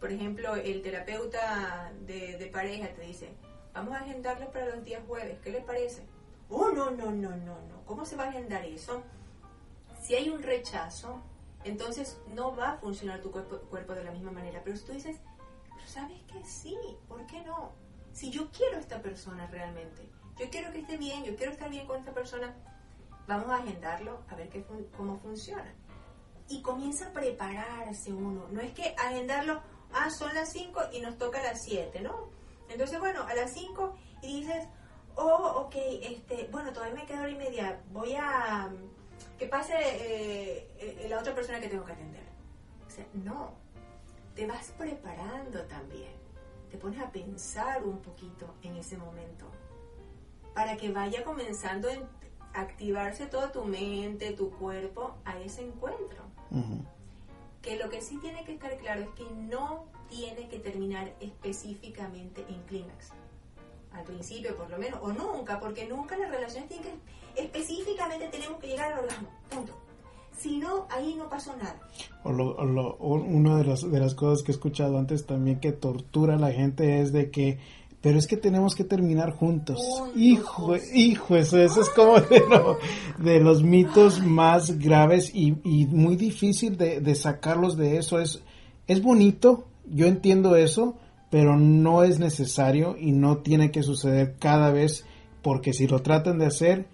por 0.00 0.12
ejemplo, 0.12 0.56
el 0.56 0.82
terapeuta 0.82 1.92
de, 2.04 2.36
de 2.36 2.46
pareja 2.46 2.88
te 2.94 3.02
dice, 3.02 3.30
Vamos 3.78 3.94
a 3.94 3.98
agendarlo 3.98 4.50
para 4.50 4.74
los 4.74 4.84
días 4.84 5.00
jueves. 5.06 5.38
¿Qué 5.40 5.50
le 5.50 5.60
parece? 5.60 6.02
Oh, 6.48 6.72
no, 6.72 6.90
no, 6.90 7.12
no, 7.12 7.30
no, 7.30 7.60
no. 7.68 7.84
¿Cómo 7.86 8.04
se 8.04 8.16
va 8.16 8.24
a 8.24 8.28
agendar 8.30 8.64
eso? 8.64 9.04
Si 10.02 10.16
hay 10.16 10.30
un 10.30 10.42
rechazo, 10.42 11.22
entonces 11.64 12.20
no 12.34 12.54
va 12.54 12.72
a 12.72 12.78
funcionar 12.78 13.20
tu 13.20 13.30
cuerpo, 13.30 13.94
de 13.94 14.04
la 14.04 14.12
misma 14.12 14.30
manera. 14.30 14.62
Pero 14.64 14.76
si 14.76 14.84
tú 14.84 14.92
dices, 14.92 15.16
pero 15.68 15.86
sabes 15.86 16.20
que 16.24 16.44
sí, 16.44 16.76
¿por 17.08 17.26
qué 17.26 17.42
no? 17.42 17.72
Si 18.12 18.30
yo 18.30 18.50
quiero 18.50 18.76
a 18.76 18.80
esta 18.80 19.00
persona 19.02 19.46
realmente, 19.46 20.08
yo 20.38 20.48
quiero 20.50 20.72
que 20.72 20.80
esté 20.80 20.96
bien, 20.96 21.24
yo 21.24 21.36
quiero 21.36 21.52
estar 21.52 21.68
bien 21.68 21.86
con 21.86 21.98
esta 21.98 22.12
persona, 22.12 22.54
vamos 23.26 23.50
a 23.50 23.56
agendarlo 23.56 24.22
a 24.28 24.34
ver 24.34 24.48
qué 24.48 24.64
cómo 24.96 25.18
funciona. 25.18 25.74
Y 26.48 26.62
comienza 26.62 27.08
a 27.08 27.12
prepararse 27.12 28.12
uno. 28.12 28.46
No 28.50 28.60
es 28.60 28.72
que 28.72 28.94
agendarlo, 28.96 29.60
ah, 29.92 30.10
son 30.10 30.34
las 30.34 30.50
5 30.52 30.80
y 30.92 31.00
nos 31.00 31.18
toca 31.18 31.42
las 31.42 31.62
7, 31.62 32.00
¿no? 32.00 32.30
Entonces, 32.70 32.98
bueno, 32.98 33.22
a 33.22 33.34
las 33.34 33.52
5 33.52 33.94
y 34.22 34.40
dices, 34.40 34.66
oh, 35.16 35.64
ok, 35.66 35.74
este, 36.02 36.48
bueno, 36.50 36.72
todavía 36.72 36.94
me 36.94 37.06
queda 37.06 37.20
hora 37.20 37.30
y 37.30 37.36
media, 37.36 37.82
voy 37.90 38.14
a 38.14 38.70
que 39.38 39.46
pase 39.46 39.74
eh, 39.78 40.68
eh, 40.78 41.06
la 41.08 41.20
otra 41.20 41.34
persona 41.34 41.60
que 41.60 41.68
tengo 41.68 41.84
que 41.84 41.92
atender. 41.92 42.24
O 42.86 42.90
sea, 42.90 43.06
no, 43.14 43.52
te 44.34 44.46
vas 44.46 44.72
preparando 44.76 45.62
también, 45.62 46.12
te 46.70 46.76
pones 46.76 47.00
a 47.00 47.10
pensar 47.10 47.84
un 47.84 48.00
poquito 48.00 48.54
en 48.62 48.76
ese 48.76 48.96
momento 48.98 49.46
para 50.54 50.76
que 50.76 50.90
vaya 50.90 51.22
comenzando 51.24 51.88
a 52.52 52.60
activarse 52.60 53.26
toda 53.26 53.52
tu 53.52 53.64
mente, 53.64 54.32
tu 54.32 54.50
cuerpo 54.50 55.14
a 55.24 55.38
ese 55.38 55.62
encuentro. 55.62 56.24
Que 57.62 57.76
lo 57.76 57.88
que 57.88 58.00
sí 58.00 58.18
tiene 58.18 58.44
que 58.44 58.54
estar 58.54 58.76
claro 58.78 59.02
es 59.02 59.08
que 59.10 59.24
no 59.30 59.86
tiene 60.08 60.48
que 60.48 60.58
terminar 60.58 61.12
específicamente 61.20 62.44
en 62.48 62.62
clímax. 62.62 63.12
Al 63.98 64.04
principio, 64.04 64.56
por 64.56 64.70
lo 64.70 64.78
menos, 64.78 65.00
o 65.02 65.12
nunca, 65.12 65.58
porque 65.58 65.86
nunca 65.88 66.16
las 66.16 66.30
relaciones 66.30 66.68
tienen 66.68 66.86
que 66.86 67.42
específicamente 67.42 68.28
tenemos 68.28 68.58
que 68.58 68.68
llegar 68.68 68.92
al 68.92 69.00
orgasmo. 69.00 69.28
Punto. 69.48 69.72
Si 70.36 70.56
no, 70.58 70.86
ahí 70.90 71.14
no 71.16 71.28
pasó 71.28 71.56
nada. 71.56 71.80
O, 72.22 72.30
una 73.14 73.56
de 73.56 73.64
las, 73.64 73.90
de 73.90 73.98
las 73.98 74.14
cosas 74.14 74.44
que 74.44 74.52
he 74.52 74.54
escuchado 74.54 74.98
antes 74.98 75.26
también 75.26 75.58
que 75.58 75.72
tortura 75.72 76.34
a 76.34 76.38
la 76.38 76.52
gente 76.52 77.00
es 77.00 77.12
de 77.12 77.30
que 77.30 77.58
pero 78.00 78.16
es 78.16 78.28
que 78.28 78.36
tenemos 78.36 78.76
que 78.76 78.84
terminar 78.84 79.32
juntos. 79.32 79.80
hijo, 80.14 80.76
hijo, 80.94 81.36
eso, 81.36 81.58
eso 81.58 81.80
es 81.80 81.88
como 81.90 82.20
de, 82.20 83.40
los 83.40 83.64
mitos 83.64 84.20
más 84.22 84.78
graves 84.78 85.34
y, 85.34 85.56
y 85.64 85.86
muy 85.86 86.14
difícil 86.14 86.76
de, 86.76 87.00
de, 87.00 87.14
sacarlos 87.16 87.76
de 87.76 87.98
eso. 87.98 88.20
Es, 88.20 88.40
es 88.86 89.02
bonito, 89.02 89.66
yo 89.84 90.06
entiendo 90.06 90.54
eso, 90.54 90.96
pero 91.30 91.56
no 91.56 92.02
es 92.02 92.18
necesario 92.18 92.96
y 92.98 93.12
no 93.12 93.38
tiene 93.38 93.70
que 93.70 93.82
suceder 93.82 94.36
cada 94.38 94.70
vez 94.70 95.04
porque 95.42 95.72
si 95.72 95.86
lo 95.86 96.02
tratan 96.02 96.38
de 96.38 96.46
hacer, 96.46 96.86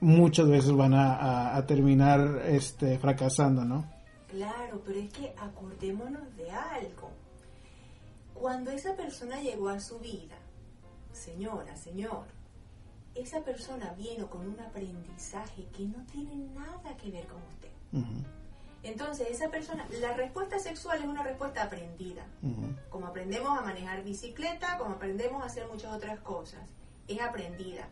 muchas 0.00 0.48
veces 0.48 0.72
van 0.72 0.94
a, 0.94 1.56
a 1.56 1.66
terminar 1.66 2.42
este, 2.46 2.98
fracasando, 2.98 3.64
¿no? 3.64 3.90
Claro, 4.28 4.82
pero 4.84 4.98
es 4.98 5.12
que 5.12 5.34
acordémonos 5.38 6.36
de 6.36 6.50
algo. 6.50 7.10
Cuando 8.34 8.70
esa 8.70 8.96
persona 8.96 9.40
llegó 9.40 9.68
a 9.68 9.78
su 9.78 9.98
vida, 9.98 10.36
señora, 11.12 11.76
señor, 11.76 12.24
esa 13.14 13.40
persona 13.44 13.94
vino 13.96 14.28
con 14.28 14.48
un 14.48 14.58
aprendizaje 14.58 15.66
que 15.76 15.84
no 15.84 16.04
tiene 16.10 16.36
nada 16.54 16.96
que 16.96 17.10
ver 17.10 17.26
con 17.26 17.42
usted. 17.42 17.68
Entonces, 18.82 19.28
esa 19.30 19.48
persona, 19.48 19.86
la 20.00 20.12
respuesta 20.14 20.58
sexual 20.58 20.98
es 20.98 21.04
una 21.04 21.22
respuesta 21.22 21.62
aprendida. 21.62 22.26
Como 22.90 23.06
aprendemos 23.06 23.56
a 23.56 23.62
manejar 23.62 24.02
bicicleta, 24.02 24.76
como 24.78 24.94
aprendemos 24.94 25.42
a 25.42 25.46
hacer 25.46 25.66
muchas 25.68 25.94
otras 25.94 26.18
cosas, 26.20 26.68
es 27.06 27.20
aprendida. 27.20 27.88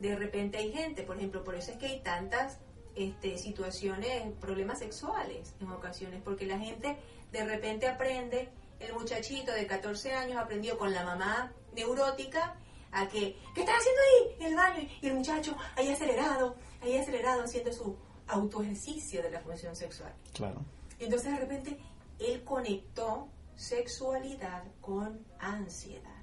De 0.00 0.16
repente 0.16 0.58
hay 0.58 0.72
gente, 0.72 1.02
por 1.02 1.16
ejemplo, 1.16 1.44
por 1.44 1.54
eso 1.54 1.70
es 1.70 1.78
que 1.78 1.86
hay 1.86 2.00
tantas 2.00 2.58
este, 2.96 3.38
situaciones, 3.38 4.32
problemas 4.40 4.80
sexuales 4.80 5.54
en 5.60 5.70
ocasiones, 5.70 6.20
porque 6.24 6.46
la 6.46 6.58
gente 6.58 6.96
de 7.30 7.44
repente 7.44 7.86
aprende, 7.86 8.48
el 8.80 8.92
muchachito 8.94 9.52
de 9.52 9.66
14 9.66 10.12
años 10.12 10.38
aprendió 10.38 10.76
con 10.76 10.92
la 10.92 11.04
mamá 11.04 11.52
neurótica 11.74 12.56
a 12.92 13.06
que, 13.08 13.36
¿qué 13.54 13.60
estás 13.60 13.76
haciendo 13.76 14.00
ahí 14.02 14.36
en 14.40 14.46
el 14.46 14.56
baño? 14.56 14.88
Y 15.00 15.06
el 15.06 15.14
muchacho 15.14 15.56
ahí 15.76 15.90
acelerado, 15.90 16.56
ahí 16.82 16.96
acelerado 16.96 17.42
haciendo 17.42 17.72
su 17.72 17.96
autoejercicio 18.28 19.22
de 19.22 19.30
la 19.30 19.40
función 19.40 19.74
sexual. 19.76 20.12
Claro. 20.34 20.60
entonces 20.98 21.32
de 21.32 21.38
repente 21.38 21.78
él 22.18 22.42
conectó 22.44 23.28
sexualidad 23.54 24.64
con 24.80 25.18
ansiedad. 25.38 26.16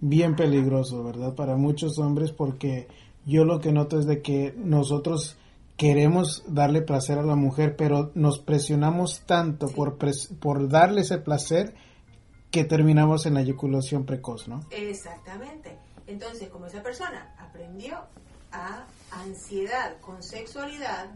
Bien 0.00 0.36
peligroso, 0.36 1.02
¿verdad? 1.04 1.34
Para 1.34 1.56
muchos 1.56 1.98
hombres 1.98 2.32
porque 2.32 2.88
yo 3.26 3.44
lo 3.44 3.60
que 3.60 3.72
noto 3.72 3.98
es 3.98 4.06
de 4.06 4.22
que 4.22 4.54
nosotros 4.56 5.36
queremos 5.76 6.44
darle 6.46 6.82
placer 6.82 7.18
a 7.18 7.22
la 7.22 7.36
mujer, 7.36 7.76
pero 7.76 8.10
nos 8.14 8.38
presionamos 8.38 9.22
tanto 9.26 9.68
por, 9.68 9.98
por 10.38 10.68
darle 10.68 11.00
ese 11.00 11.18
placer 11.18 11.74
que 12.50 12.64
terminamos 12.64 13.26
en 13.26 13.34
la 13.34 13.40
eyaculación 13.40 14.04
precoz, 14.06 14.46
¿no? 14.46 14.60
Exactamente. 14.70 15.76
Entonces, 16.06 16.48
como 16.50 16.66
esa 16.66 16.82
persona 16.82 17.34
aprendió 17.38 17.98
a 18.52 18.86
ansiedad 19.20 20.00
con 20.00 20.22
sexualidad, 20.22 21.08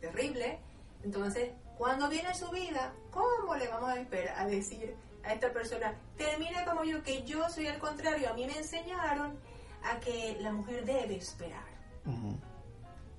terrible, 0.00 0.58
entonces, 1.02 1.50
cuando 1.78 2.08
viene 2.08 2.34
su 2.34 2.50
vida, 2.50 2.92
¿cómo 3.10 3.54
le 3.56 3.68
vamos 3.68 3.90
a 3.90 4.00
esperar 4.00 4.38
a 4.38 4.46
decir 4.46 4.94
a 5.24 5.34
esta 5.34 5.52
persona, 5.52 5.94
termina 6.16 6.64
como 6.64 6.84
yo, 6.84 7.02
que 7.02 7.22
yo 7.24 7.48
soy 7.48 7.66
al 7.66 7.78
contrario, 7.78 8.30
a 8.30 8.34
mí 8.34 8.46
me 8.46 8.56
enseñaron 8.56 9.38
a 9.82 9.98
que 10.00 10.36
la 10.40 10.52
mujer 10.52 10.84
debe 10.84 11.16
esperar 11.16 11.64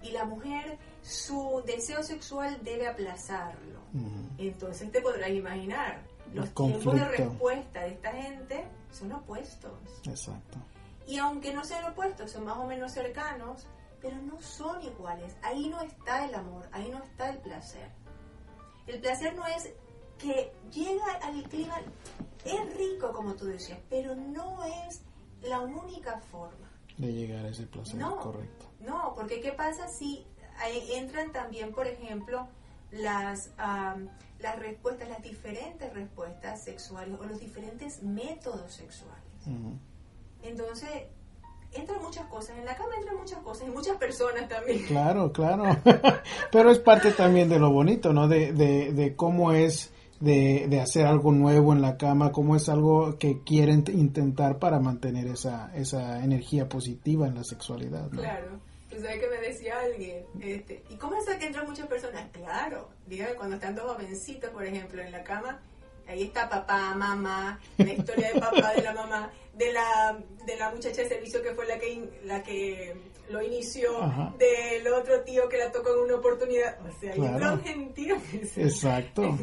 y 0.01 0.11
la 0.11 0.25
mujer 0.25 0.77
su 1.01 1.63
deseo 1.65 2.03
sexual 2.03 2.59
debe 2.63 2.87
aplazarlo. 2.87 3.81
Entonces 4.37 4.91
te 4.91 5.01
podrás 5.01 5.29
imaginar, 5.29 6.01
los 6.33 6.49
tiempos 6.53 6.95
de 6.95 7.05
respuesta 7.05 7.81
de 7.81 7.89
esta 7.89 8.11
gente 8.13 8.65
son 8.91 9.11
opuestos. 9.11 9.71
Exacto. 10.05 10.57
Y 11.07 11.17
aunque 11.17 11.53
no 11.53 11.63
sean 11.63 11.85
opuestos, 11.85 12.31
son 12.31 12.45
más 12.45 12.57
o 12.57 12.65
menos 12.65 12.91
cercanos, 12.91 13.67
pero 14.01 14.17
no 14.21 14.41
son 14.41 14.81
iguales. 14.81 15.35
Ahí 15.41 15.69
no 15.69 15.81
está 15.81 16.25
el 16.25 16.35
amor, 16.35 16.67
ahí 16.71 16.89
no 16.89 17.03
está 17.03 17.29
el 17.29 17.37
placer. 17.39 17.89
El 18.87 18.99
placer 18.99 19.35
no 19.35 19.45
es 19.47 19.73
que 20.17 20.51
llega 20.71 21.13
al 21.23 21.43
clima, 21.43 21.79
es 22.45 22.77
rico 22.77 23.11
como 23.11 23.35
tú 23.35 23.45
decías, 23.45 23.79
pero 23.89 24.15
no 24.15 24.63
es 24.63 25.01
la 25.41 25.59
única 25.59 26.19
forma 26.19 26.69
de 26.97 27.13
llegar 27.13 27.45
a 27.45 27.49
ese 27.49 27.65
placer 27.65 27.99
correcto. 27.99 28.65
No, 28.79 29.13
porque 29.15 29.41
¿qué 29.41 29.51
pasa 29.51 29.87
si 29.87 30.25
entran 30.93 31.31
también, 31.31 31.73
por 31.73 31.87
ejemplo, 31.87 32.47
las, 32.91 33.51
las 33.57 34.59
respuestas, 34.59 35.09
las 35.09 35.21
diferentes 35.21 35.91
respuestas 35.93 36.63
sexuales 36.63 37.17
o 37.19 37.25
los 37.25 37.39
diferentes 37.39 38.03
métodos 38.03 38.73
sexuales? 38.73 39.23
Entonces, 40.43 40.89
entran 41.73 42.01
muchas 42.01 42.25
cosas, 42.27 42.57
en 42.57 42.65
la 42.65 42.75
cama 42.75 42.95
entran 42.97 43.17
muchas 43.17 43.39
cosas 43.39 43.67
y 43.67 43.71
muchas 43.71 43.97
personas 43.97 44.47
también. 44.47 44.83
Claro, 44.87 45.31
claro. 45.31 45.63
Pero 46.51 46.71
es 46.71 46.79
parte 46.79 47.11
también 47.11 47.49
de 47.49 47.59
lo 47.59 47.71
bonito, 47.71 48.13
¿no? 48.13 48.27
De, 48.27 48.51
de, 48.51 48.91
de 48.93 49.15
cómo 49.15 49.51
es 49.53 49.91
de, 50.19 50.67
de, 50.69 50.79
hacer 50.79 51.07
algo 51.07 51.31
nuevo 51.31 51.73
en 51.73 51.81
la 51.81 51.97
cama, 51.97 52.31
cómo 52.31 52.55
es 52.55 52.69
algo 52.69 53.17
que 53.17 53.41
quieren 53.43 53.83
intentar 53.91 54.59
para 54.59 54.79
mantener 54.79 55.27
esa, 55.27 55.71
esa 55.75 56.23
energía 56.23 56.69
positiva 56.69 57.27
en 57.27 57.35
la 57.35 57.43
sexualidad. 57.43 58.09
¿no? 58.11 58.21
Claro. 58.21 58.59
Tú 58.91 58.97
sabes 58.99 59.19
que 59.19 59.29
me 59.29 59.47
decía 59.47 59.79
alguien, 59.79 60.25
este, 60.41 60.83
¿y 60.89 60.97
cómo 60.97 61.15
es 61.15 61.25
que 61.37 61.45
entran 61.45 61.65
muchas 61.65 61.87
personas? 61.87 62.29
Claro, 62.33 62.89
dígame, 63.07 63.35
cuando 63.35 63.55
están 63.55 63.73
dos 63.73 63.93
jovencitos, 63.93 64.49
por 64.49 64.65
ejemplo, 64.65 65.01
en 65.01 65.13
la 65.13 65.23
cama, 65.23 65.61
ahí 66.07 66.23
está 66.23 66.49
papá, 66.49 66.93
mamá, 66.95 67.59
la 67.77 67.93
historia 67.93 68.33
de 68.33 68.39
papá, 68.39 68.73
de 68.73 68.81
la 68.81 68.93
mamá, 68.93 69.31
de 69.53 69.71
la, 69.73 70.17
de 70.45 70.57
la 70.57 70.71
muchacha 70.71 71.01
de 71.01 71.09
servicio 71.09 71.41
que 71.41 71.53
fue 71.53 71.65
la 71.67 71.77
que, 71.77 72.09
la 72.23 72.43
que 72.43 72.95
lo 73.29 73.41
inició, 73.41 73.91
del 74.37 74.87
otro 74.87 75.21
tío 75.21 75.47
que 75.47 75.57
la 75.57 75.71
tocó 75.71 75.93
en 75.93 76.01
una 76.01 76.15
oportunidad. 76.15 76.77
O 76.85 76.99
sea, 76.99 77.13
hay 77.13 77.19
un 77.19 77.61
gentío 77.61 78.17
Exacto. 78.57 79.23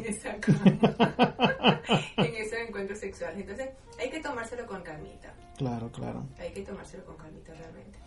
En, 2.17 2.25
en 2.25 2.35
esos 2.35 2.59
encuentros 2.59 2.99
sexuales. 2.99 3.39
Entonces, 3.39 3.69
hay 3.97 4.09
que 4.09 4.19
tomárselo 4.19 4.65
con 4.65 4.81
calmita. 4.81 5.33
Claro, 5.57 5.91
claro. 5.91 6.25
Hay 6.37 6.51
que 6.51 6.61
tomárselo 6.61 7.05
con 7.05 7.17
calmita 7.17 7.53
realmente. 7.53 7.98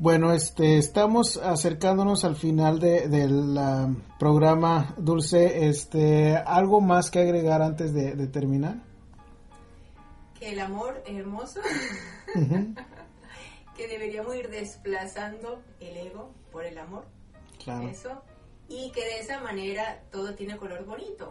Bueno, 0.00 0.32
este, 0.32 0.78
estamos 0.78 1.36
acercándonos 1.36 2.24
al 2.24 2.34
final 2.34 2.80
del 2.80 3.54
programa, 4.18 4.94
Dulce. 4.96 5.68
Este, 5.68 6.36
¿Algo 6.36 6.80
más 6.80 7.10
que 7.10 7.18
agregar 7.18 7.60
antes 7.60 7.92
de, 7.92 8.26
terminar? 8.28 8.76
Que 10.38 10.52
el 10.52 10.60
amor 10.60 11.02
es 11.06 11.18
hermoso, 11.18 11.60
que 13.76 13.88
deberíamos 13.88 14.34
ir 14.36 14.48
desplazando 14.48 15.60
el 15.80 15.94
ego 15.98 16.30
por 16.50 16.64
el 16.64 16.78
amor. 16.78 17.04
Claro. 17.62 17.86
Eso. 17.86 18.22
Y 18.70 18.92
que 18.92 19.04
de 19.04 19.18
esa 19.18 19.40
manera 19.40 20.02
todo 20.10 20.34
tiene 20.34 20.56
color 20.56 20.86
bonito. 20.86 21.30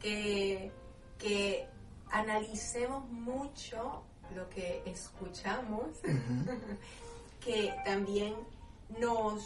Que, 0.00 0.72
que 1.16 1.68
analicemos 2.10 3.08
mucho 3.08 4.02
lo 4.34 4.48
que 4.48 4.82
escuchamos 4.84 5.86
que 7.40 7.74
también 7.84 8.34
nos 8.98 9.42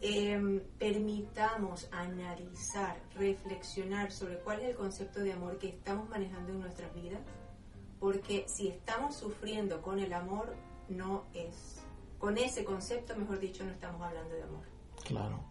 em, 0.00 0.60
permitamos 0.78 1.88
analizar, 1.90 2.96
reflexionar 3.16 4.10
sobre 4.12 4.38
cuál 4.38 4.60
es 4.60 4.70
el 4.70 4.76
concepto 4.76 5.20
de 5.20 5.32
amor 5.32 5.58
que 5.58 5.68
estamos 5.68 6.08
manejando 6.08 6.52
en 6.52 6.60
nuestras 6.60 6.94
vidas, 6.94 7.20
porque 7.98 8.44
si 8.48 8.68
estamos 8.68 9.16
sufriendo 9.16 9.82
con 9.82 9.98
el 9.98 10.12
amor, 10.12 10.54
no 10.88 11.24
es, 11.34 11.80
con 12.18 12.38
ese 12.38 12.64
concepto, 12.64 13.14
mejor 13.16 13.38
dicho, 13.40 13.64
no 13.64 13.70
estamos 13.70 14.00
hablando 14.00 14.34
de 14.34 14.42
amor. 14.42 14.64
Claro. 15.04 15.50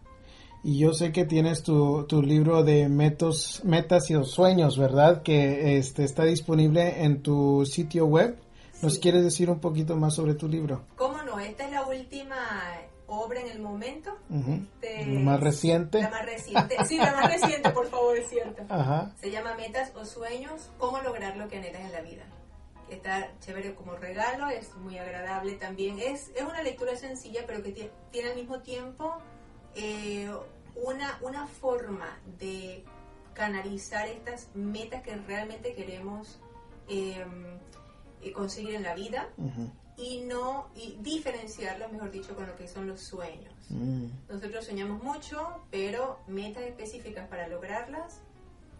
Y 0.62 0.78
yo 0.78 0.92
sé 0.92 1.10
que 1.10 1.24
tienes 1.24 1.62
tu, 1.62 2.04
tu 2.06 2.20
libro 2.22 2.62
de 2.62 2.88
metos, 2.88 3.62
metas 3.64 4.10
y 4.10 4.24
sueños, 4.24 4.76
¿verdad? 4.76 5.22
Que 5.22 5.78
este, 5.78 6.04
está 6.04 6.24
disponible 6.24 7.02
en 7.02 7.22
tu 7.22 7.64
sitio 7.64 8.04
web. 8.04 8.36
¿Nos 8.82 8.98
quieres 8.98 9.22
decir 9.22 9.48
un 9.50 9.60
poquito 9.60 9.96
más 9.96 10.14
sobre 10.14 10.34
tu 10.34 10.48
libro? 10.48 10.82
Esta 11.38 11.64
es 11.64 11.70
la 11.70 11.86
última 11.86 12.36
obra 13.06 13.40
en 13.40 13.48
el 13.48 13.60
momento. 13.60 14.16
Este, 14.30 15.06
¿La 15.06 15.20
más 15.20 15.40
reciente? 15.40 16.00
La 16.00 16.10
más 16.10 16.24
reciente. 16.24 16.76
Sí, 16.86 16.96
la 16.96 17.12
más 17.12 17.30
reciente, 17.30 17.70
por 17.70 17.88
favor, 17.88 18.16
es 18.16 18.28
cierto. 18.28 18.62
Se 19.20 19.30
llama 19.30 19.54
Metas 19.54 19.92
o 19.94 20.04
Sueños, 20.04 20.70
cómo 20.78 21.00
lograr 21.00 21.36
lo 21.36 21.48
que 21.48 21.58
anhelas 21.58 21.82
en 21.82 21.92
la 21.92 22.00
vida. 22.00 22.24
Está 22.88 23.28
chévere 23.40 23.74
como 23.74 23.94
regalo, 23.94 24.48
es 24.48 24.74
muy 24.76 24.98
agradable 24.98 25.54
también. 25.54 25.98
Es, 26.00 26.30
es 26.34 26.42
una 26.42 26.62
lectura 26.62 26.96
sencilla, 26.96 27.44
pero 27.46 27.62
que 27.62 27.90
tiene, 28.10 28.30
al 28.30 28.36
mismo 28.36 28.60
tiempo 28.60 29.16
eh, 29.74 30.28
una, 30.74 31.18
una 31.20 31.46
forma 31.46 32.18
de 32.38 32.84
canalizar 33.34 34.08
estas 34.08 34.48
metas 34.54 35.02
que 35.02 35.14
realmente 35.16 35.74
queremos 35.74 36.40
em, 36.88 37.46
eh, 38.22 38.32
conseguir 38.32 38.74
en 38.74 38.82
la 38.82 38.94
vida 38.94 39.28
y 40.00 40.22
no 40.22 40.68
y 40.74 40.96
diferenciarlo, 41.00 41.88
mejor 41.90 42.10
dicho, 42.10 42.34
con 42.34 42.46
lo 42.46 42.56
que 42.56 42.66
son 42.66 42.86
los 42.86 43.00
sueños. 43.00 43.52
Mm. 43.68 44.06
Nosotros 44.28 44.64
soñamos 44.64 45.02
mucho, 45.02 45.62
pero 45.70 46.20
metas 46.26 46.64
específicas 46.64 47.28
para 47.28 47.46
lograrlas 47.48 48.20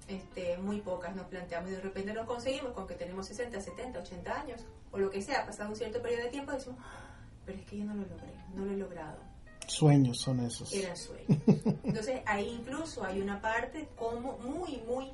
este, 0.09 0.57
muy 0.59 0.81
pocas 0.81 1.15
nos 1.15 1.27
planteamos 1.27 1.71
y 1.71 1.75
de 1.75 1.83
repente 1.83 2.13
nos 2.13 2.27
conseguimos 2.27 2.73
con 2.73 2.87
que 2.87 2.95
tenemos 2.95 3.27
60, 3.27 3.61
70, 3.61 4.01
80 4.01 4.41
años 4.41 4.61
o 4.91 4.99
lo 4.99 5.11
que 5.11 5.23
sea, 5.23 5.47
pasado 5.47 5.71
un 5.71 5.77
cierto 5.77 6.03
periodo 6.03 6.25
de 6.25 6.31
tiempo, 6.31 6.53
decimos, 6.53 6.79
"Ah, 6.83 7.15
pero 7.47 7.59
es 7.59 7.65
que 7.67 7.79
yo 7.79 7.85
no 7.85 7.95
lo 7.95 8.03
logré, 8.03 8.35
no 8.55 8.65
lo 8.65 8.73
he 8.73 8.77
logrado. 8.77 9.19
Sueños 9.67 10.19
son 10.19 10.41
esos. 10.41 10.73
Eran 10.73 10.97
sueños. 10.97 11.39
Entonces 11.85 12.23
ahí 12.27 12.49
incluso 12.49 13.05
hay 13.05 13.21
una 13.21 13.41
parte 13.41 13.89
como 13.97 14.37
muy, 14.39 14.79
muy 14.89 15.13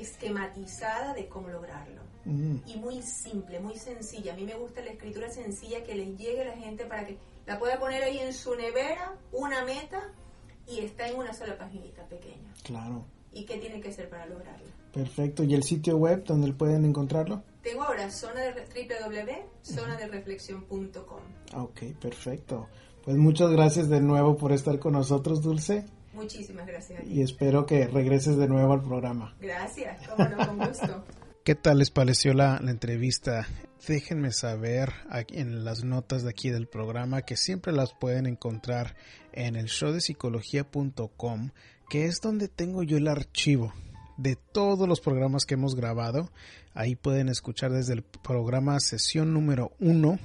esquematizada 0.00 1.14
de 1.14 1.28
cómo 1.28 1.48
lograrlo. 1.48 2.02
Mm, 2.24 2.56
Y 2.66 2.76
muy 2.76 3.02
simple, 3.02 3.60
muy 3.60 3.76
sencilla. 3.76 4.32
A 4.32 4.36
mí 4.36 4.44
me 4.44 4.54
gusta 4.56 4.80
la 4.82 4.90
escritura 4.90 5.28
sencilla 5.30 5.82
que 5.84 5.94
les 5.94 6.16
llegue 6.18 6.42
a 6.42 6.46
la 6.46 6.56
gente 6.56 6.84
para 6.86 7.06
que 7.06 7.18
la 7.46 7.58
pueda 7.58 7.78
poner 7.78 8.02
ahí 8.02 8.18
en 8.18 8.32
su 8.32 8.54
nevera, 8.56 9.14
una 9.32 9.64
meta, 9.64 10.12
y 10.66 10.80
está 10.80 11.08
en 11.08 11.16
una 11.18 11.32
sola 11.32 11.56
paginita 11.56 12.04
pequeña. 12.08 12.52
claro. 12.64 13.04
¿Y 13.32 13.44
qué 13.44 13.58
tiene 13.58 13.80
que 13.82 13.90
hacer 13.90 14.08
para 14.08 14.24
lograrla? 14.24 14.66
Perfecto. 14.94 15.44
¿Y 15.44 15.54
el 15.54 15.62
sitio 15.62 15.98
web 15.98 16.24
donde 16.24 16.50
pueden 16.54 16.86
encontrarlo? 16.86 17.42
Tengo 17.62 17.82
ahora 17.82 18.10
zona 18.10 18.40
de 18.40 18.52
www.zonadereflexión.com. 19.66 21.20
Ah, 21.52 21.62
Ok, 21.62 21.82
perfecto. 22.00 22.66
Pues 23.04 23.16
muchas 23.18 23.50
gracias 23.50 23.88
de 23.90 24.00
nuevo 24.00 24.36
por 24.36 24.52
estar 24.52 24.78
con 24.78 24.94
nosotros, 24.94 25.42
Dulce. 25.42 25.84
Muchísimas 26.16 26.66
gracias. 26.66 27.04
Y 27.06 27.22
espero 27.22 27.66
que 27.66 27.86
regreses 27.86 28.36
de 28.36 28.48
nuevo 28.48 28.72
al 28.72 28.82
programa. 28.82 29.36
Gracias, 29.40 30.08
cómo 30.08 30.28
no, 30.28 30.36
con 30.46 30.58
gusto. 30.58 31.04
¿Qué 31.44 31.54
tal 31.54 31.78
les 31.78 31.90
pareció 31.90 32.34
la, 32.34 32.58
la 32.60 32.72
entrevista? 32.72 33.46
Déjenme 33.86 34.32
saber 34.32 34.92
aquí 35.08 35.38
en 35.38 35.64
las 35.64 35.84
notas 35.84 36.24
de 36.24 36.30
aquí 36.30 36.50
del 36.50 36.66
programa 36.66 37.22
que 37.22 37.36
siempre 37.36 37.72
las 37.72 37.92
pueden 37.92 38.26
encontrar 38.26 38.96
en 39.32 39.54
el 39.54 39.66
show 39.66 39.92
de 39.92 40.00
psicología.com, 40.00 41.50
que 41.88 42.06
es 42.06 42.20
donde 42.20 42.48
tengo 42.48 42.82
yo 42.82 42.96
el 42.96 43.06
archivo 43.06 43.72
de 44.16 44.36
todos 44.36 44.88
los 44.88 45.00
programas 45.00 45.44
que 45.44 45.54
hemos 45.54 45.76
grabado. 45.76 46.32
Ahí 46.74 46.96
pueden 46.96 47.28
escuchar 47.28 47.70
desde 47.70 47.92
el 47.92 48.02
programa 48.02 48.80
sesión 48.80 49.32
número 49.32 49.72
1 49.78 50.18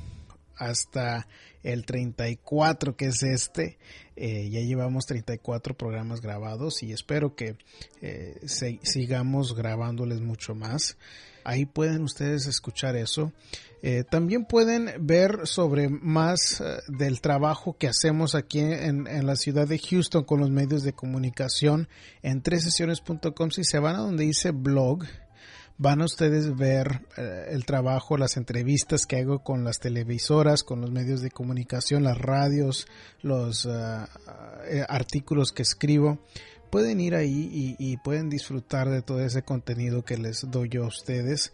hasta 0.55 1.27
el 1.63 1.85
34 1.85 2.95
que 2.95 3.05
es 3.05 3.23
este. 3.23 3.77
Eh, 4.15 4.49
ya 4.49 4.59
llevamos 4.59 5.05
34 5.05 5.75
programas 5.75 6.21
grabados 6.21 6.83
y 6.83 6.91
espero 6.91 7.35
que 7.35 7.57
eh, 8.01 8.39
sigamos 8.45 9.55
grabándoles 9.55 10.21
mucho 10.21 10.53
más. 10.55 10.97
Ahí 11.43 11.65
pueden 11.65 12.03
ustedes 12.03 12.45
escuchar 12.45 12.95
eso. 12.95 13.33
Eh, 13.81 14.03
también 14.07 14.45
pueden 14.45 14.91
ver 14.99 15.47
sobre 15.47 15.89
más 15.89 16.63
del 16.87 17.19
trabajo 17.19 17.75
que 17.79 17.87
hacemos 17.87 18.35
aquí 18.35 18.59
en, 18.59 19.07
en 19.07 19.25
la 19.25 19.35
ciudad 19.35 19.67
de 19.67 19.79
Houston 19.79 20.23
con 20.23 20.39
los 20.39 20.51
medios 20.51 20.83
de 20.83 20.93
comunicación 20.93 21.87
en 22.21 22.43
tresesiones.com. 22.43 23.49
Si 23.49 23.63
se 23.63 23.79
van 23.79 23.95
a 23.95 23.99
donde 23.99 24.25
dice 24.25 24.51
blog, 24.51 25.05
van 25.77 26.01
a 26.01 26.05
ustedes 26.05 26.55
ver 26.55 27.01
eh, 27.17 27.47
el 27.49 27.65
trabajo, 27.65 28.17
las 28.17 28.37
entrevistas 28.37 29.05
que 29.05 29.17
hago 29.17 29.43
con 29.43 29.63
las 29.63 29.79
televisoras, 29.79 30.63
con 30.63 30.81
los 30.81 30.91
medios 30.91 31.21
de 31.21 31.31
comunicación, 31.31 32.03
las 32.03 32.17
radios, 32.17 32.87
los 33.21 33.65
ah, 33.65 34.07
eh, 34.69 34.85
artículos 34.87 35.51
que 35.51 35.63
escribo. 35.63 36.19
Pueden 36.69 37.01
ir 37.01 37.15
ahí 37.15 37.49
y, 37.51 37.75
y 37.79 37.97
pueden 37.97 38.29
disfrutar 38.29 38.89
de 38.89 39.01
todo 39.01 39.19
ese 39.21 39.43
contenido 39.43 40.03
que 40.03 40.17
les 40.17 40.49
doy 40.49 40.69
yo 40.69 40.85
a 40.85 40.87
ustedes. 40.87 41.51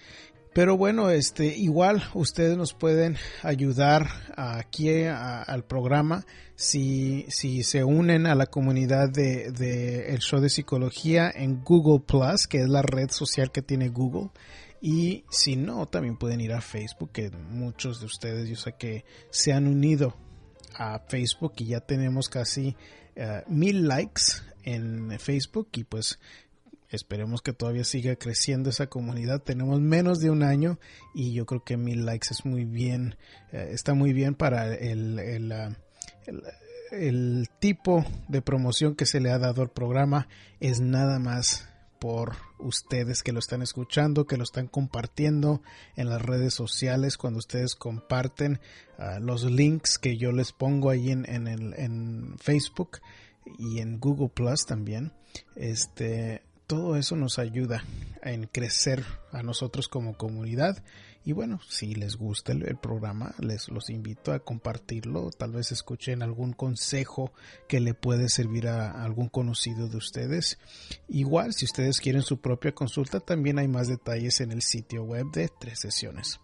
Pero 0.58 0.76
bueno, 0.76 1.12
este, 1.12 1.56
igual 1.56 2.02
ustedes 2.16 2.58
nos 2.58 2.74
pueden 2.74 3.16
ayudar 3.44 4.08
aquí 4.36 4.90
al 5.06 5.64
programa 5.66 6.26
si, 6.56 7.28
si 7.30 7.62
se 7.62 7.84
unen 7.84 8.26
a 8.26 8.34
la 8.34 8.48
comunidad 8.48 9.08
de, 9.08 9.52
de 9.52 10.10
el 10.10 10.18
show 10.18 10.40
de 10.40 10.50
psicología 10.50 11.30
en 11.30 11.64
Google 11.64 12.04
Plus, 12.04 12.48
que 12.48 12.62
es 12.62 12.70
la 12.70 12.82
red 12.82 13.12
social 13.12 13.52
que 13.52 13.62
tiene 13.62 13.90
Google. 13.90 14.32
Y 14.82 15.26
si 15.30 15.58
no, 15.58 15.86
también 15.86 16.18
pueden 16.18 16.42
ir 16.42 16.54
a 16.54 16.62
Facebook, 16.62 17.12
que 17.12 17.30
muchos 17.30 18.00
de 18.00 18.08
ustedes 18.08 18.50
yo 18.50 18.56
sé 18.56 18.74
que 18.80 19.06
se 19.30 19.54
han 19.54 19.68
unido 19.68 20.18
a 20.74 20.98
Facebook 21.08 21.54
y 21.58 21.66
ya 21.66 21.82
tenemos 21.82 22.30
casi 22.30 22.76
eh, 23.16 23.44
mil 23.46 23.88
likes 23.88 24.24
en 24.64 25.20
Facebook 25.20 25.70
y 25.74 25.84
pues 25.84 26.18
esperemos 26.90 27.42
que 27.42 27.54
todavía 27.54 27.84
siga 27.84 28.16
creciendo 28.16 28.70
esa 28.70 28.88
comunidad. 28.88 29.42
Tenemos 29.44 29.80
menos 29.82 30.20
de 30.20 30.30
un 30.30 30.44
año 30.44 30.80
y 31.14 31.34
yo 31.34 31.46
creo 31.46 31.64
que 31.64 31.78
mil 31.78 32.06
likes 32.06 32.28
es 32.32 32.46
muy 32.46 32.66
bien, 32.66 33.16
eh, 33.52 33.70
está 33.72 33.94
muy 33.94 34.14
bien 34.14 34.36
para 34.36 34.74
el, 34.76 35.20
el, 35.20 35.52
ah, 35.52 35.78
el- 36.26 36.44
el 36.92 37.50
tipo 37.60 38.06
de 38.30 38.42
promoción 38.42 38.96
que 38.96 39.06
se 39.06 39.20
le 39.20 39.30
ha 39.30 39.38
dado 39.40 39.62
al 39.62 39.70
programa. 39.72 40.30
Es 40.62 40.80
nada 40.80 41.20
más 41.20 41.68
por 42.00 42.38
ustedes 42.60 43.24
que 43.24 43.34
lo 43.34 43.40
están 43.40 43.62
escuchando, 43.62 44.26
que 44.26 44.38
lo 44.38 44.44
están 44.44 44.68
compartiendo 44.68 45.62
en 45.98 46.10
las 46.10 46.22
redes 46.22 46.54
sociales, 46.54 47.18
cuando 47.18 47.40
ustedes 47.40 47.76
comparten 47.76 48.60
ah, 48.98 49.20
los 49.20 49.44
links 49.44 49.98
que 49.98 50.16
yo 50.16 50.32
les 50.32 50.54
pongo 50.54 50.90
ahí 50.90 51.10
en, 51.12 51.28
en, 51.28 51.48
en 51.76 52.36
Facebook 52.40 53.00
y 53.58 53.80
en 53.80 54.00
Google 54.00 54.30
Plus 54.30 54.66
también. 54.66 55.12
Este, 55.56 56.42
todo 56.68 56.98
eso 56.98 57.16
nos 57.16 57.40
ayuda 57.40 57.84
en 58.22 58.46
crecer 58.46 59.04
a 59.32 59.42
nosotros 59.42 59.88
como 59.88 60.18
comunidad. 60.18 60.84
Y 61.24 61.32
bueno, 61.32 61.60
si 61.68 61.96
les 61.96 62.16
gusta 62.16 62.52
el, 62.52 62.78
programa, 62.78 63.34
les 63.40 63.70
los 63.70 63.90
invito 63.90 64.32
a 64.32 64.40
compartirlo. 64.40 65.30
Tal 65.32 65.52
vez 65.52 65.72
escuchen 65.72 66.22
algún 66.22 66.54
consejo 66.54 67.34
que 67.68 67.80
le 67.80 67.94
puede 67.94 68.30
servir 68.30 68.68
a 68.68 69.04
algún 69.04 69.28
conocido 69.28 69.88
de 69.88 69.98
ustedes. 69.98 70.58
Igual, 71.08 71.54
si 71.54 71.66
ustedes 71.66 72.00
quieren 72.00 72.22
su 72.22 72.40
propia 72.40 72.74
consulta, 72.74 73.20
también 73.20 73.60
hay 73.60 73.68
más 73.68 73.88
detalles 73.88 74.40
en 74.42 74.52
el 74.52 74.62
sitio 74.62 75.04
web 75.04 75.26
de 75.32 75.50
Tres 75.60 75.80
Sesiones. 75.80 76.40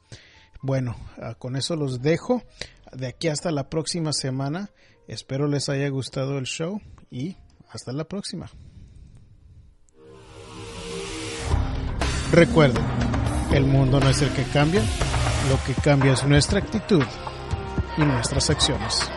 Bueno, 0.61 0.95
ah, 1.21 1.35
con 1.35 1.55
eso 1.55 1.75
los 1.75 2.01
dejo. 2.01 2.43
De 2.91 3.07
aquí 3.07 3.27
hasta 3.27 3.51
la 3.51 3.69
próxima 3.69 4.13
semana. 4.13 4.71
Espero 5.07 5.47
les 5.47 5.67
haya 5.67 5.89
gustado 5.89 6.37
el 6.37 6.45
show 6.45 6.81
y 7.11 7.37
hasta 7.69 7.91
la 7.91 8.05
próxima. 8.05 8.49
Recuerden, 12.33 12.83
el 13.51 13.63
mundo 13.63 13.99
no 13.99 14.09
es 14.09 14.23
el 14.23 14.29
que 14.29 14.41
cambia, 14.45 14.81
lo 15.49 15.63
que 15.67 15.79
cambia 15.79 16.13
es 16.13 16.23
nuestra 16.25 16.57
actitud 16.57 17.03
y 17.95 18.01
nuestras 18.01 18.49
acciones. 18.49 19.07